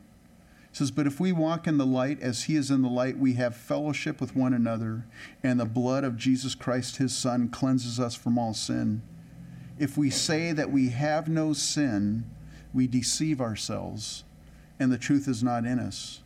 says, 0.72 0.92
But 0.92 1.08
if 1.08 1.20
we 1.20 1.32
walk 1.32 1.68
in 1.68 1.78
the 1.78 1.86
light 1.86 2.22
as 2.22 2.44
he 2.44 2.56
is 2.56 2.72
in 2.72 2.82
the 2.82 2.90
light, 2.90 3.18
we 3.18 3.34
have 3.34 3.56
fellowship 3.56 4.22
with 4.22 4.36
one 4.36 4.54
another, 4.54 5.06
and 5.44 5.60
the 5.60 5.66
blood 5.66 6.04
of 6.04 6.18
Jesus 6.18 6.56
Christ, 6.56 6.98
his 6.98 7.16
Son, 7.16 7.50
cleanses 7.50 8.00
us 8.00 8.16
from 8.16 8.38
all 8.38 8.54
sin. 8.54 9.02
If 9.78 9.98
we 9.98 10.10
say 10.10 10.52
that 10.54 10.72
we 10.72 10.90
have 10.90 11.28
no 11.28 11.54
sin, 11.54 12.26
we 12.74 12.88
deceive 12.88 13.42
ourselves, 13.42 14.24
and 14.80 14.92
the 14.92 14.98
truth 14.98 15.28
is 15.28 15.44
not 15.44 15.66
in 15.66 15.80
us. 15.80 16.22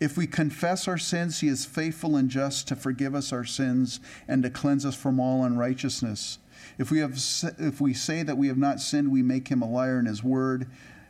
If 0.00 0.16
we 0.16 0.26
confess 0.26 0.88
our 0.88 0.98
sins, 0.98 1.40
he 1.40 1.48
is 1.48 1.64
faithful 1.64 2.16
and 2.16 2.28
just 2.28 2.68
to 2.68 2.76
forgive 2.76 3.14
us 3.14 3.32
our 3.32 3.44
sins 3.44 4.00
and 4.26 4.42
to 4.42 4.50
cleanse 4.50 4.84
us 4.84 4.96
from 4.96 5.20
all 5.20 5.44
unrighteousness. 5.44 6.38
If 6.78 6.90
we, 6.90 6.98
have, 6.98 7.18
if 7.58 7.80
we 7.80 7.94
say 7.94 8.22
that 8.22 8.36
we 8.36 8.48
have 8.48 8.58
not 8.58 8.80
sinned, 8.80 9.10
we 9.10 9.22
make 9.22 9.48
him 9.48 9.62
a 9.62 9.70
liar, 9.70 9.98
and 9.98 10.08
his 10.08 10.24
word 10.24 10.66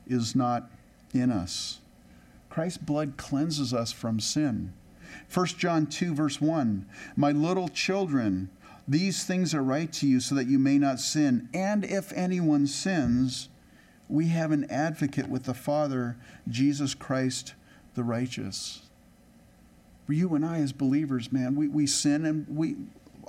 is 0.06 0.36
not 0.36 0.70
in 1.14 1.32
us. 1.32 1.80
Christ's 2.54 2.78
blood 2.78 3.16
cleanses 3.16 3.74
us 3.74 3.90
from 3.90 4.20
sin. 4.20 4.72
1 5.32 5.46
John 5.46 5.88
2, 5.88 6.14
verse 6.14 6.40
1 6.40 6.86
My 7.16 7.32
little 7.32 7.66
children, 7.66 8.48
These 8.86 9.24
things 9.24 9.56
are 9.56 9.62
write 9.62 9.92
to 9.94 10.06
you 10.06 10.20
so 10.20 10.36
that 10.36 10.46
you 10.46 10.60
may 10.60 10.78
not 10.78 11.00
sin. 11.00 11.48
And 11.52 11.84
if 11.84 12.12
anyone 12.12 12.68
sins, 12.68 13.48
we 14.08 14.28
have 14.28 14.52
an 14.52 14.70
advocate 14.70 15.28
with 15.28 15.42
the 15.42 15.52
Father, 15.52 16.16
Jesus 16.48 16.94
Christ 16.94 17.54
the 17.96 18.04
righteous. 18.04 18.82
For 20.06 20.12
you 20.12 20.32
and 20.36 20.46
I, 20.46 20.58
as 20.58 20.72
believers, 20.72 21.32
man, 21.32 21.56
we, 21.56 21.66
we 21.66 21.88
sin 21.88 22.24
and 22.24 22.46
we, 22.48 22.76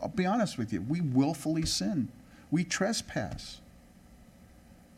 I'll 0.03 0.09
be 0.09 0.28
honest 0.28 0.59
with 0.59 0.71
you, 0.71 0.84
we 0.84 1.01
willfully 1.01 1.65
sin. 1.65 2.09
We 2.51 2.63
trespass. 2.63 3.59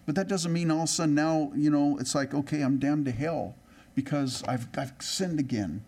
But 0.05 0.15
that 0.15 0.27
doesn't 0.27 0.51
mean 0.51 0.69
all 0.69 0.79
of 0.79 0.83
a 0.83 0.87
sudden 0.87 1.15
now, 1.15 1.53
you 1.55 1.69
know, 1.69 1.97
it's 1.97 2.13
like, 2.13 2.33
okay, 2.33 2.59
I'm 2.59 2.77
damned 2.77 3.05
to 3.05 3.11
hell 3.11 3.55
because 3.97 4.43
I've, 4.47 4.67
I've 4.77 4.93
sinned 4.99 5.39
again. 5.39 5.83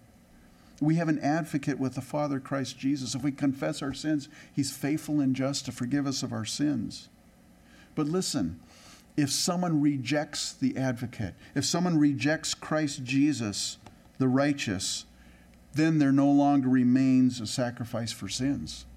We 0.81 0.95
have 0.95 1.09
an 1.09 1.19
advocate 1.19 1.77
with 1.77 1.93
the 1.93 2.01
Father, 2.01 2.39
Christ 2.39 2.79
Jesus. 2.79 3.13
If 3.13 3.21
we 3.21 3.31
confess 3.31 3.83
our 3.83 3.93
sins, 3.93 4.29
He's 4.51 4.75
faithful 4.75 5.19
and 5.19 5.35
just 5.35 5.65
to 5.65 5.71
forgive 5.71 6.07
us 6.07 6.23
of 6.23 6.33
our 6.33 6.43
sins. 6.43 7.07
But 7.93 8.07
listen, 8.07 8.59
if 9.15 9.29
someone 9.29 9.79
rejects 9.79 10.53
the 10.53 10.75
advocate, 10.75 11.35
if 11.53 11.65
someone 11.65 11.99
rejects 11.99 12.55
Christ 12.55 13.03
Jesus, 13.03 13.77
the 14.17 14.27
righteous, 14.27 15.05
then 15.75 15.99
there 15.99 16.11
no 16.11 16.31
longer 16.31 16.67
remains 16.67 17.39
a 17.39 17.45
sacrifice 17.45 18.11
for 18.11 18.27
sins. 18.27 18.87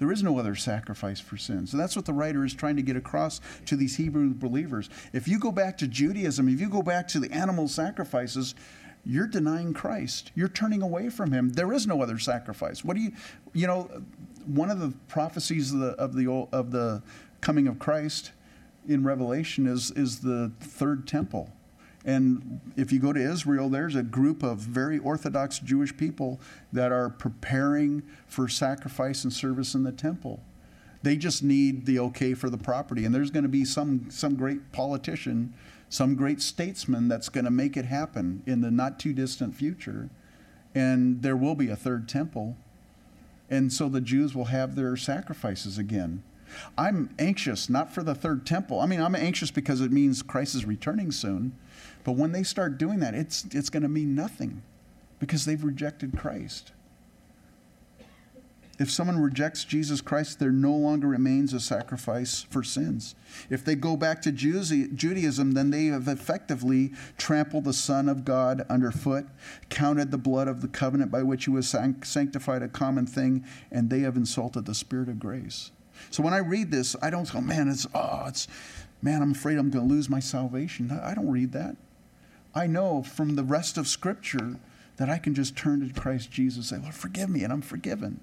There 0.00 0.10
is 0.10 0.22
no 0.22 0.38
other 0.38 0.56
sacrifice 0.56 1.20
for 1.20 1.36
sins. 1.36 1.70
So 1.70 1.76
that's 1.76 1.94
what 1.94 2.06
the 2.06 2.14
writer 2.14 2.44
is 2.44 2.54
trying 2.54 2.76
to 2.76 2.82
get 2.82 2.96
across 2.96 3.40
to 3.66 3.76
these 3.76 3.96
Hebrew 3.96 4.32
believers. 4.34 4.88
If 5.12 5.28
you 5.28 5.38
go 5.38 5.52
back 5.52 5.76
to 5.78 5.86
Judaism, 5.86 6.48
if 6.48 6.58
you 6.58 6.70
go 6.70 6.82
back 6.82 7.06
to 7.08 7.20
the 7.20 7.30
animal 7.30 7.68
sacrifices, 7.68 8.54
you're 9.04 9.26
denying 9.26 9.74
Christ. 9.74 10.32
You're 10.34 10.48
turning 10.48 10.80
away 10.80 11.10
from 11.10 11.32
him. 11.32 11.50
There 11.50 11.72
is 11.72 11.86
no 11.86 12.02
other 12.02 12.18
sacrifice. 12.18 12.82
What 12.82 12.96
do 12.96 13.02
you, 13.02 13.12
you 13.52 13.66
know, 13.66 13.90
one 14.46 14.70
of 14.70 14.80
the 14.80 14.94
prophecies 15.06 15.72
of 15.72 15.80
the, 15.80 15.90
of 15.90 16.16
the, 16.16 16.48
of 16.50 16.70
the 16.70 17.02
coming 17.42 17.68
of 17.68 17.78
Christ 17.78 18.32
in 18.88 19.04
Revelation 19.04 19.66
is, 19.66 19.90
is 19.90 20.20
the 20.20 20.50
third 20.60 21.06
temple. 21.06 21.52
And 22.04 22.60
if 22.76 22.92
you 22.92 22.98
go 22.98 23.12
to 23.12 23.20
Israel, 23.20 23.68
there's 23.68 23.94
a 23.94 24.02
group 24.02 24.42
of 24.42 24.58
very 24.58 24.98
Orthodox 24.98 25.58
Jewish 25.58 25.94
people 25.96 26.40
that 26.72 26.92
are 26.92 27.10
preparing 27.10 28.02
for 28.26 28.48
sacrifice 28.48 29.24
and 29.24 29.32
service 29.32 29.74
in 29.74 29.82
the 29.82 29.92
temple. 29.92 30.40
They 31.02 31.16
just 31.16 31.42
need 31.42 31.86
the 31.86 31.98
okay 31.98 32.34
for 32.34 32.48
the 32.48 32.58
property. 32.58 33.04
And 33.04 33.14
there's 33.14 33.30
going 33.30 33.42
to 33.42 33.48
be 33.48 33.64
some, 33.64 34.06
some 34.10 34.34
great 34.34 34.72
politician 34.72 35.54
some 35.90 36.14
great 36.14 36.40
statesman 36.40 37.08
that's 37.08 37.28
going 37.28 37.44
to 37.44 37.50
make 37.50 37.76
it 37.76 37.84
happen 37.84 38.42
in 38.46 38.60
the 38.60 38.70
not 38.70 38.98
too 38.98 39.12
distant 39.12 39.54
future. 39.54 40.08
And 40.72 41.20
there 41.22 41.36
will 41.36 41.56
be 41.56 41.68
a 41.68 41.76
third 41.76 42.08
temple. 42.08 42.56
And 43.50 43.72
so 43.72 43.88
the 43.88 44.00
Jews 44.00 44.34
will 44.34 44.46
have 44.46 44.76
their 44.76 44.96
sacrifices 44.96 45.76
again. 45.78 46.22
I'm 46.76 47.14
anxious, 47.18 47.68
not 47.68 47.92
for 47.92 48.02
the 48.02 48.14
third 48.14 48.46
temple. 48.46 48.80
I 48.80 48.86
mean, 48.86 49.00
I'm 49.00 49.14
anxious 49.14 49.50
because 49.50 49.80
it 49.80 49.92
means 49.92 50.22
Christ 50.22 50.54
is 50.54 50.64
returning 50.64 51.12
soon. 51.12 51.56
But 52.04 52.12
when 52.12 52.32
they 52.32 52.42
start 52.42 52.78
doing 52.78 53.00
that, 53.00 53.14
it's, 53.14 53.44
it's 53.52 53.70
going 53.70 53.82
to 53.82 53.88
mean 53.88 54.14
nothing 54.14 54.62
because 55.18 55.44
they've 55.44 55.62
rejected 55.62 56.16
Christ. 56.16 56.72
If 58.78 58.90
someone 58.90 59.20
rejects 59.20 59.64
Jesus 59.64 60.00
Christ, 60.00 60.38
there 60.38 60.50
no 60.50 60.72
longer 60.72 61.06
remains 61.06 61.52
a 61.52 61.60
sacrifice 61.60 62.46
for 62.48 62.62
sins. 62.62 63.14
If 63.50 63.62
they 63.62 63.74
go 63.74 63.94
back 63.94 64.22
to 64.22 64.32
Judaism, 64.32 65.52
then 65.52 65.68
they 65.70 65.86
have 65.86 66.08
effectively 66.08 66.92
trampled 67.18 67.64
the 67.64 67.74
Son 67.74 68.08
of 68.08 68.24
God 68.24 68.64
underfoot, 68.70 69.26
counted 69.68 70.10
the 70.10 70.16
blood 70.16 70.48
of 70.48 70.62
the 70.62 70.68
covenant 70.68 71.10
by 71.10 71.22
which 71.22 71.44
he 71.44 71.50
was 71.50 71.68
sanctified 71.68 72.62
a 72.62 72.68
common 72.68 73.06
thing, 73.06 73.44
and 73.70 73.90
they 73.90 74.00
have 74.00 74.16
insulted 74.16 74.64
the 74.64 74.74
Spirit 74.74 75.10
of 75.10 75.18
grace. 75.18 75.72
So 76.10 76.22
when 76.22 76.32
I 76.32 76.38
read 76.38 76.70
this, 76.70 76.96
I 77.02 77.10
don't 77.10 77.30
go, 77.30 77.40
man, 77.40 77.68
it's, 77.68 77.86
oh, 77.94 78.24
it's, 78.26 78.48
man, 79.02 79.22
I'm 79.22 79.32
afraid 79.32 79.58
I'm 79.58 79.70
going 79.70 79.86
to 79.86 79.94
lose 79.94 80.08
my 80.08 80.20
salvation. 80.20 80.90
I 80.90 81.14
don't 81.14 81.30
read 81.30 81.52
that. 81.52 81.76
I 82.54 82.66
know 82.66 83.02
from 83.02 83.36
the 83.36 83.44
rest 83.44 83.76
of 83.76 83.86
Scripture 83.86 84.56
that 84.96 85.08
I 85.08 85.18
can 85.18 85.34
just 85.34 85.56
turn 85.56 85.86
to 85.86 86.00
Christ 86.00 86.30
Jesus 86.30 86.70
and 86.70 86.80
say, 86.80 86.82
Lord, 86.82 86.94
forgive 86.94 87.30
me, 87.30 87.44
and 87.44 87.52
I'm 87.52 87.62
forgiven 87.62 88.20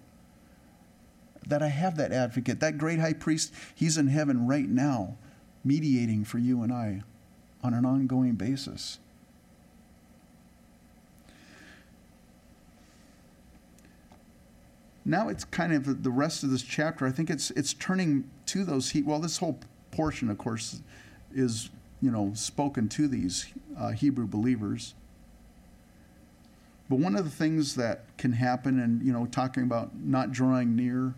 that 1.47 1.63
I 1.63 1.69
have 1.69 1.97
that 1.97 2.11
advocate, 2.11 2.59
that 2.59 2.77
great 2.77 2.99
high 2.99 3.13
priest. 3.13 3.53
He's 3.73 3.97
in 3.97 4.07
heaven 4.07 4.47
right 4.47 4.67
now, 4.67 5.17
mediating 5.63 6.25
for 6.25 6.37
you 6.37 6.61
and 6.61 6.71
I 6.71 7.01
on 7.63 7.73
an 7.73 7.85
ongoing 7.85 8.33
basis. 8.33 8.99
Now 15.07 15.29
it's 15.29 15.45
kind 15.45 15.73
of 15.73 16.03
the 16.03 16.11
rest 16.11 16.43
of 16.43 16.51
this 16.51 16.61
chapter. 16.61 17.07
I 17.07 17.11
think 17.11 17.29
it's 17.29 17.49
it's 17.51 17.73
turning 17.73 18.29
to 18.47 18.63
those. 18.63 18.91
He, 18.91 19.01
well, 19.01 19.19
this 19.19 19.37
whole 19.37 19.59
portion, 19.91 20.29
of 20.29 20.37
course, 20.37 20.81
is 21.33 21.69
you 22.01 22.11
know 22.11 22.31
spoken 22.35 22.89
to 22.89 23.07
these 23.07 23.47
uh, 23.77 23.89
Hebrew 23.89 24.27
believers. 24.27 24.93
But 26.89 26.99
one 26.99 27.15
of 27.15 27.25
the 27.25 27.31
things 27.31 27.75
that 27.75 28.17
can 28.17 28.33
happen, 28.33 28.79
and 28.79 29.01
you 29.01 29.11
know, 29.11 29.25
talking 29.25 29.63
about 29.63 29.95
not 29.95 30.31
drawing 30.31 30.75
near 30.75 31.15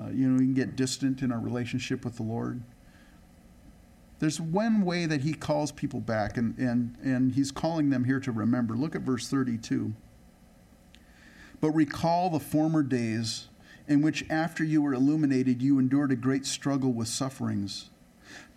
uh, 0.00 0.08
you 0.10 0.28
know, 0.28 0.38
we 0.38 0.44
can 0.44 0.54
get 0.54 0.76
distant 0.76 1.22
in 1.22 1.32
our 1.32 1.40
relationship 1.40 2.04
with 2.04 2.16
the 2.16 2.22
Lord. 2.22 2.62
There's 4.20 4.40
one 4.40 4.82
way 4.82 5.06
that 5.06 5.22
he 5.22 5.32
calls 5.32 5.72
people 5.72 6.00
back, 6.00 6.36
and, 6.36 6.56
and, 6.58 6.96
and 7.02 7.32
he's 7.32 7.50
calling 7.50 7.90
them 7.90 8.04
here 8.04 8.20
to 8.20 8.32
remember. 8.32 8.74
Look 8.74 8.94
at 8.94 9.02
verse 9.02 9.28
32. 9.28 9.92
But 11.60 11.72
recall 11.72 12.30
the 12.30 12.40
former 12.40 12.82
days 12.82 13.48
in 13.88 14.02
which, 14.02 14.24
after 14.30 14.62
you 14.62 14.82
were 14.82 14.94
illuminated, 14.94 15.62
you 15.62 15.78
endured 15.78 16.12
a 16.12 16.16
great 16.16 16.46
struggle 16.46 16.92
with 16.92 17.08
sufferings, 17.08 17.90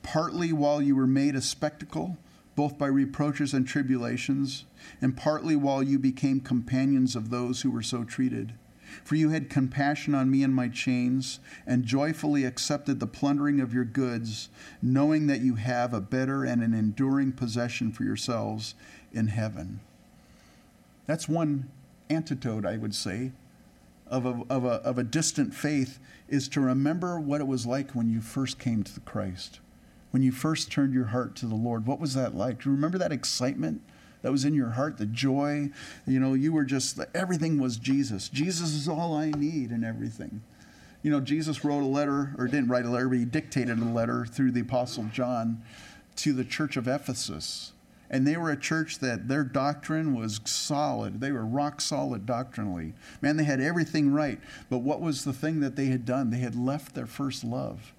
partly 0.04 0.52
while 0.52 0.82
you 0.82 0.96
were 0.96 1.08
made 1.08 1.36
a 1.36 1.42
spectacle, 1.42 2.18
both 2.56 2.78
by 2.78 2.88
reproaches 2.88 3.54
and 3.54 3.66
tribulations, 3.66 4.66
and 5.02 5.16
partly 5.16 5.56
while 5.56 5.82
you 5.82 5.98
became 5.98 6.42
companions 6.42 7.16
of 7.16 7.30
those 7.30 7.62
who 7.62 7.72
were 7.72 7.82
so 7.82 8.04
treated. 8.04 8.54
For 9.06 9.16
you 9.16 9.30
had 9.30 9.50
compassion 9.50 10.14
on 10.14 10.30
me 10.30 10.44
and 10.44 10.54
my 10.54 10.68
chains, 10.68 11.40
and 11.66 11.86
joyfully 11.86 12.44
accepted 12.44 13.00
the 13.00 13.08
plundering 13.08 13.62
of 13.62 13.74
your 13.74 13.86
goods, 13.86 14.50
knowing 14.82 15.28
that 15.28 15.40
you 15.40 15.56
have 15.56 15.94
a 15.94 16.02
better 16.02 16.44
and 16.44 16.62
an 16.62 16.74
enduring 16.74 17.32
possession 17.32 17.94
for 17.94 18.04
yourselves 18.04 18.76
in 19.14 19.28
heaven. 19.28 19.80
That's 21.08 21.30
one 21.30 21.70
antidote, 22.12 22.66
I 22.66 22.78
would 22.78 22.96
say, 22.96 23.32
of 24.08 24.26
a, 24.26 24.42
of 24.50 24.66
a, 24.66 24.82
of 24.84 24.98
a 24.98 25.04
distant 25.04 25.54
faith, 25.54 26.00
is 26.28 26.48
to 26.50 26.62
remember 26.62 27.20
what 27.20 27.42
it 27.42 27.48
was 27.48 27.66
like 27.66 27.92
when 27.92 28.10
you 28.10 28.22
first 28.22 28.60
came 28.60 28.84
to 28.84 29.00
Christ. 29.02 29.60
When 30.12 30.24
you 30.24 30.32
first 30.32 30.72
turned 30.72 30.94
your 30.94 31.06
heart 31.06 31.36
to 31.38 31.46
the 31.46 31.56
Lord, 31.56 31.86
what 31.86 32.00
was 32.00 32.14
that 32.16 32.36
like? 32.36 32.64
Do 32.64 32.70
you 32.70 32.76
remember 32.76 32.98
that 32.98 33.12
excitement? 33.12 33.82
that 34.22 34.32
was 34.32 34.46
in 34.46 34.54
your 34.54 34.72
heart, 34.72 34.98
the 34.98 35.06
joy. 35.06 35.70
You 36.06 36.20
know, 36.20 36.34
you 36.34 36.54
were 36.54 36.64
just, 36.64 37.00
everything 37.14 37.60
was 37.60 37.78
Jesus. 37.78 38.30
Jesus 38.30 38.74
is 38.74 38.88
all 38.88 39.16
I 39.16 39.32
need 39.32 39.72
and 39.72 39.84
everything. 39.84 40.42
You 41.02 41.12
know, 41.12 41.20
Jesus 41.20 41.66
wrote 41.66 41.82
a 41.82 41.88
letter, 41.88 42.36
or 42.38 42.46
didn't 42.46 42.68
write 42.68 42.86
a 42.86 42.90
letter, 42.90 43.10
but 43.10 43.18
he 43.18 43.26
dictated 43.26 43.80
a 43.80 43.86
letter 43.86 44.26
through 44.26 44.52
the 44.52 44.62
Apostle 44.62 45.06
John 45.12 45.64
to 46.18 46.34
the 46.34 46.44
church 46.44 46.78
of 46.78 46.88
Ephesus. 46.88 47.72
And 48.12 48.28
they 48.28 48.36
were 48.36 48.52
a 48.52 48.60
church 48.60 49.00
that 49.00 49.30
their 49.30 49.46
doctrine 49.46 50.14
was 50.14 50.42
solid. 50.44 51.22
They 51.22 51.32
were 51.32 51.46
rock 51.46 51.80
solid 51.80 52.26
doctrinally. 52.26 52.94
Man, 53.22 53.38
they 53.38 53.46
had 53.46 53.62
everything 53.62 54.12
right. 54.12 54.38
But 54.70 54.80
what 54.80 55.00
was 55.00 55.24
the 55.24 55.32
thing 55.32 55.62
that 55.62 55.78
they 55.78 55.86
had 55.86 56.06
done? 56.06 56.30
They 56.30 56.40
had 56.40 56.56
left 56.56 56.94
their 56.94 57.08
first 57.08 57.46
love. 57.46 57.94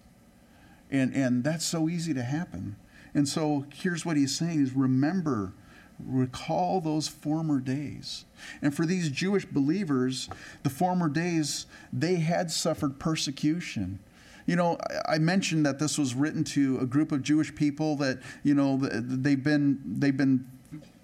And, 0.90 1.14
and 1.14 1.42
that's 1.42 1.64
so 1.64 1.88
easy 1.88 2.12
to 2.12 2.22
happen. 2.22 2.76
And 3.14 3.26
so 3.26 3.64
here's 3.72 4.04
what 4.04 4.18
he's 4.18 4.36
saying 4.36 4.62
is 4.62 4.74
remember 4.74 5.54
recall 5.98 6.80
those 6.80 7.08
former 7.08 7.60
days. 7.60 8.24
And 8.60 8.74
for 8.74 8.84
these 8.84 9.08
Jewish 9.08 9.44
believers, 9.44 10.28
the 10.62 10.70
former 10.70 11.08
days, 11.08 11.66
they 11.92 12.16
had 12.16 12.50
suffered 12.50 12.98
persecution. 12.98 13.98
You 14.46 14.56
know, 14.56 14.78
I 15.08 15.18
mentioned 15.18 15.64
that 15.66 15.78
this 15.78 15.98
was 15.98 16.14
written 16.14 16.44
to 16.44 16.78
a 16.80 16.86
group 16.86 17.12
of 17.12 17.22
Jewish 17.22 17.54
people 17.54 17.96
that, 17.96 18.20
you 18.42 18.54
know, 18.54 18.76
they've 18.76 19.42
been, 19.42 19.80
they've 19.84 20.16
been, 20.16 20.46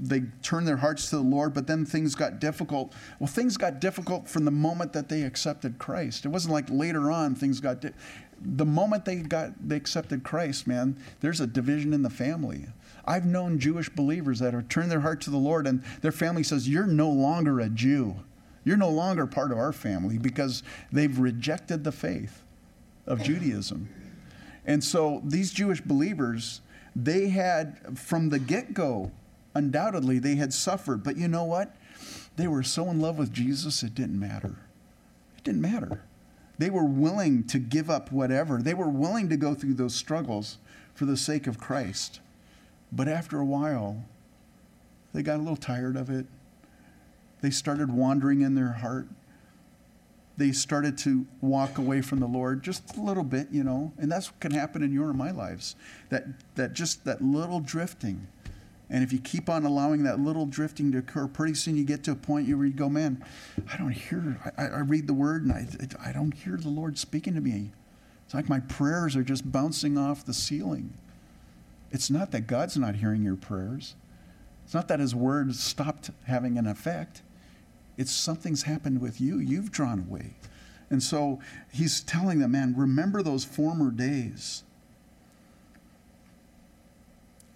they 0.00 0.22
turned 0.42 0.66
their 0.66 0.76
hearts 0.76 1.10
to 1.10 1.16
the 1.16 1.22
Lord, 1.22 1.54
but 1.54 1.66
then 1.66 1.84
things 1.84 2.14
got 2.14 2.40
difficult. 2.40 2.94
Well, 3.18 3.28
things 3.28 3.56
got 3.56 3.80
difficult 3.80 4.28
from 4.28 4.44
the 4.44 4.50
moment 4.50 4.92
that 4.94 5.08
they 5.08 5.22
accepted 5.22 5.78
Christ. 5.78 6.24
It 6.24 6.28
wasn't 6.28 6.54
like 6.54 6.68
later 6.70 7.10
on 7.10 7.34
things 7.34 7.60
got, 7.60 7.80
di- 7.80 7.92
the 8.40 8.64
moment 8.64 9.04
they 9.04 9.16
got, 9.16 9.52
they 9.68 9.76
accepted 9.76 10.24
Christ, 10.24 10.66
man, 10.66 10.96
there's 11.20 11.40
a 11.40 11.46
division 11.46 11.92
in 11.92 12.02
the 12.02 12.10
family 12.10 12.66
I've 13.08 13.24
known 13.24 13.58
Jewish 13.58 13.88
believers 13.88 14.38
that 14.40 14.52
have 14.52 14.68
turned 14.68 14.90
their 14.90 15.00
heart 15.00 15.22
to 15.22 15.30
the 15.30 15.38
Lord 15.38 15.66
and 15.66 15.82
their 16.02 16.12
family 16.12 16.42
says, 16.42 16.68
You're 16.68 16.86
no 16.86 17.08
longer 17.08 17.58
a 17.58 17.70
Jew. 17.70 18.16
You're 18.64 18.76
no 18.76 18.90
longer 18.90 19.26
part 19.26 19.50
of 19.50 19.56
our 19.56 19.72
family 19.72 20.18
because 20.18 20.62
they've 20.92 21.18
rejected 21.18 21.84
the 21.84 21.92
faith 21.92 22.42
of 23.08 23.22
Judaism. 23.22 23.88
And 24.64 24.84
so 24.84 25.22
these 25.24 25.50
Jewish 25.50 25.80
believers, 25.80 26.60
they 26.94 27.30
had, 27.30 27.98
from 27.98 28.28
the 28.28 28.38
get 28.38 28.74
go, 28.74 29.10
undoubtedly, 29.54 30.18
they 30.18 30.36
had 30.36 30.52
suffered. 30.52 31.02
But 31.02 31.16
you 31.16 31.26
know 31.26 31.44
what? 31.44 31.74
They 32.36 32.46
were 32.46 32.62
so 32.62 32.88
in 32.90 33.00
love 33.00 33.18
with 33.18 33.32
Jesus, 33.32 33.82
it 33.82 33.94
didn't 33.94 34.20
matter. 34.20 34.58
It 35.36 35.44
didn't 35.44 35.62
matter. 35.62 36.02
They 36.58 36.70
were 36.70 36.84
willing 36.84 37.44
to 37.48 37.58
give 37.58 37.88
up 37.88 38.12
whatever. 38.12 38.60
They 38.62 38.74
were 38.74 38.88
willing 38.88 39.28
to 39.30 39.36
go 39.36 39.54
through 39.54 39.74
those 39.74 39.94
struggles 39.94 40.58
for 40.94 41.04
the 41.04 41.16
sake 41.16 41.46
of 41.46 41.58
Christ. 41.58 42.20
But 42.92 43.08
after 43.08 43.38
a 43.40 43.44
while, 43.44 44.04
they 45.12 45.22
got 45.22 45.36
a 45.36 45.42
little 45.42 45.56
tired 45.56 45.96
of 45.96 46.10
it. 46.10 46.26
They 47.40 47.50
started 47.50 47.92
wandering 47.92 48.42
in 48.42 48.54
their 48.54 48.72
heart. 48.72 49.08
They 50.38 50.52
started 50.52 50.96
to 50.98 51.26
walk 51.40 51.76
away 51.76 52.00
from 52.00 52.20
the 52.20 52.26
Lord 52.26 52.62
just 52.62 52.96
a 52.96 53.00
little 53.00 53.24
bit, 53.24 53.48
you 53.50 53.64
know. 53.64 53.92
And 53.98 54.10
that's 54.10 54.30
what 54.30 54.40
can 54.40 54.52
happen 54.52 54.82
in 54.82 54.92
your 54.92 55.10
and 55.10 55.18
my 55.18 55.32
lives. 55.32 55.76
That 56.08 56.24
that 56.54 56.72
just 56.72 57.04
that 57.04 57.20
little 57.20 57.60
drifting. 57.60 58.28
And 58.90 59.04
if 59.04 59.12
you 59.12 59.18
keep 59.18 59.50
on 59.50 59.66
allowing 59.66 60.04
that 60.04 60.18
little 60.18 60.46
drifting 60.46 60.92
to 60.92 60.98
occur, 60.98 61.26
pretty 61.26 61.54
soon 61.54 61.76
you 61.76 61.84
get 61.84 62.04
to 62.04 62.12
a 62.12 62.16
point 62.16 62.48
where 62.48 62.66
you 62.66 62.72
go, 62.72 62.88
man, 62.88 63.22
I 63.70 63.76
don't 63.76 63.90
hear, 63.90 64.40
I, 64.56 64.64
I 64.64 64.78
read 64.78 65.06
the 65.06 65.12
word 65.12 65.42
and 65.42 65.52
I, 65.52 65.66
I 66.02 66.12
don't 66.12 66.32
hear 66.32 66.56
the 66.56 66.70
Lord 66.70 66.96
speaking 66.96 67.34
to 67.34 67.40
me. 67.42 67.72
It's 68.24 68.32
like 68.32 68.48
my 68.48 68.60
prayers 68.60 69.14
are 69.14 69.22
just 69.22 69.52
bouncing 69.52 69.98
off 69.98 70.24
the 70.24 70.32
ceiling. 70.32 70.94
It's 71.90 72.10
not 72.10 72.30
that 72.30 72.46
God's 72.46 72.78
not 72.78 72.96
hearing 72.96 73.22
your 73.22 73.36
prayers. 73.36 73.94
It's 74.64 74.74
not 74.74 74.88
that 74.88 75.00
his 75.00 75.14
word 75.14 75.54
stopped 75.54 76.10
having 76.26 76.56
an 76.56 76.66
effect. 76.66 77.22
It's 77.98 78.12
something's 78.12 78.62
happened 78.62 79.02
with 79.02 79.20
you. 79.20 79.38
You've 79.38 79.70
drawn 79.70 80.06
away. 80.08 80.36
And 80.88 81.02
so 81.02 81.40
he's 81.70 82.00
telling 82.00 82.38
them, 82.38 82.52
man, 82.52 82.74
remember 82.74 83.22
those 83.22 83.44
former 83.44 83.90
days. 83.90 84.62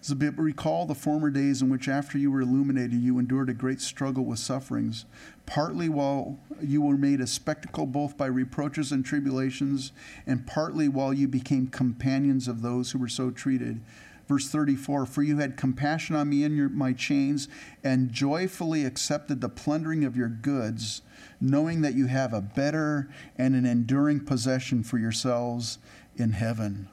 Recall 0.09 0.85
the 0.85 0.95
former 0.95 1.29
days 1.29 1.61
in 1.61 1.69
which, 1.69 1.87
after 1.87 2.17
you 2.17 2.29
were 2.29 2.41
illuminated, 2.41 2.91
you 2.93 3.19
endured 3.19 3.49
a 3.49 3.53
great 3.53 3.79
struggle 3.79 4.25
with 4.25 4.37
sufferings, 4.37 5.05
partly 5.45 5.87
while 5.87 6.37
you 6.61 6.81
were 6.81 6.97
made 6.97 7.21
a 7.21 7.27
spectacle 7.27 7.85
both 7.85 8.17
by 8.17 8.25
reproaches 8.25 8.91
and 8.91 9.05
tribulations, 9.05 9.93
and 10.27 10.45
partly 10.45 10.89
while 10.89 11.13
you 11.13 11.29
became 11.29 11.67
companions 11.67 12.49
of 12.49 12.61
those 12.61 12.91
who 12.91 12.99
were 12.99 13.07
so 13.07 13.31
treated. 13.31 13.79
Verse 14.27 14.47
34 14.49 15.05
For 15.05 15.23
you 15.23 15.37
had 15.37 15.57
compassion 15.57 16.15
on 16.15 16.29
me 16.29 16.43
in 16.43 16.55
your, 16.55 16.69
my 16.69 16.93
chains, 16.93 17.47
and 17.83 18.11
joyfully 18.11 18.85
accepted 18.85 19.41
the 19.41 19.49
plundering 19.49 20.03
of 20.03 20.15
your 20.15 20.29
goods, 20.29 21.01
knowing 21.41 21.81
that 21.81 21.93
you 21.93 22.07
have 22.07 22.33
a 22.33 22.41
better 22.41 23.09
and 23.37 23.55
an 23.55 23.65
enduring 23.65 24.25
possession 24.25 24.83
for 24.83 24.97
yourselves 24.97 25.77
in 26.15 26.31
heaven. 26.31 26.87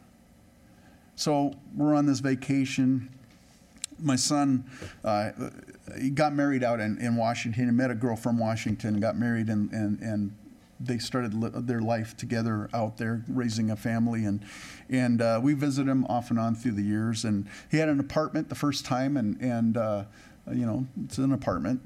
So 1.15 1.55
we're 1.77 1.95
on 1.95 2.07
this 2.07 2.21
vacation. 2.21 3.11
My 3.99 4.17
son, 4.17 4.65
uh, 5.05 5.31
he 6.01 6.11
got 6.11 6.33
married 6.35 6.65
out 6.65 6.81
in, 6.81 6.97
in 6.99 7.17
Washington 7.17 7.69
and 7.69 7.77
met 7.77 7.91
a 7.91 7.95
girl 7.95 8.17
from 8.17 8.39
Washington, 8.39 8.99
got 9.01 9.19
married, 9.19 9.49
and, 9.49 9.71
and, 9.73 10.01
and 10.01 10.35
they 10.81 10.99
started 10.99 11.35
li- 11.35 11.51
their 11.55 11.81
life 11.81 12.17
together 12.17 12.69
out 12.73 12.97
there, 12.97 13.25
raising 13.29 13.71
a 13.71 13.77
family, 13.77 14.25
and 14.25 14.45
and 14.89 15.21
uh, 15.21 15.41
we 15.43 15.55
visited 15.55 15.91
him 15.91 16.05
off 16.07 16.31
and 16.31 16.39
on 16.39 16.55
through 16.55 16.73
the 16.73 16.83
years. 16.83 17.25
And 17.25 17.47
he 17.71 17.77
had 17.77 17.89
an 17.89 18.01
apartment 18.01 18.49
the 18.49 18.55
first 18.55 18.85
time, 18.85 19.17
and 19.17 19.41
and 19.41 19.77
uh, 19.77 20.05
you 20.51 20.67
know 20.67 20.87
it's 21.05 21.19
an 21.19 21.33
apartment, 21.33 21.81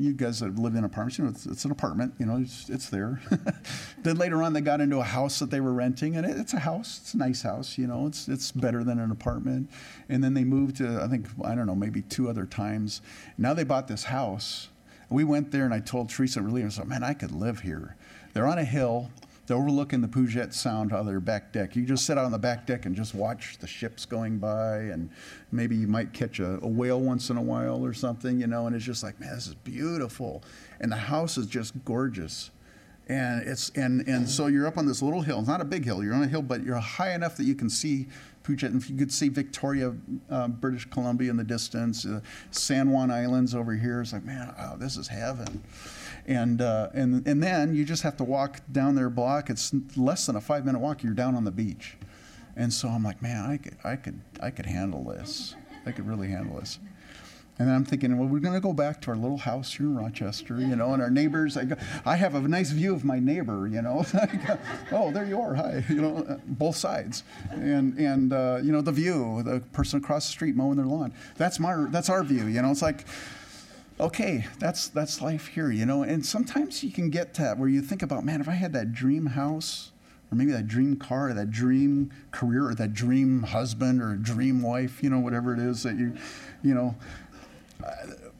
you 0.00 0.12
guys 0.12 0.40
that 0.40 0.58
live 0.58 0.74
in 0.74 0.84
apartments, 0.84 1.18
you 1.18 1.24
know, 1.24 1.30
it's, 1.30 1.46
it's 1.46 1.64
an 1.64 1.70
apartment, 1.70 2.14
you 2.18 2.26
know, 2.26 2.38
it's, 2.38 2.68
it's 2.68 2.88
there. 2.88 3.20
then 4.02 4.16
later 4.16 4.42
on, 4.42 4.52
they 4.52 4.60
got 4.60 4.80
into 4.80 4.98
a 4.98 5.04
house 5.04 5.38
that 5.38 5.50
they 5.50 5.60
were 5.60 5.72
renting, 5.72 6.16
and 6.16 6.26
it, 6.26 6.36
it's 6.38 6.54
a 6.54 6.60
house, 6.60 7.00
it's 7.02 7.14
a 7.14 7.18
nice 7.18 7.42
house, 7.42 7.76
you 7.76 7.86
know, 7.86 8.06
it's, 8.06 8.28
it's 8.28 8.50
better 8.50 8.82
than 8.82 8.98
an 8.98 9.10
apartment. 9.10 9.70
And 10.08 10.22
then 10.24 10.34
they 10.34 10.44
moved 10.44 10.76
to, 10.76 11.00
I 11.02 11.08
think, 11.08 11.26
I 11.44 11.54
don't 11.54 11.66
know, 11.66 11.74
maybe 11.74 12.02
two 12.02 12.28
other 12.28 12.46
times. 12.46 13.02
Now 13.36 13.54
they 13.54 13.64
bought 13.64 13.88
this 13.88 14.04
house. 14.04 14.68
We 15.10 15.24
went 15.24 15.50
there, 15.50 15.64
and 15.64 15.74
I 15.74 15.80
told 15.80 16.08
Teresa, 16.08 16.40
really, 16.40 16.64
I 16.64 16.68
said, 16.68 16.86
man, 16.86 17.02
I 17.02 17.14
could 17.14 17.32
live 17.32 17.60
here. 17.60 17.96
They're 18.32 18.46
on 18.46 18.58
a 18.58 18.64
hill 18.64 19.10
They're 19.46 19.56
overlooking 19.56 20.00
the 20.00 20.08
Puget 20.08 20.54
Sound 20.54 20.92
on 20.92 21.06
their 21.06 21.18
back 21.18 21.52
deck. 21.52 21.74
You 21.74 21.84
just 21.84 22.06
sit 22.06 22.16
out 22.16 22.24
on 22.24 22.30
the 22.30 22.38
back 22.38 22.66
deck 22.66 22.86
and 22.86 22.94
just 22.94 23.14
watch 23.14 23.58
the 23.58 23.66
ships 23.66 24.06
going 24.06 24.38
by, 24.38 24.76
and 24.76 25.10
maybe 25.50 25.74
you 25.74 25.88
might 25.88 26.12
catch 26.12 26.38
a, 26.38 26.60
a, 26.62 26.68
whale 26.68 27.00
once 27.00 27.30
in 27.30 27.36
a 27.36 27.42
while 27.42 27.84
or 27.84 27.92
something, 27.92 28.38
you 28.38 28.46
know. 28.46 28.68
And 28.68 28.76
it's 28.76 28.84
just 28.84 29.02
like, 29.02 29.18
man, 29.18 29.34
this 29.34 29.48
is 29.48 29.56
beautiful, 29.56 30.44
and 30.80 30.92
the 30.92 30.96
house 30.96 31.36
is 31.36 31.46
just 31.46 31.84
gorgeous. 31.84 32.52
And 33.08 33.42
it's 33.42 33.70
and 33.70 34.06
and 34.06 34.28
so 34.28 34.46
you're 34.46 34.68
up 34.68 34.78
on 34.78 34.86
this 34.86 35.02
little 35.02 35.22
hill. 35.22 35.40
It's 35.40 35.48
not 35.48 35.60
a 35.60 35.64
big 35.64 35.84
hill. 35.84 36.04
You're 36.04 36.14
on 36.14 36.22
a 36.22 36.28
hill, 36.28 36.42
but 36.42 36.62
you're 36.62 36.76
high 36.76 37.12
enough 37.12 37.36
that 37.38 37.44
you 37.44 37.56
can 37.56 37.68
see 37.68 38.06
Puget, 38.44 38.70
and 38.70 38.88
you 38.88 38.96
could 38.96 39.12
see 39.12 39.28
Victoria, 39.28 39.96
uh, 40.30 40.46
British 40.46 40.84
Columbia 40.84 41.28
in 41.28 41.36
the 41.36 41.42
distance. 41.42 42.06
Uh, 42.06 42.20
San 42.52 42.90
Juan 42.92 43.10
Islands 43.10 43.56
over 43.56 43.74
here. 43.74 44.00
It's 44.00 44.12
like, 44.12 44.24
man, 44.24 44.54
oh, 44.56 44.76
this 44.76 44.96
is 44.96 45.08
heaven 45.08 45.60
and 46.26 46.60
uh, 46.60 46.88
and 46.94 47.26
and 47.26 47.42
then 47.42 47.74
you 47.74 47.84
just 47.84 48.02
have 48.02 48.16
to 48.18 48.24
walk 48.24 48.60
down 48.70 48.94
their 48.94 49.10
block. 49.10 49.50
It's 49.50 49.72
less 49.96 50.26
than 50.26 50.36
a 50.36 50.40
five 50.40 50.64
minute 50.64 50.78
walk. 50.78 51.02
You're 51.02 51.14
down 51.14 51.34
on 51.34 51.44
the 51.44 51.50
beach, 51.50 51.96
and 52.56 52.72
so 52.72 52.88
I'm 52.88 53.02
like, 53.02 53.22
man, 53.22 53.50
I 53.50 53.56
could 53.56 53.76
I 53.84 53.96
could 53.96 54.20
I 54.40 54.50
could 54.50 54.66
handle 54.66 55.04
this. 55.04 55.54
I 55.86 55.92
could 55.92 56.06
really 56.06 56.28
handle 56.28 56.58
this. 56.58 56.78
And 57.60 57.68
then 57.68 57.76
I'm 57.76 57.84
thinking, 57.84 58.16
well, 58.16 58.26
we're 58.26 58.40
going 58.40 58.54
to 58.54 58.60
go 58.60 58.72
back 58.72 59.02
to 59.02 59.10
our 59.10 59.16
little 59.18 59.36
house 59.36 59.74
here 59.74 59.84
in 59.84 59.94
Rochester, 59.94 60.58
you 60.58 60.74
know, 60.74 60.94
and 60.94 61.02
our 61.02 61.10
neighbors. 61.10 61.58
I, 61.58 61.66
go, 61.66 61.76
I 62.06 62.16
have 62.16 62.34
a 62.34 62.40
nice 62.40 62.70
view 62.70 62.94
of 62.94 63.04
my 63.04 63.18
neighbor, 63.18 63.68
you 63.68 63.82
know. 63.82 64.02
oh, 64.92 65.12
there 65.12 65.26
you 65.26 65.38
are. 65.38 65.54
Hi, 65.56 65.84
you 65.90 66.00
know, 66.00 66.24
uh, 66.26 66.38
both 66.46 66.76
sides, 66.76 67.22
and 67.50 67.98
and 67.98 68.32
uh, 68.32 68.60
you 68.62 68.72
know 68.72 68.80
the 68.80 68.92
view, 68.92 69.42
the 69.42 69.60
person 69.74 69.98
across 69.98 70.24
the 70.24 70.32
street 70.32 70.56
mowing 70.56 70.78
their 70.78 70.86
lawn. 70.86 71.12
That's 71.36 71.60
my 71.60 71.84
that's 71.90 72.08
our 72.08 72.24
view, 72.24 72.46
you 72.46 72.62
know. 72.62 72.70
It's 72.70 72.80
like 72.80 73.04
okay, 74.00 74.46
that's 74.58 74.88
that's 74.88 75.20
life 75.20 75.48
here, 75.48 75.70
you 75.70 75.86
know. 75.86 76.02
And 76.02 76.24
sometimes 76.24 76.82
you 76.82 76.90
can 76.90 77.10
get 77.10 77.34
to 77.34 77.54
where 77.56 77.68
you 77.68 77.82
think 77.82 78.02
about, 78.02 78.24
man, 78.24 78.40
if 78.40 78.48
I 78.48 78.52
had 78.52 78.72
that 78.72 78.92
dream 78.92 79.26
house, 79.26 79.92
or 80.32 80.36
maybe 80.36 80.52
that 80.52 80.66
dream 80.66 80.96
car, 80.96 81.28
or 81.28 81.34
that 81.34 81.50
dream 81.50 82.10
career, 82.30 82.68
or 82.68 82.74
that 82.74 82.94
dream 82.94 83.42
husband, 83.42 84.02
or 84.02 84.16
dream 84.16 84.62
wife, 84.62 85.02
you 85.02 85.10
know, 85.10 85.20
whatever 85.20 85.52
it 85.52 85.60
is 85.60 85.82
that 85.82 85.96
you, 85.96 86.16
you 86.62 86.74
know. 86.74 86.96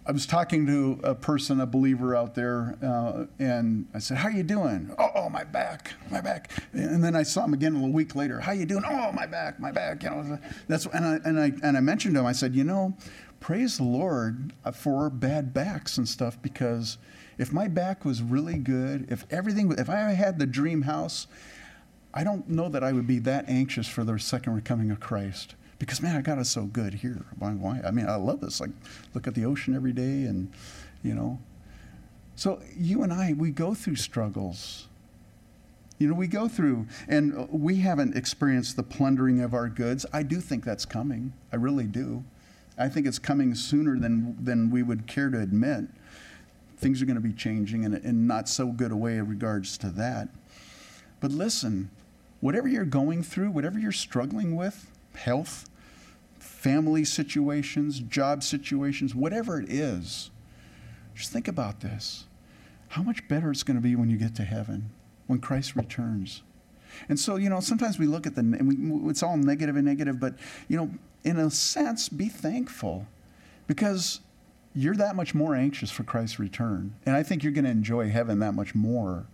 I 0.06 0.12
was 0.12 0.26
talking 0.26 0.66
to 0.66 0.98
a 1.04 1.14
person, 1.14 1.60
a 1.60 1.66
believer 1.66 2.16
out 2.16 2.34
there, 2.34 2.76
uh, 2.82 3.26
and 3.38 3.86
I 3.94 4.00
said, 4.00 4.16
"How 4.16 4.28
you 4.28 4.42
doing?" 4.42 4.92
Oh, 4.98 5.10
oh, 5.14 5.28
my 5.28 5.44
back, 5.44 5.92
my 6.10 6.20
back. 6.20 6.50
And 6.72 7.04
then 7.04 7.14
I 7.14 7.22
saw 7.22 7.44
him 7.44 7.54
again 7.54 7.76
a 7.76 7.86
week 7.86 8.16
later. 8.16 8.40
How 8.40 8.52
you 8.52 8.66
doing? 8.66 8.82
Oh, 8.84 9.12
my 9.12 9.26
back, 9.26 9.60
my 9.60 9.70
back. 9.70 10.02
You 10.02 10.10
know, 10.10 10.38
that's 10.66 10.86
and 10.86 11.04
I 11.04 11.20
and 11.24 11.38
I 11.38 11.52
and 11.62 11.76
I 11.76 11.80
mentioned 11.80 12.14
to 12.14 12.20
him. 12.20 12.26
I 12.26 12.32
said, 12.32 12.56
"You 12.56 12.64
know, 12.64 12.96
praise 13.40 13.78
the 13.78 13.84
Lord 13.84 14.52
uh, 14.64 14.70
for 14.70 15.10
bad 15.10 15.52
backs 15.52 15.98
and 15.98 16.08
stuff 16.08 16.40
because 16.40 16.98
if 17.38 17.52
my 17.52 17.66
back 17.68 18.04
was 18.04 18.22
really 18.22 18.58
good, 18.58 19.10
if 19.10 19.24
everything, 19.30 19.72
if 19.72 19.88
I 19.88 20.12
had 20.12 20.38
the 20.38 20.46
dream 20.46 20.82
house, 20.82 21.26
I 22.12 22.22
don't 22.22 22.48
know 22.48 22.68
that 22.68 22.84
I 22.84 22.92
would 22.92 23.06
be 23.06 23.18
that 23.20 23.48
anxious 23.48 23.88
for 23.88 24.04
the 24.04 24.18
second 24.18 24.64
coming 24.64 24.90
of 24.90 25.00
Christ 25.00 25.54
because 25.80 26.02
man, 26.02 26.14
I 26.14 26.20
got 26.20 26.38
it 26.38 26.44
so 26.44 26.66
good 26.66 26.94
here. 26.94 27.24
Why? 27.38 27.50
Why? 27.50 27.80
I 27.84 27.90
mean, 27.90 28.06
I 28.06 28.14
love 28.16 28.40
this. 28.40 28.60
Like, 28.60 28.70
look 29.14 29.26
at 29.26 29.34
the 29.34 29.46
ocean 29.46 29.74
every 29.74 29.92
day, 29.92 30.24
and 30.24 30.52
you 31.02 31.14
know. 31.14 31.40
So 32.36 32.62
you 32.76 33.02
and 33.02 33.12
I, 33.12 33.32
we 33.32 33.50
go 33.50 33.74
through 33.74 33.96
struggles. 33.96 34.86
You 35.98 36.08
know, 36.08 36.14
we 36.14 36.28
go 36.28 36.48
through, 36.48 36.86
and 37.08 37.48
we 37.50 37.76
haven't 37.76 38.16
experienced 38.16 38.76
the 38.76 38.82
plundering 38.82 39.40
of 39.40 39.52
our 39.52 39.68
goods. 39.68 40.06
I 40.12 40.22
do 40.22 40.40
think 40.40 40.64
that's 40.64 40.84
coming. 40.84 41.32
I 41.52 41.56
really 41.56 41.84
do. 41.84 42.24
I 42.80 42.88
think 42.88 43.06
it's 43.06 43.18
coming 43.18 43.54
sooner 43.54 43.98
than, 43.98 44.42
than 44.42 44.70
we 44.70 44.82
would 44.82 45.06
care 45.06 45.28
to 45.28 45.38
admit. 45.38 45.84
Things 46.78 47.02
are 47.02 47.04
going 47.04 47.20
to 47.20 47.20
be 47.20 47.34
changing 47.34 47.84
in, 47.84 47.94
in 47.94 48.26
not 48.26 48.48
so 48.48 48.68
good 48.68 48.90
a 48.90 48.96
way 48.96 49.18
in 49.18 49.28
regards 49.28 49.76
to 49.78 49.90
that. 49.90 50.30
But 51.20 51.30
listen, 51.30 51.90
whatever 52.40 52.66
you're 52.66 52.86
going 52.86 53.22
through, 53.22 53.50
whatever 53.50 53.78
you're 53.78 53.92
struggling 53.92 54.56
with, 54.56 54.90
health, 55.14 55.68
family 56.38 57.04
situations, 57.04 58.00
job 58.00 58.42
situations, 58.42 59.14
whatever 59.14 59.60
it 59.60 59.70
is, 59.70 60.30
just 61.14 61.30
think 61.30 61.48
about 61.48 61.80
this. 61.80 62.24
How 62.88 63.02
much 63.02 63.28
better 63.28 63.50
it's 63.50 63.62
going 63.62 63.76
to 63.76 63.82
be 63.82 63.94
when 63.94 64.08
you 64.08 64.16
get 64.16 64.34
to 64.36 64.42
heaven, 64.42 64.90
when 65.26 65.38
Christ 65.38 65.76
returns. 65.76 66.42
And 67.10 67.20
so, 67.20 67.36
you 67.36 67.50
know, 67.50 67.60
sometimes 67.60 67.98
we 67.98 68.06
look 68.06 68.26
at 68.26 68.34
the, 68.34 68.40
and 68.40 68.66
we, 68.66 69.10
it's 69.10 69.22
all 69.22 69.36
negative 69.36 69.76
and 69.76 69.84
negative, 69.84 70.18
but, 70.18 70.34
you 70.66 70.78
know, 70.78 70.90
in 71.24 71.38
a 71.38 71.50
sense, 71.50 72.08
be 72.08 72.28
thankful 72.28 73.06
because 73.66 74.20
you're 74.74 74.96
that 74.96 75.16
much 75.16 75.34
more 75.34 75.54
anxious 75.54 75.90
for 75.90 76.04
Christ's 76.04 76.38
return. 76.38 76.94
And 77.04 77.16
I 77.16 77.22
think 77.22 77.42
you're 77.42 77.52
going 77.52 77.64
to 77.64 77.70
enjoy 77.70 78.08
heaven 78.08 78.38
that 78.38 78.52
much 78.52 78.74
more. 78.74 79.26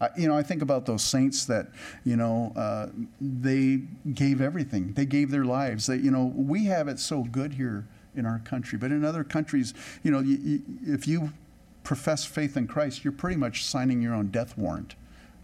I, 0.00 0.10
you 0.16 0.28
know, 0.28 0.36
I 0.36 0.42
think 0.42 0.62
about 0.62 0.86
those 0.86 1.02
saints 1.02 1.44
that, 1.46 1.68
you 2.04 2.16
know, 2.16 2.52
uh, 2.56 2.88
they 3.20 3.82
gave 4.12 4.40
everything. 4.40 4.92
They 4.92 5.06
gave 5.06 5.30
their 5.30 5.44
lives. 5.44 5.86
They, 5.86 5.96
you 5.96 6.10
know, 6.10 6.32
we 6.34 6.64
have 6.66 6.88
it 6.88 6.98
so 6.98 7.22
good 7.22 7.54
here 7.54 7.86
in 8.14 8.26
our 8.26 8.40
country, 8.40 8.78
but 8.78 8.90
in 8.90 9.04
other 9.04 9.24
countries, 9.24 9.72
you 10.02 10.10
know, 10.10 10.22
if 10.24 11.08
you 11.08 11.32
profess 11.82 12.24
faith 12.24 12.56
in 12.56 12.66
Christ, 12.66 13.04
you're 13.04 13.12
pretty 13.12 13.36
much 13.36 13.64
signing 13.64 14.02
your 14.02 14.14
own 14.14 14.28
death 14.28 14.58
warrant. 14.58 14.94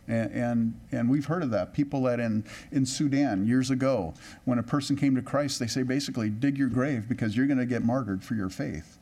And, 0.09 0.33
and, 0.33 0.81
and, 0.91 1.11
we've 1.11 1.27
heard 1.27 1.43
of 1.43 1.51
that. 1.51 1.75
People 1.75 2.03
that 2.05 2.19
in, 2.19 2.45
in 2.73 2.87
Sudan 2.87 3.47
years 3.47 3.71
ago, 3.71 4.15
when 4.47 4.59
a 4.59 4.63
person 4.63 4.97
came 4.97 5.15
to 5.17 5.23
Christ, 5.23 5.59
they 5.59 5.67
say 5.67 5.83
basically, 5.83 6.31
dig 6.31 6.57
your 6.57 6.69
grave 6.69 7.07
because 7.09 7.37
you're 7.37 7.47
going 7.47 7.59
to 7.59 7.67
get 7.67 7.85
martyred 7.85 8.25
for 8.25 8.35
your 8.35 8.49
faith. 8.49 8.97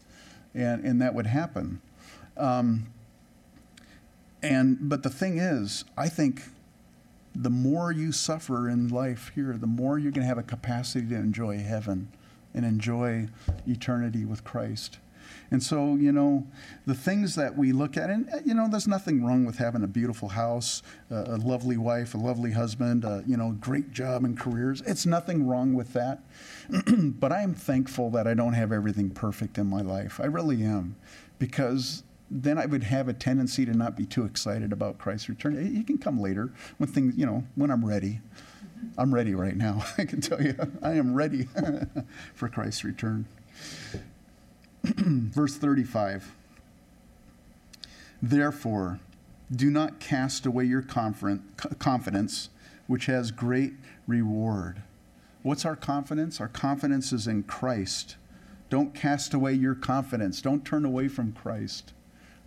And, 0.53 0.85
and 0.85 1.01
that 1.01 1.15
would 1.15 1.29
happen. 1.29 1.81
Um, 2.37 2.89
and, 4.43 4.79
but 4.81 5.05
the 5.05 5.11
thing 5.11 5.39
is, 5.39 5.85
I 5.97 6.09
think 6.09 6.43
the 7.35 7.51
more 7.51 7.93
you 7.93 8.13
suffer 8.13 8.69
in 8.69 8.89
life 8.89 9.31
here, 9.35 9.57
the 9.59 9.67
more 9.67 9.99
you're 9.99 10.13
going 10.13 10.25
to 10.25 10.29
have 10.29 10.39
a 10.39 10.43
capacity 10.43 11.09
to 11.09 11.15
enjoy 11.15 11.59
heaven 11.59 12.09
and 12.55 12.65
enjoy 12.65 13.29
eternity 13.67 14.25
with 14.25 14.43
Christ. 14.43 14.99
And 15.51 15.63
so, 15.63 15.95
you 15.95 16.13
know, 16.13 16.47
the 16.87 16.95
things 16.95 17.35
that 17.37 17.57
we 17.57 17.73
look 17.73 17.97
at, 17.97 18.11
and, 18.11 18.29
you 18.45 18.55
know, 18.55 18.69
there's 18.69 18.89
nothing 18.89 19.25
wrong 19.25 19.45
with 19.45 19.59
having 19.59 19.83
a 19.83 19.87
beautiful 19.87 20.29
house, 20.29 20.83
uh, 21.11 21.25
a 21.27 21.37
lovely 21.37 21.77
wife, 21.77 22.15
a 22.15 22.19
lovely 22.19 22.53
husband, 22.53 23.05
uh, 23.05 23.21
you 23.27 23.37
know, 23.37 23.53
great 23.53 23.93
job 23.93 24.25
and 24.25 24.39
careers. 24.39 24.83
It's 24.87 25.07
nothing 25.07 25.47
wrong 25.47 25.75
with 25.75 25.93
that. 25.93 26.21
but 27.21 27.33
I 27.33 27.43
am 27.43 27.55
thankful 27.55 28.11
that 28.11 28.27
I 28.27 28.35
don't 28.35 28.55
have 28.55 28.73
everything 28.73 29.11
perfect 29.11 29.59
in 29.59 29.69
my 29.69 29.83
life. 29.83 30.21
I 30.21 30.27
really 30.27 30.65
am. 30.65 30.97
Because 31.39 32.03
then 32.31 32.59
I 32.59 32.67
would 32.67 32.83
have 32.83 33.09
a 33.09 33.13
tendency 33.13 33.65
to 33.67 33.73
not 33.73 33.97
be 33.97 34.05
too 34.05 34.25
excited 34.25 34.73
about 34.73 34.99
Christ's 34.99 35.29
return. 35.29 35.75
He 35.75 35.85
can 35.85 35.99
come 35.99 36.21
later 36.21 36.53
when 36.79 36.89
things, 36.89 37.17
you 37.17 37.27
know, 37.27 37.45
when 37.55 37.71
I'm 37.71 37.85
ready. 37.85 38.21
I'm 38.99 39.15
ready 39.15 39.35
right 39.35 39.57
now. 39.57 39.85
I 39.99 40.05
can 40.05 40.21
tell 40.21 40.43
you, 40.43 40.57
I 40.83 40.93
am 40.93 41.15
ready 41.15 41.49
for 42.35 42.49
Christ's 42.49 42.85
return. 42.85 43.27
Verse 44.97 45.57
35 45.57 46.33
Therefore, 48.23 49.01
do 49.55 49.71
not 49.71 50.01
cast 50.01 50.47
away 50.47 50.65
your 50.65 50.83
confidence, 50.83 52.49
which 52.87 53.07
has 53.07 53.31
great 53.31 53.75
reward. 54.07 54.83
What's 55.43 55.65
our 55.65 55.77
confidence? 55.77 56.41
Our 56.41 56.49
confidence 56.49 57.13
is 57.13 57.27
in 57.27 57.45
Christ. 57.45 58.17
Don't 58.69 58.95
cast 58.95 59.33
away 59.33 59.53
your 59.53 59.75
confidence. 59.75 60.41
Don't 60.41 60.65
turn 60.65 60.85
away 60.85 61.09
from 61.09 61.33
Christ. 61.33 61.93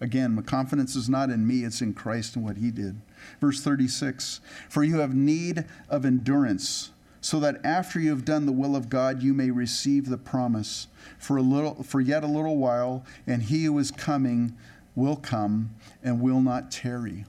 Again, 0.02 0.36
my 0.36 0.42
confidence 0.42 0.96
is 0.96 1.10
not 1.10 1.30
in 1.30 1.48
me, 1.48 1.64
it's 1.64 1.82
in 1.82 1.94
Christ 1.94 2.36
and 2.36 2.44
what 2.44 2.58
he 2.58 2.72
did. 2.72 3.00
Verse 3.40 3.62
36 3.62 4.42
For 4.70 4.84
you 4.84 5.00
have 5.00 5.14
need 5.14 5.66
of 5.90 6.06
endurance, 6.06 6.92
so 7.22 7.40
that 7.40 7.64
after 7.66 8.00
you 8.00 8.10
have 8.12 8.26
done 8.26 8.46
the 8.46 8.52
will 8.52 8.76
of 8.76 8.90
God, 8.90 9.22
you 9.22 9.34
may 9.34 9.52
receive 9.52 10.10
the 10.10 10.18
promise. 10.18 10.88
For, 11.18 11.38
a 11.38 11.42
little, 11.42 11.84
for 11.84 12.00
yet 12.00 12.24
a 12.24 12.28
little 12.28 12.58
while, 12.58 13.06
and 13.28 13.44
he 13.44 13.66
who 13.66 13.78
is 13.78 13.92
coming 13.92 14.56
will 14.96 15.18
come 15.18 15.76
and 16.04 16.22
will 16.22 16.42
not 16.42 16.72
tarry. 16.72 17.26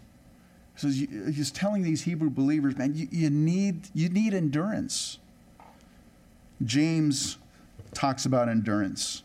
So 0.77 0.89
he's 0.89 1.51
telling 1.51 1.83
these 1.83 2.03
Hebrew 2.03 2.31
believers, 2.31 2.77
man, 2.77 2.95
you, 2.95 3.09
you, 3.11 3.31
need, 3.31 3.89
you 3.93 4.09
need 4.09 4.33
endurance. 4.33 5.19
James 6.65 7.39
talks 7.93 8.25
about 8.25 8.49
endurance 8.49 9.23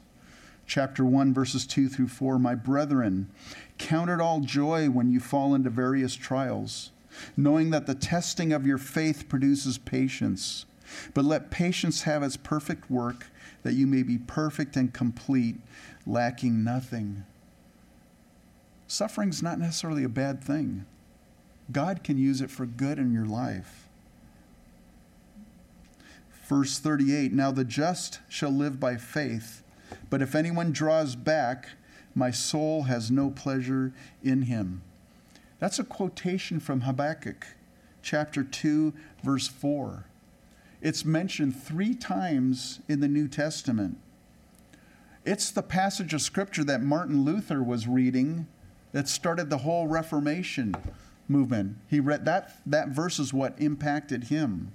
chapter 0.65 1.05
1, 1.05 1.33
verses 1.33 1.65
2 1.65 1.87
through 1.89 2.07
4 2.07 2.39
My 2.39 2.55
brethren, 2.55 3.29
count 3.77 4.09
it 4.09 4.19
all 4.19 4.39
joy 4.39 4.89
when 4.89 5.11
you 5.11 5.19
fall 5.19 5.53
into 5.53 5.69
various 5.69 6.15
trials, 6.15 6.91
knowing 7.35 7.69
that 7.69 7.85
the 7.85 7.95
testing 7.95 8.53
of 8.53 8.65
your 8.65 8.77
faith 8.77 9.27
produces 9.29 9.77
patience. 9.77 10.65
But 11.13 11.25
let 11.25 11.51
patience 11.51 12.03
have 12.03 12.23
its 12.23 12.37
perfect 12.37 12.89
work, 12.89 13.27
that 13.63 13.73
you 13.73 13.87
may 13.87 14.03
be 14.03 14.17
perfect 14.17 14.75
and 14.75 14.93
complete, 14.93 15.57
lacking 16.05 16.63
nothing. 16.63 17.23
Suffering's 18.87 19.41
not 19.41 19.59
necessarily 19.59 20.03
a 20.03 20.09
bad 20.09 20.43
thing. 20.43 20.85
God 21.71 22.03
can 22.03 22.17
use 22.17 22.41
it 22.41 22.51
for 22.51 22.65
good 22.65 22.99
in 22.99 23.13
your 23.13 23.25
life. 23.25 23.89
Verse 26.47 26.77
38 26.77 27.33
Now 27.33 27.51
the 27.51 27.65
just 27.65 28.19
shall 28.29 28.51
live 28.51 28.79
by 28.79 28.97
faith. 28.97 29.63
But 30.09 30.21
if 30.21 30.35
anyone 30.35 30.71
draws 30.71 31.15
back, 31.15 31.69
my 32.13 32.31
soul 32.31 32.83
has 32.83 33.11
no 33.11 33.29
pleasure 33.29 33.93
in 34.23 34.43
him. 34.43 34.81
That's 35.59 35.79
a 35.79 35.83
quotation 35.83 36.59
from 36.59 36.81
Habakkuk 36.81 37.47
chapter 38.01 38.43
2, 38.43 38.93
verse 39.23 39.47
4. 39.47 40.05
It's 40.81 41.05
mentioned 41.05 41.55
three 41.55 41.95
times 41.95 42.81
in 42.87 42.99
the 42.99 43.07
New 43.07 43.27
Testament. 43.27 43.97
It's 45.25 45.49
the 45.49 45.63
passage 45.63 46.13
of 46.13 46.21
scripture 46.21 46.63
that 46.65 46.83
Martin 46.83 47.23
Luther 47.23 47.63
was 47.63 47.87
reading 47.87 48.47
that 48.91 49.07
started 49.07 49.49
the 49.49 49.59
whole 49.59 49.87
Reformation 49.87 50.75
movement. 51.27 51.77
He 51.89 51.99
read 51.99 52.25
that 52.25 52.61
that 52.65 52.89
verse 52.89 53.17
is 53.17 53.33
what 53.33 53.59
impacted 53.59 54.25
him. 54.25 54.71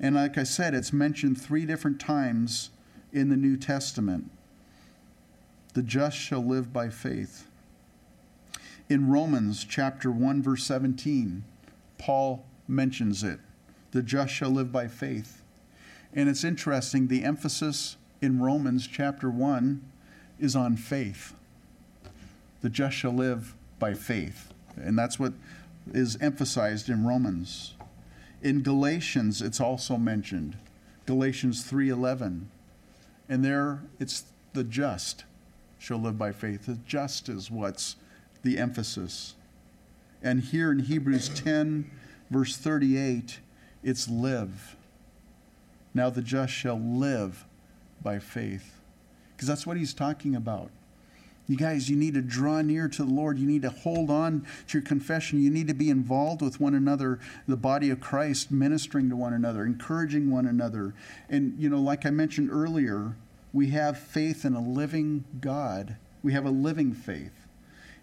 And 0.00 0.16
like 0.16 0.36
I 0.36 0.42
said, 0.42 0.74
it's 0.74 0.92
mentioned 0.92 1.40
three 1.40 1.64
different 1.64 2.00
times 2.00 2.70
in 3.12 3.28
the 3.28 3.36
New 3.36 3.56
Testament. 3.56 4.30
The 5.74 5.82
just 5.82 6.16
shall 6.16 6.44
live 6.44 6.72
by 6.72 6.88
faith. 6.88 7.46
In 8.92 9.08
Romans 9.08 9.64
chapter 9.64 10.10
1 10.10 10.42
verse 10.42 10.64
17, 10.64 11.44
Paul 11.96 12.44
mentions 12.68 13.24
it. 13.24 13.40
The 13.92 14.02
just 14.02 14.34
shall 14.34 14.50
live 14.50 14.70
by 14.70 14.86
faith. 14.86 15.40
And 16.12 16.28
it's 16.28 16.44
interesting, 16.44 17.08
the 17.08 17.24
emphasis 17.24 17.96
in 18.20 18.42
Romans 18.42 18.86
chapter 18.86 19.30
1 19.30 19.82
is 20.38 20.54
on 20.54 20.76
faith. 20.76 21.32
The 22.60 22.68
just 22.68 22.94
shall 22.94 23.14
live 23.14 23.54
by 23.78 23.94
faith. 23.94 24.52
And 24.76 24.98
that's 24.98 25.18
what 25.18 25.32
is 25.94 26.18
emphasized 26.20 26.90
in 26.90 27.06
Romans. 27.06 27.72
In 28.42 28.62
Galatians 28.62 29.40
it's 29.40 29.58
also 29.58 29.96
mentioned. 29.96 30.58
Galatians 31.06 31.64
3:11 31.64 32.42
and 33.26 33.42
there, 33.42 33.84
it's 33.98 34.24
the 34.52 34.64
just 34.64 35.24
shall 35.78 35.96
live 35.96 36.18
by 36.18 36.30
faith. 36.30 36.66
The 36.66 36.78
just 36.86 37.30
is 37.30 37.50
what's 37.50 37.96
the 38.42 38.58
emphasis. 38.58 39.34
And 40.22 40.40
here 40.42 40.70
in 40.70 40.80
Hebrews 40.80 41.28
10, 41.28 41.90
verse 42.30 42.56
38, 42.56 43.40
it's 43.82 44.08
live. 44.08 44.76
Now 45.94 46.10
the 46.10 46.22
just 46.22 46.52
shall 46.52 46.78
live 46.78 47.44
by 48.02 48.18
faith. 48.18 48.80
Because 49.36 49.48
that's 49.48 49.66
what 49.66 49.76
he's 49.76 49.94
talking 49.94 50.36
about. 50.36 50.70
You 51.48 51.56
guys, 51.56 51.90
you 51.90 51.96
need 51.96 52.14
to 52.14 52.22
draw 52.22 52.62
near 52.62 52.88
to 52.88 53.04
the 53.04 53.12
Lord. 53.12 53.38
You 53.38 53.46
need 53.46 53.62
to 53.62 53.70
hold 53.70 54.10
on 54.10 54.46
to 54.68 54.78
your 54.78 54.86
confession. 54.86 55.42
You 55.42 55.50
need 55.50 55.66
to 55.68 55.74
be 55.74 55.90
involved 55.90 56.40
with 56.40 56.60
one 56.60 56.74
another, 56.74 57.18
the 57.48 57.56
body 57.56 57.90
of 57.90 58.00
Christ, 58.00 58.52
ministering 58.52 59.10
to 59.10 59.16
one 59.16 59.32
another, 59.32 59.64
encouraging 59.64 60.30
one 60.30 60.46
another. 60.46 60.94
And, 61.28 61.58
you 61.58 61.68
know, 61.68 61.80
like 61.80 62.06
I 62.06 62.10
mentioned 62.10 62.50
earlier, 62.52 63.16
we 63.52 63.70
have 63.70 63.98
faith 63.98 64.44
in 64.44 64.54
a 64.54 64.60
living 64.62 65.24
God. 65.40 65.96
We 66.22 66.32
have 66.32 66.46
a 66.46 66.50
living 66.50 66.94
faith. 66.94 67.41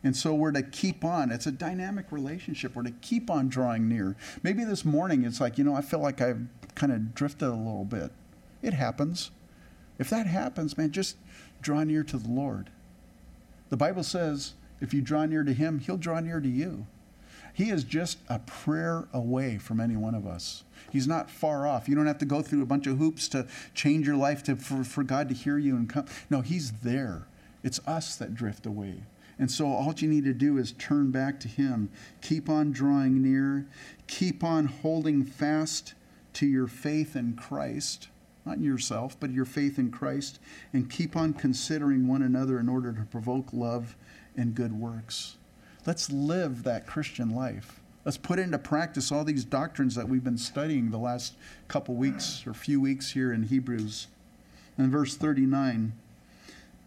And 0.03 0.15
so 0.15 0.33
we're 0.33 0.51
to 0.53 0.63
keep 0.63 1.03
on. 1.03 1.31
It's 1.31 1.45
a 1.45 1.51
dynamic 1.51 2.05
relationship. 2.11 2.75
We're 2.75 2.83
to 2.83 2.91
keep 3.01 3.29
on 3.29 3.49
drawing 3.49 3.89
near. 3.89 4.15
Maybe 4.43 4.63
this 4.63 4.85
morning 4.85 5.25
it's 5.25 5.41
like, 5.41 5.57
you 5.57 5.63
know, 5.63 5.75
I 5.75 5.81
feel 5.81 5.99
like 5.99 6.21
I've 6.21 6.47
kind 6.75 6.91
of 6.91 7.13
drifted 7.13 7.47
a 7.47 7.53
little 7.53 7.85
bit. 7.85 8.11
It 8.61 8.73
happens. 8.73 9.31
If 9.97 10.09
that 10.09 10.25
happens, 10.25 10.77
man, 10.77 10.91
just 10.91 11.17
draw 11.61 11.83
near 11.83 12.03
to 12.03 12.17
the 12.17 12.29
Lord. 12.29 12.69
The 13.69 13.77
Bible 13.77 14.03
says 14.03 14.53
if 14.79 14.93
you 14.93 15.01
draw 15.01 15.25
near 15.25 15.43
to 15.43 15.53
Him, 15.53 15.79
He'll 15.79 15.97
draw 15.97 16.19
near 16.21 16.39
to 16.39 16.47
you. 16.47 16.87
He 17.53 17.69
is 17.71 17.83
just 17.83 18.19
a 18.29 18.39
prayer 18.39 19.07
away 19.11 19.57
from 19.57 19.81
any 19.81 19.97
one 19.97 20.15
of 20.15 20.25
us. 20.25 20.63
He's 20.91 21.07
not 21.07 21.29
far 21.29 21.67
off. 21.67 21.89
You 21.89 21.95
don't 21.95 22.07
have 22.07 22.17
to 22.19 22.25
go 22.25 22.41
through 22.41 22.61
a 22.61 22.65
bunch 22.65 22.87
of 22.87 22.97
hoops 22.97 23.27
to 23.29 23.47
change 23.73 24.07
your 24.07 24.15
life 24.15 24.43
to, 24.43 24.55
for, 24.55 24.85
for 24.85 25.03
God 25.03 25.27
to 25.27 25.35
hear 25.35 25.57
you 25.57 25.75
and 25.75 25.89
come. 25.89 26.05
No, 26.29 26.39
He's 26.39 26.71
there. 26.71 27.23
It's 27.63 27.85
us 27.85 28.15
that 28.15 28.33
drift 28.33 28.65
away. 28.65 29.03
And 29.39 29.49
so 29.49 29.67
all 29.67 29.93
you 29.97 30.09
need 30.09 30.25
to 30.25 30.33
do 30.33 30.57
is 30.57 30.73
turn 30.73 31.11
back 31.11 31.39
to 31.39 31.47
Him. 31.47 31.89
Keep 32.21 32.49
on 32.49 32.71
drawing 32.71 33.21
near. 33.21 33.65
Keep 34.07 34.43
on 34.43 34.65
holding 34.65 35.23
fast 35.23 35.93
to 36.33 36.45
your 36.45 36.67
faith 36.67 37.15
in 37.15 37.33
Christ. 37.33 38.09
Not 38.45 38.57
in 38.57 38.63
yourself, 38.63 39.17
but 39.19 39.31
your 39.31 39.45
faith 39.45 39.79
in 39.79 39.91
Christ. 39.91 40.39
And 40.73 40.89
keep 40.89 41.15
on 41.15 41.33
considering 41.33 42.07
one 42.07 42.21
another 42.21 42.59
in 42.59 42.67
order 42.67 42.91
to 42.91 43.03
provoke 43.03 43.53
love 43.53 43.95
and 44.35 44.53
good 44.53 44.73
works. 44.73 45.37
Let's 45.85 46.11
live 46.11 46.63
that 46.63 46.85
Christian 46.85 47.29
life. 47.29 47.79
Let's 48.05 48.17
put 48.17 48.39
into 48.39 48.57
practice 48.57 49.11
all 49.11 49.23
these 49.23 49.45
doctrines 49.45 49.95
that 49.95 50.07
we've 50.07 50.23
been 50.23 50.37
studying 50.37 50.89
the 50.89 50.97
last 50.97 51.33
couple 51.67 51.95
weeks 51.95 52.43
or 52.45 52.53
few 52.53 52.81
weeks 52.81 53.11
here 53.11 53.31
in 53.31 53.43
Hebrews. 53.43 54.07
In 54.77 54.89
verse 54.89 55.15
39, 55.15 55.93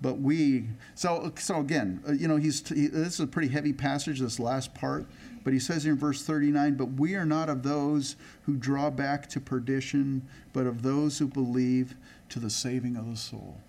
but 0.02 0.18
we, 0.18 0.64
so, 0.96 1.32
so 1.38 1.60
again, 1.60 2.02
uh, 2.06 2.12
you 2.12 2.26
know, 2.26 2.36
he's, 2.36 2.68
he, 2.68 2.88
this 2.88 3.14
is 3.14 3.20
a 3.20 3.26
pretty 3.26 3.48
heavy 3.48 3.72
passage, 3.72 4.18
this 4.18 4.40
last 4.40 4.74
part, 4.74 5.06
but 5.44 5.52
he 5.52 5.60
says 5.60 5.86
in 5.86 5.96
verse 5.96 6.22
39, 6.22 6.74
but 6.74 6.86
we 6.86 7.14
are 7.14 7.24
not 7.24 7.48
of 7.48 7.62
those 7.62 8.16
who 8.42 8.56
draw 8.56 8.90
back 8.90 9.28
to 9.30 9.40
perdition, 9.40 10.26
but 10.52 10.66
of 10.66 10.82
those 10.82 11.18
who 11.18 11.28
believe 11.28 11.94
to 12.28 12.40
the 12.40 12.50
saving 12.50 12.96
of 12.96 13.08
the 13.08 13.16
soul. 13.16 13.60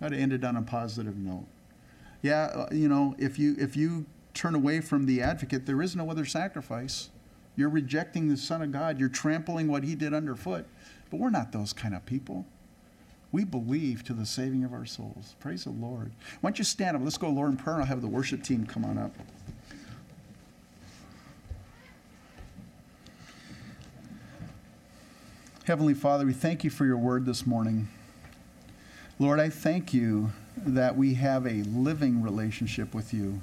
Got 0.00 0.10
to 0.10 0.16
end 0.16 0.32
it 0.32 0.44
on 0.44 0.56
a 0.56 0.62
positive 0.62 1.16
note. 1.16 1.46
Yeah, 2.20 2.44
uh, 2.46 2.68
you 2.72 2.88
know, 2.88 3.14
if 3.18 3.38
you 3.38 3.54
if 3.58 3.76
you 3.76 4.06
turn 4.32 4.54
away 4.54 4.80
from 4.80 5.06
the 5.06 5.20
advocate, 5.20 5.66
there 5.66 5.82
is 5.82 5.94
no 5.94 6.10
other 6.10 6.24
sacrifice. 6.24 7.10
You're 7.54 7.68
rejecting 7.68 8.28
the 8.28 8.36
Son 8.36 8.62
of 8.62 8.72
God. 8.72 8.98
You're 8.98 9.08
trampling 9.08 9.68
what 9.68 9.84
he 9.84 9.94
did 9.94 10.12
underfoot. 10.12 10.66
But 11.10 11.20
we're 11.20 11.30
not 11.30 11.52
those 11.52 11.72
kind 11.72 11.94
of 11.94 12.04
people. 12.06 12.46
We 13.34 13.42
believe 13.42 14.04
to 14.04 14.12
the 14.12 14.26
saving 14.26 14.62
of 14.62 14.72
our 14.72 14.86
souls. 14.86 15.34
Praise 15.40 15.64
the 15.64 15.70
Lord. 15.70 16.12
Why 16.40 16.50
don't 16.50 16.58
you 16.58 16.64
stand 16.64 16.96
up? 16.96 17.02
Let's 17.02 17.18
go, 17.18 17.28
Lord, 17.28 17.50
in 17.50 17.56
prayer, 17.56 17.74
and 17.74 17.82
I'll 17.82 17.88
have 17.88 18.00
the 18.00 18.06
worship 18.06 18.44
team 18.44 18.64
come 18.64 18.84
on 18.84 18.96
up. 18.96 19.10
Heavenly 25.64 25.94
Father, 25.94 26.24
we 26.24 26.32
thank 26.32 26.62
you 26.62 26.70
for 26.70 26.86
your 26.86 26.96
word 26.96 27.26
this 27.26 27.44
morning. 27.44 27.88
Lord, 29.18 29.40
I 29.40 29.48
thank 29.48 29.92
you 29.92 30.30
that 30.56 30.96
we 30.96 31.14
have 31.14 31.44
a 31.44 31.64
living 31.64 32.22
relationship 32.22 32.94
with 32.94 33.12
you. 33.12 33.40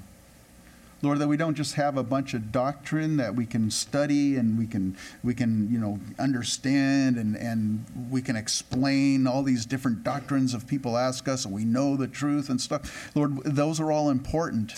Lord, 1.02 1.18
that 1.18 1.26
we 1.26 1.36
don't 1.36 1.56
just 1.56 1.74
have 1.74 1.96
a 1.96 2.04
bunch 2.04 2.32
of 2.32 2.52
doctrine 2.52 3.16
that 3.16 3.34
we 3.34 3.44
can 3.44 3.72
study 3.72 4.36
and 4.36 4.56
we 4.56 4.68
can 4.68 4.96
we 5.24 5.34
can 5.34 5.68
you 5.70 5.78
know 5.78 5.98
understand 6.18 7.16
and 7.16 7.36
and 7.36 7.84
we 8.08 8.22
can 8.22 8.36
explain 8.36 9.26
all 9.26 9.42
these 9.42 9.66
different 9.66 10.04
doctrines 10.04 10.54
if 10.54 10.64
people 10.66 10.96
ask 10.96 11.26
us 11.26 11.44
and 11.44 11.52
we 11.52 11.64
know 11.64 11.96
the 11.96 12.06
truth 12.06 12.48
and 12.48 12.60
stuff. 12.60 13.10
Lord, 13.16 13.42
those 13.42 13.80
are 13.80 13.90
all 13.90 14.10
important. 14.10 14.74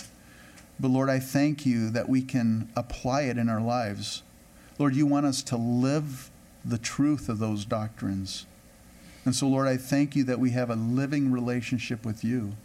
But 0.79 0.89
Lord, 0.89 1.09
I 1.09 1.19
thank 1.19 1.65
you 1.65 1.91
that 1.91 2.09
we 2.09 2.23
can 2.23 2.69
apply 2.75 3.21
it 3.23 3.37
in 3.37 3.47
our 3.47 3.61
lives. 3.61 4.23
Lord, 4.79 4.95
you 4.95 5.05
want 5.05 5.27
us 5.27 5.43
to 5.43 5.55
live 5.55 6.31
the 6.65 6.77
truth 6.79 7.29
of 7.29 7.37
those 7.39 7.63
doctrines. 7.65 8.45
And 9.23 9.35
so, 9.35 9.47
Lord, 9.47 9.67
I 9.67 9.77
thank 9.77 10.15
you 10.15 10.23
that 10.25 10.39
we 10.39 10.51
have 10.51 10.69
a 10.69 10.75
living 10.75 11.31
relationship 11.31 12.03
with 12.03 12.23
you. 12.23 12.57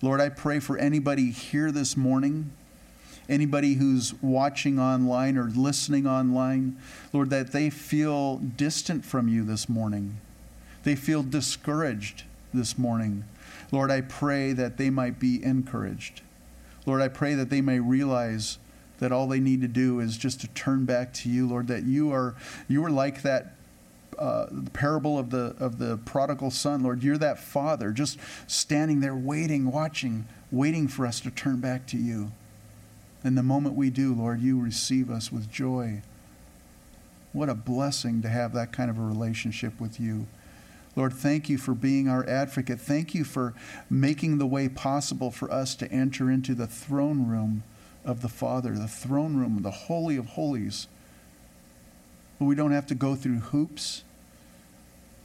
Lord, 0.00 0.20
I 0.20 0.28
pray 0.28 0.60
for 0.60 0.78
anybody 0.78 1.30
here 1.30 1.72
this 1.72 1.96
morning 1.96 2.52
anybody 3.28 3.74
who's 3.74 4.14
watching 4.22 4.78
online 4.78 5.36
or 5.36 5.44
listening 5.44 6.06
online, 6.06 6.76
Lord, 7.12 7.30
that 7.30 7.52
they 7.52 7.70
feel 7.70 8.38
distant 8.38 9.04
from 9.04 9.28
you 9.28 9.44
this 9.44 9.68
morning. 9.68 10.20
They 10.84 10.96
feel 10.96 11.22
discouraged 11.22 12.24
this 12.52 12.76
morning. 12.76 13.24
Lord, 13.70 13.90
I 13.90 14.00
pray 14.00 14.52
that 14.52 14.76
they 14.76 14.90
might 14.90 15.18
be 15.18 15.42
encouraged. 15.42 16.22
Lord, 16.84 17.00
I 17.00 17.08
pray 17.08 17.34
that 17.34 17.50
they 17.50 17.60
may 17.60 17.78
realize 17.78 18.58
that 18.98 19.12
all 19.12 19.26
they 19.26 19.40
need 19.40 19.60
to 19.62 19.68
do 19.68 20.00
is 20.00 20.16
just 20.16 20.40
to 20.40 20.48
turn 20.48 20.84
back 20.84 21.12
to 21.14 21.28
you, 21.28 21.48
Lord, 21.48 21.68
that 21.68 21.84
you 21.84 22.12
are 22.12 22.34
you 22.68 22.84
are 22.84 22.90
like 22.90 23.22
that 23.22 23.54
uh, 24.18 24.46
the 24.50 24.70
parable 24.70 25.18
of 25.18 25.30
the 25.30 25.56
of 25.58 25.78
the 25.78 25.96
prodigal 25.98 26.50
son, 26.50 26.82
Lord, 26.82 27.02
you're 27.02 27.18
that 27.18 27.38
father 27.38 27.90
just 27.90 28.18
standing 28.46 29.00
there 29.00 29.14
waiting, 29.14 29.70
watching, 29.70 30.26
waiting 30.50 30.86
for 30.86 31.06
us 31.06 31.20
to 31.20 31.30
turn 31.30 31.60
back 31.60 31.86
to 31.88 31.96
you. 31.96 32.32
And 33.24 33.38
the 33.38 33.42
moment 33.42 33.76
we 33.76 33.90
do, 33.90 34.14
Lord, 34.14 34.40
you 34.40 34.60
receive 34.60 35.10
us 35.10 35.30
with 35.30 35.50
joy. 35.50 36.02
What 37.32 37.48
a 37.48 37.54
blessing 37.54 38.20
to 38.22 38.28
have 38.28 38.52
that 38.54 38.72
kind 38.72 38.90
of 38.90 38.98
a 38.98 39.02
relationship 39.02 39.80
with 39.80 40.00
you. 40.00 40.26
Lord, 40.94 41.14
thank 41.14 41.48
you 41.48 41.56
for 41.56 41.74
being 41.74 42.08
our 42.08 42.28
advocate. 42.28 42.80
Thank 42.80 43.14
you 43.14 43.24
for 43.24 43.54
making 43.88 44.38
the 44.38 44.46
way 44.46 44.68
possible 44.68 45.30
for 45.30 45.50
us 45.50 45.74
to 45.76 45.90
enter 45.90 46.30
into 46.30 46.54
the 46.54 46.66
throne 46.66 47.26
room 47.26 47.62
of 48.04 48.20
the 48.20 48.28
Father, 48.28 48.72
the 48.72 48.88
throne 48.88 49.36
room, 49.36 49.62
the 49.62 49.70
Holy 49.70 50.16
of 50.16 50.26
Holies. 50.26 50.88
We 52.38 52.54
don't 52.54 52.72
have 52.72 52.86
to 52.88 52.94
go 52.94 53.14
through 53.14 53.38
hoops. 53.38 54.02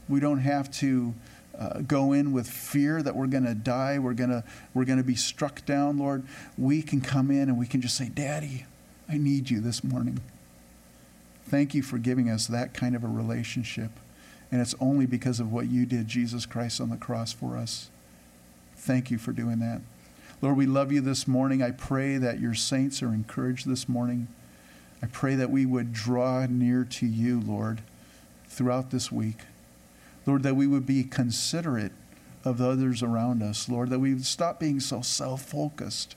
We 0.07 0.19
don't 0.19 0.39
have 0.39 0.71
to 0.71 1.13
uh, 1.59 1.79
go 1.79 2.13
in 2.13 2.31
with 2.31 2.47
fear 2.47 3.01
that 3.01 3.15
we're 3.15 3.27
going 3.27 3.45
to 3.45 3.55
die, 3.55 3.99
we're 3.99 4.13
going 4.13 4.43
we're 4.73 4.85
going 4.85 4.99
to 4.99 5.03
be 5.03 5.15
struck 5.15 5.65
down, 5.65 5.97
Lord, 5.97 6.23
we 6.57 6.81
can 6.81 7.01
come 7.01 7.31
in 7.31 7.49
and 7.49 7.57
we 7.57 7.65
can 7.65 7.81
just 7.81 7.97
say, 7.97 8.09
"Daddy, 8.09 8.65
I 9.09 9.17
need 9.17 9.49
you 9.49 9.59
this 9.59 9.83
morning." 9.83 10.19
Thank 11.47 11.73
you 11.73 11.81
for 11.81 11.97
giving 11.97 12.29
us 12.29 12.45
that 12.47 12.73
kind 12.73 12.95
of 12.95 13.03
a 13.03 13.07
relationship. 13.07 13.91
And 14.51 14.61
it's 14.61 14.75
only 14.79 15.05
because 15.05 15.39
of 15.39 15.51
what 15.51 15.67
you 15.67 15.85
did, 15.85 16.07
Jesus 16.07 16.45
Christ, 16.45 16.81
on 16.81 16.89
the 16.89 16.97
cross 16.97 17.31
for 17.31 17.57
us. 17.57 17.89
Thank 18.75 19.09
you 19.11 19.17
for 19.17 19.31
doing 19.31 19.59
that. 19.59 19.81
Lord, 20.41 20.57
we 20.57 20.65
love 20.65 20.91
you 20.91 21.01
this 21.01 21.27
morning. 21.27 21.61
I 21.61 21.71
pray 21.71 22.17
that 22.17 22.39
your 22.39 22.53
saints 22.53 23.01
are 23.01 23.13
encouraged 23.13 23.67
this 23.67 23.89
morning. 23.89 24.27
I 25.01 25.07
pray 25.07 25.35
that 25.35 25.49
we 25.49 25.65
would 25.65 25.93
draw 25.93 26.45
near 26.45 26.83
to 26.83 27.05
you, 27.05 27.39
Lord, 27.39 27.81
throughout 28.47 28.91
this 28.91 29.11
week. 29.11 29.37
Lord, 30.27 30.43
that 30.43 30.55
we 30.55 30.67
would 30.67 30.85
be 30.85 31.03
considerate 31.05 31.93
of 32.43 32.57
the 32.57 32.69
others 32.69 33.01
around 33.01 33.41
us, 33.41 33.69
Lord, 33.69 33.89
that 33.89 33.99
we 33.99 34.13
would 34.13 34.25
stop 34.25 34.59
being 34.59 34.79
so 34.79 35.01
self 35.01 35.41
focused, 35.41 36.15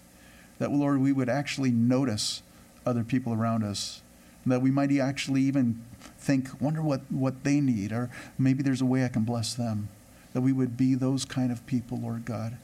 that, 0.58 0.72
Lord, 0.72 1.00
we 1.00 1.12
would 1.12 1.28
actually 1.28 1.70
notice 1.70 2.42
other 2.84 3.04
people 3.04 3.32
around 3.32 3.62
us, 3.64 4.02
that 4.44 4.60
we 4.60 4.70
might 4.70 4.92
actually 4.98 5.42
even 5.42 5.82
think, 6.18 6.60
wonder 6.60 6.82
what, 6.82 7.02
what 7.10 7.44
they 7.44 7.60
need, 7.60 7.92
or 7.92 8.10
maybe 8.38 8.62
there's 8.62 8.80
a 8.80 8.86
way 8.86 9.04
I 9.04 9.08
can 9.08 9.24
bless 9.24 9.54
them. 9.54 9.88
That 10.32 10.42
we 10.42 10.52
would 10.52 10.76
be 10.76 10.94
those 10.94 11.24
kind 11.24 11.50
of 11.50 11.66
people, 11.66 11.98
Lord 11.98 12.24
God, 12.24 12.56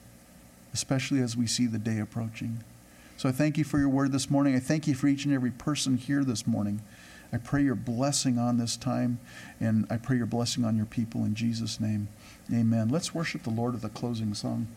especially 0.72 1.20
as 1.20 1.36
we 1.36 1.46
see 1.46 1.66
the 1.66 1.78
day 1.78 1.98
approaching. 1.98 2.62
So 3.16 3.28
I 3.28 3.32
thank 3.32 3.56
you 3.56 3.64
for 3.64 3.78
your 3.78 3.88
word 3.88 4.12
this 4.12 4.30
morning. 4.30 4.54
I 4.54 4.60
thank 4.60 4.86
you 4.86 4.94
for 4.94 5.08
each 5.08 5.24
and 5.24 5.34
every 5.34 5.50
person 5.50 5.96
here 5.96 6.22
this 6.22 6.46
morning. 6.46 6.82
I 7.32 7.38
pray 7.38 7.62
your 7.62 7.74
blessing 7.74 8.38
on 8.38 8.58
this 8.58 8.76
time, 8.76 9.18
and 9.60 9.86
I 9.90 9.96
pray 9.96 10.16
your 10.16 10.26
blessing 10.26 10.64
on 10.64 10.76
your 10.76 10.86
people 10.86 11.24
in 11.24 11.34
Jesus' 11.34 11.80
name. 11.80 12.08
Amen. 12.52 12.88
Let's 12.88 13.14
worship 13.14 13.42
the 13.42 13.50
Lord 13.50 13.74
with 13.74 13.84
a 13.84 13.88
closing 13.88 14.34
song. 14.34 14.68